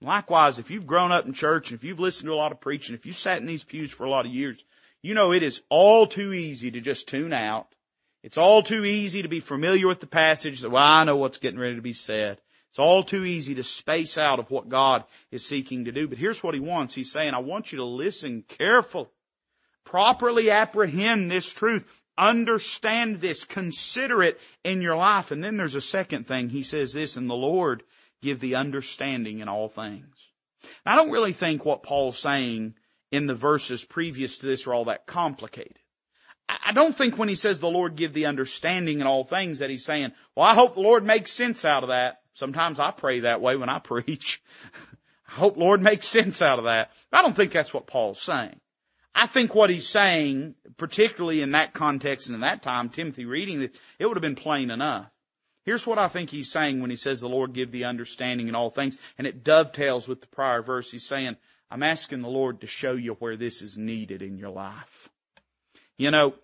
Likewise, 0.00 0.58
if 0.58 0.70
you've 0.70 0.86
grown 0.86 1.12
up 1.12 1.24
in 1.24 1.32
church 1.32 1.70
and 1.70 1.78
if 1.78 1.84
you've 1.84 2.00
listened 2.00 2.28
to 2.28 2.34
a 2.34 2.36
lot 2.36 2.52
of 2.52 2.60
preaching, 2.60 2.94
if 2.94 3.06
you've 3.06 3.16
sat 3.16 3.38
in 3.38 3.46
these 3.46 3.64
pews 3.64 3.90
for 3.90 4.04
a 4.04 4.10
lot 4.10 4.26
of 4.26 4.32
years, 4.32 4.62
you 5.04 5.12
know, 5.12 5.32
it 5.32 5.42
is 5.42 5.60
all 5.68 6.06
too 6.06 6.32
easy 6.32 6.70
to 6.70 6.80
just 6.80 7.08
tune 7.08 7.34
out. 7.34 7.66
It's 8.22 8.38
all 8.38 8.62
too 8.62 8.86
easy 8.86 9.20
to 9.20 9.28
be 9.28 9.40
familiar 9.40 9.86
with 9.86 10.00
the 10.00 10.06
passage 10.06 10.64
well, 10.64 10.82
I 10.82 11.04
know 11.04 11.16
what's 11.16 11.36
getting 11.36 11.60
ready 11.60 11.76
to 11.76 11.82
be 11.82 11.92
said. 11.92 12.38
It's 12.70 12.78
all 12.78 13.04
too 13.04 13.22
easy 13.26 13.56
to 13.56 13.62
space 13.62 14.16
out 14.16 14.38
of 14.38 14.50
what 14.50 14.70
God 14.70 15.04
is 15.30 15.44
seeking 15.44 15.84
to 15.84 15.92
do. 15.92 16.08
But 16.08 16.16
here's 16.16 16.42
what 16.42 16.54
He 16.54 16.60
wants. 16.60 16.94
He's 16.94 17.12
saying, 17.12 17.34
I 17.34 17.40
want 17.40 17.70
you 17.70 17.78
to 17.78 17.84
listen 17.84 18.44
carefully. 18.48 19.08
Properly 19.84 20.50
apprehend 20.50 21.30
this 21.30 21.52
truth. 21.52 21.86
Understand 22.16 23.20
this. 23.20 23.44
Consider 23.44 24.22
it 24.22 24.40
in 24.64 24.80
your 24.80 24.96
life. 24.96 25.32
And 25.32 25.44
then 25.44 25.58
there's 25.58 25.74
a 25.74 25.82
second 25.82 26.26
thing. 26.26 26.48
He 26.48 26.62
says 26.62 26.94
this, 26.94 27.18
and 27.18 27.28
the 27.28 27.34
Lord 27.34 27.82
give 28.22 28.40
the 28.40 28.54
understanding 28.54 29.40
in 29.40 29.50
all 29.50 29.68
things. 29.68 30.16
I 30.86 30.96
don't 30.96 31.10
really 31.10 31.34
think 31.34 31.62
what 31.66 31.82
Paul's 31.82 32.18
saying 32.18 32.74
in 33.14 33.26
the 33.26 33.34
verses 33.34 33.84
previous 33.84 34.38
to 34.38 34.46
this 34.46 34.66
are 34.66 34.74
all 34.74 34.86
that 34.86 35.06
complicated. 35.06 35.78
I 36.48 36.72
don't 36.72 36.94
think 36.94 37.16
when 37.16 37.28
he 37.28 37.36
says 37.36 37.58
the 37.58 37.68
Lord 37.68 37.96
give 37.96 38.12
the 38.12 38.26
understanding 38.26 39.00
in 39.00 39.06
all 39.06 39.24
things 39.24 39.60
that 39.60 39.70
he's 39.70 39.84
saying, 39.84 40.12
well, 40.36 40.44
I 40.44 40.54
hope 40.54 40.74
the 40.74 40.82
Lord 40.82 41.04
makes 41.04 41.32
sense 41.32 41.64
out 41.64 41.84
of 41.84 41.88
that. 41.88 42.20
Sometimes 42.34 42.80
I 42.80 42.90
pray 42.90 43.20
that 43.20 43.40
way 43.40 43.56
when 43.56 43.70
I 43.70 43.78
preach. 43.84 44.42
I 45.28 45.32
hope 45.32 45.56
Lord 45.56 45.82
makes 45.82 46.06
sense 46.06 46.42
out 46.42 46.58
of 46.58 46.66
that. 46.66 46.90
I 47.12 47.22
don't 47.22 47.34
think 47.34 47.52
that's 47.52 47.72
what 47.72 47.86
Paul's 47.86 48.20
saying. 48.20 48.60
I 49.14 49.26
think 49.26 49.54
what 49.54 49.70
he's 49.70 49.88
saying, 49.88 50.56
particularly 50.76 51.40
in 51.40 51.52
that 51.52 51.72
context 51.72 52.26
and 52.26 52.34
in 52.34 52.40
that 52.40 52.62
time, 52.62 52.88
Timothy 52.88 53.24
reading 53.24 53.62
it, 53.62 53.76
it 53.98 54.06
would 54.06 54.16
have 54.16 54.22
been 54.22 54.34
plain 54.34 54.70
enough. 54.70 55.06
Here's 55.64 55.86
what 55.86 55.98
I 55.98 56.08
think 56.08 56.30
he's 56.30 56.50
saying 56.50 56.80
when 56.80 56.90
he 56.90 56.96
says 56.96 57.20
the 57.20 57.28
Lord 57.28 57.54
give 57.54 57.72
the 57.72 57.84
understanding 57.84 58.48
in 58.48 58.54
all 58.54 58.70
things, 58.70 58.98
and 59.16 59.26
it 59.26 59.44
dovetails 59.44 60.06
with 60.06 60.20
the 60.20 60.26
prior 60.26 60.62
verse. 60.62 60.90
He's 60.90 61.06
saying, 61.06 61.36
I'm 61.70 61.82
asking 61.82 62.22
the 62.22 62.28
Lord 62.28 62.60
to 62.60 62.66
show 62.66 62.92
you 62.92 63.14
where 63.14 63.36
this 63.36 63.62
is 63.62 63.78
needed 63.78 64.22
in 64.22 64.36
your 64.36 64.50
life. 64.50 65.08
You 65.96 66.10
know, 66.10 66.34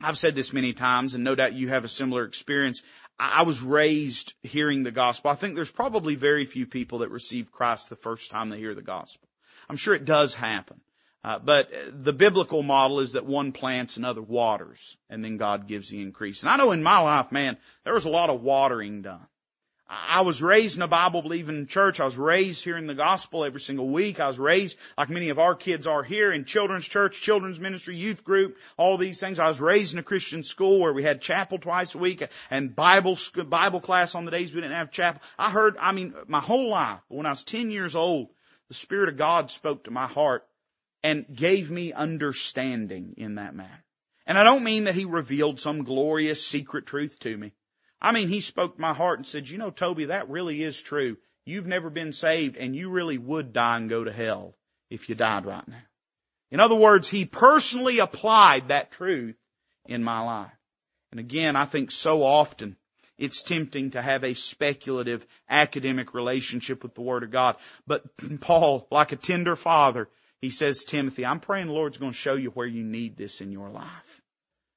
I've 0.00 0.18
said 0.18 0.34
this 0.34 0.52
many 0.52 0.74
times 0.74 1.14
and 1.14 1.24
no 1.24 1.34
doubt 1.34 1.54
you 1.54 1.68
have 1.68 1.84
a 1.84 1.88
similar 1.88 2.24
experience. 2.24 2.82
I 3.18 3.42
was 3.44 3.62
raised 3.62 4.34
hearing 4.42 4.82
the 4.82 4.90
gospel. 4.90 5.30
I 5.30 5.34
think 5.36 5.54
there's 5.54 5.70
probably 5.70 6.16
very 6.16 6.44
few 6.44 6.66
people 6.66 6.98
that 6.98 7.10
receive 7.10 7.50
Christ 7.50 7.88
the 7.88 7.96
first 7.96 8.30
time 8.30 8.50
they 8.50 8.58
hear 8.58 8.74
the 8.74 8.82
gospel. 8.82 9.28
I'm 9.70 9.76
sure 9.76 9.94
it 9.94 10.04
does 10.04 10.34
happen. 10.34 10.80
Uh, 11.26 11.40
but 11.40 11.72
the 11.90 12.12
biblical 12.12 12.62
model 12.62 13.00
is 13.00 13.14
that 13.14 13.26
one 13.26 13.50
plants 13.50 13.96
and 13.96 14.06
other 14.06 14.22
waters, 14.22 14.96
and 15.10 15.24
then 15.24 15.38
God 15.38 15.66
gives 15.66 15.88
the 15.88 16.00
increase. 16.00 16.44
And 16.44 16.50
I 16.50 16.56
know 16.56 16.70
in 16.70 16.84
my 16.84 16.98
life, 16.98 17.32
man, 17.32 17.56
there 17.82 17.94
was 17.94 18.04
a 18.04 18.10
lot 18.10 18.30
of 18.30 18.42
watering 18.42 19.02
done. 19.02 19.26
I 19.88 20.20
was 20.20 20.40
raised 20.40 20.76
in 20.76 20.82
a 20.82 20.88
Bible 20.88 21.22
believing 21.22 21.66
church. 21.66 21.98
I 21.98 22.04
was 22.04 22.16
raised 22.16 22.62
hearing 22.62 22.86
the 22.86 22.94
gospel 22.94 23.44
every 23.44 23.60
single 23.60 23.88
week. 23.88 24.20
I 24.20 24.28
was 24.28 24.38
raised 24.38 24.78
like 24.96 25.10
many 25.10 25.30
of 25.30 25.40
our 25.40 25.56
kids 25.56 25.88
are 25.88 26.04
here 26.04 26.32
in 26.32 26.44
children's 26.44 26.86
church, 26.86 27.20
children's 27.20 27.58
ministry, 27.58 27.96
youth 27.96 28.22
group, 28.22 28.56
all 28.76 28.96
these 28.96 29.18
things. 29.18 29.40
I 29.40 29.48
was 29.48 29.60
raised 29.60 29.94
in 29.94 29.98
a 29.98 30.04
Christian 30.04 30.44
school 30.44 30.78
where 30.78 30.92
we 30.92 31.02
had 31.02 31.20
chapel 31.20 31.58
twice 31.58 31.96
a 31.96 31.98
week 31.98 32.24
and 32.50 32.74
Bible, 32.74 33.18
Bible 33.48 33.80
class 33.80 34.14
on 34.14 34.26
the 34.26 34.30
days 34.30 34.54
we 34.54 34.60
didn't 34.60 34.76
have 34.76 34.92
chapel. 34.92 35.20
I 35.36 35.50
heard, 35.50 35.76
I 35.80 35.90
mean, 35.90 36.14
my 36.28 36.40
whole 36.40 36.70
life, 36.70 37.00
when 37.08 37.26
I 37.26 37.30
was 37.30 37.42
10 37.42 37.72
years 37.72 37.96
old, 37.96 38.28
the 38.68 38.74
Spirit 38.74 39.08
of 39.08 39.16
God 39.16 39.50
spoke 39.50 39.84
to 39.84 39.90
my 39.90 40.06
heart 40.06 40.46
and 41.06 41.24
gave 41.32 41.70
me 41.70 41.92
understanding 41.92 43.14
in 43.16 43.36
that 43.36 43.54
matter. 43.54 43.84
And 44.26 44.36
I 44.36 44.42
don't 44.42 44.64
mean 44.64 44.84
that 44.84 44.96
He 44.96 45.04
revealed 45.04 45.60
some 45.60 45.84
glorious 45.84 46.44
secret 46.44 46.86
truth 46.86 47.20
to 47.20 47.36
me. 47.36 47.52
I 48.02 48.10
mean, 48.10 48.28
he 48.28 48.40
spoke 48.40 48.76
my 48.76 48.92
heart 48.92 49.20
and 49.20 49.26
said, 49.26 49.48
you 49.48 49.56
know, 49.56 49.70
Toby, 49.70 50.06
that 50.06 50.28
really 50.28 50.64
is 50.64 50.82
true. 50.82 51.16
You've 51.44 51.68
never 51.68 51.90
been 51.90 52.12
saved 52.12 52.56
and 52.56 52.74
you 52.74 52.90
really 52.90 53.18
would 53.18 53.52
die 53.52 53.76
and 53.76 53.88
go 53.88 54.02
to 54.02 54.12
hell 54.12 54.56
if 54.90 55.08
you 55.08 55.14
died 55.14 55.46
right 55.46 55.66
now. 55.68 55.82
In 56.50 56.58
other 56.58 56.74
words, 56.74 57.08
he 57.08 57.24
personally 57.24 58.00
applied 58.00 58.68
that 58.68 58.90
truth 58.90 59.36
in 59.86 60.02
my 60.02 60.20
life. 60.20 60.58
And 61.12 61.20
again, 61.20 61.54
I 61.54 61.66
think 61.66 61.92
so 61.92 62.24
often 62.24 62.76
it's 63.16 63.44
tempting 63.44 63.92
to 63.92 64.02
have 64.02 64.24
a 64.24 64.34
speculative 64.34 65.24
academic 65.48 66.14
relationship 66.14 66.82
with 66.82 66.96
the 66.96 67.00
Word 67.00 67.22
of 67.22 67.30
God. 67.30 67.56
But 67.86 68.04
Paul, 68.40 68.88
like 68.90 69.12
a 69.12 69.16
tender 69.16 69.54
father, 69.54 70.08
he 70.40 70.50
says, 70.50 70.84
Timothy, 70.84 71.24
I'm 71.24 71.40
praying 71.40 71.66
the 71.66 71.72
Lord's 71.72 71.98
going 71.98 72.12
to 72.12 72.18
show 72.18 72.34
you 72.34 72.50
where 72.50 72.66
you 72.66 72.84
need 72.84 73.16
this 73.16 73.40
in 73.40 73.52
your 73.52 73.70
life. 73.70 74.22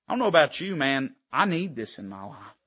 I 0.07 0.14
don't 0.14 0.20
know 0.20 0.28
about 0.28 0.60
you, 0.60 0.76
man. 0.76 1.16
I 1.32 1.45
need 1.45 1.76
this 1.76 1.99
in 1.99 2.10
my 2.10 2.26
life. 2.26 2.57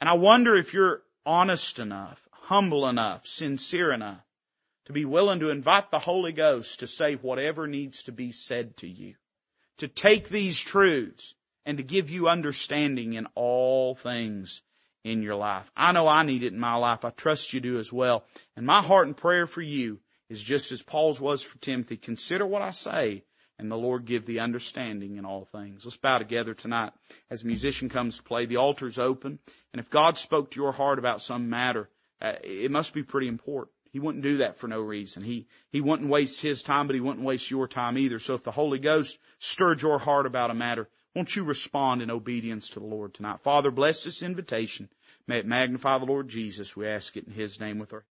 And 0.00 0.10
I 0.10 0.14
wonder 0.14 0.56
if 0.56 0.74
you're 0.74 1.02
honest 1.24 1.78
enough, 1.78 2.20
humble 2.32 2.88
enough, 2.88 3.26
sincere 3.26 3.92
enough 3.92 4.22
to 4.86 4.92
be 4.92 5.04
willing 5.04 5.40
to 5.40 5.50
invite 5.50 5.90
the 5.90 5.98
Holy 5.98 6.32
Ghost 6.32 6.80
to 6.80 6.86
say 6.86 7.14
whatever 7.14 7.66
needs 7.66 8.04
to 8.04 8.12
be 8.12 8.32
said 8.32 8.76
to 8.78 8.88
you. 8.88 9.14
To 9.78 9.88
take 9.88 10.28
these 10.28 10.60
truths 10.60 11.34
and 11.64 11.78
to 11.78 11.84
give 11.84 12.10
you 12.10 12.28
understanding 12.28 13.12
in 13.12 13.26
all 13.34 13.94
things 13.94 14.62
in 15.04 15.22
your 15.22 15.36
life. 15.36 15.70
I 15.76 15.92
know 15.92 16.06
I 16.08 16.24
need 16.24 16.42
it 16.42 16.52
in 16.52 16.58
my 16.58 16.74
life. 16.74 17.04
I 17.04 17.10
trust 17.10 17.52
you 17.52 17.60
do 17.60 17.78
as 17.78 17.92
well. 17.92 18.24
And 18.56 18.66
my 18.66 18.82
heart 18.82 19.06
and 19.06 19.16
prayer 19.16 19.46
for 19.46 19.62
you 19.62 20.00
is 20.32 20.42
just 20.42 20.72
as 20.72 20.82
Paul's 20.82 21.20
was 21.20 21.42
for 21.42 21.58
Timothy. 21.58 21.98
Consider 21.98 22.46
what 22.46 22.62
I 22.62 22.70
say 22.70 23.22
and 23.58 23.70
the 23.70 23.76
Lord 23.76 24.06
give 24.06 24.24
thee 24.24 24.38
understanding 24.38 25.18
in 25.18 25.26
all 25.26 25.44
things. 25.44 25.84
Let's 25.84 25.98
bow 25.98 26.16
together 26.16 26.54
tonight 26.54 26.92
as 27.30 27.42
a 27.42 27.46
musician 27.46 27.90
comes 27.90 28.16
to 28.16 28.22
play. 28.22 28.46
The 28.46 28.56
altar's 28.56 28.98
open, 28.98 29.38
and 29.72 29.80
if 29.80 29.90
God 29.90 30.16
spoke 30.16 30.50
to 30.50 30.60
your 30.60 30.72
heart 30.72 30.98
about 30.98 31.20
some 31.20 31.50
matter, 31.50 31.90
uh, 32.22 32.32
it 32.42 32.70
must 32.70 32.94
be 32.94 33.02
pretty 33.02 33.28
important. 33.28 33.74
He 33.92 34.00
wouldn't 34.00 34.24
do 34.24 34.38
that 34.38 34.58
for 34.58 34.68
no 34.68 34.80
reason. 34.80 35.22
He, 35.22 35.48
he 35.70 35.82
wouldn't 35.82 36.08
waste 36.08 36.40
his 36.40 36.62
time, 36.62 36.86
but 36.86 36.94
he 36.94 37.00
wouldn't 37.02 37.26
waste 37.26 37.50
your 37.50 37.68
time 37.68 37.98
either. 37.98 38.18
So 38.18 38.34
if 38.34 38.42
the 38.42 38.50
Holy 38.50 38.78
Ghost 38.78 39.18
stirred 39.38 39.82
your 39.82 39.98
heart 39.98 40.24
about 40.24 40.50
a 40.50 40.54
matter, 40.54 40.88
won't 41.14 41.36
you 41.36 41.44
respond 41.44 42.00
in 42.00 42.10
obedience 42.10 42.70
to 42.70 42.80
the 42.80 42.86
Lord 42.86 43.12
tonight? 43.12 43.40
Father, 43.42 43.70
bless 43.70 44.02
this 44.02 44.22
invitation. 44.22 44.88
May 45.26 45.40
it 45.40 45.46
magnify 45.46 45.98
the 45.98 46.06
Lord 46.06 46.28
Jesus. 46.28 46.74
We 46.74 46.88
ask 46.88 47.18
it 47.18 47.26
in 47.26 47.34
His 47.34 47.60
name 47.60 47.78
with 47.78 47.92
our 47.92 48.04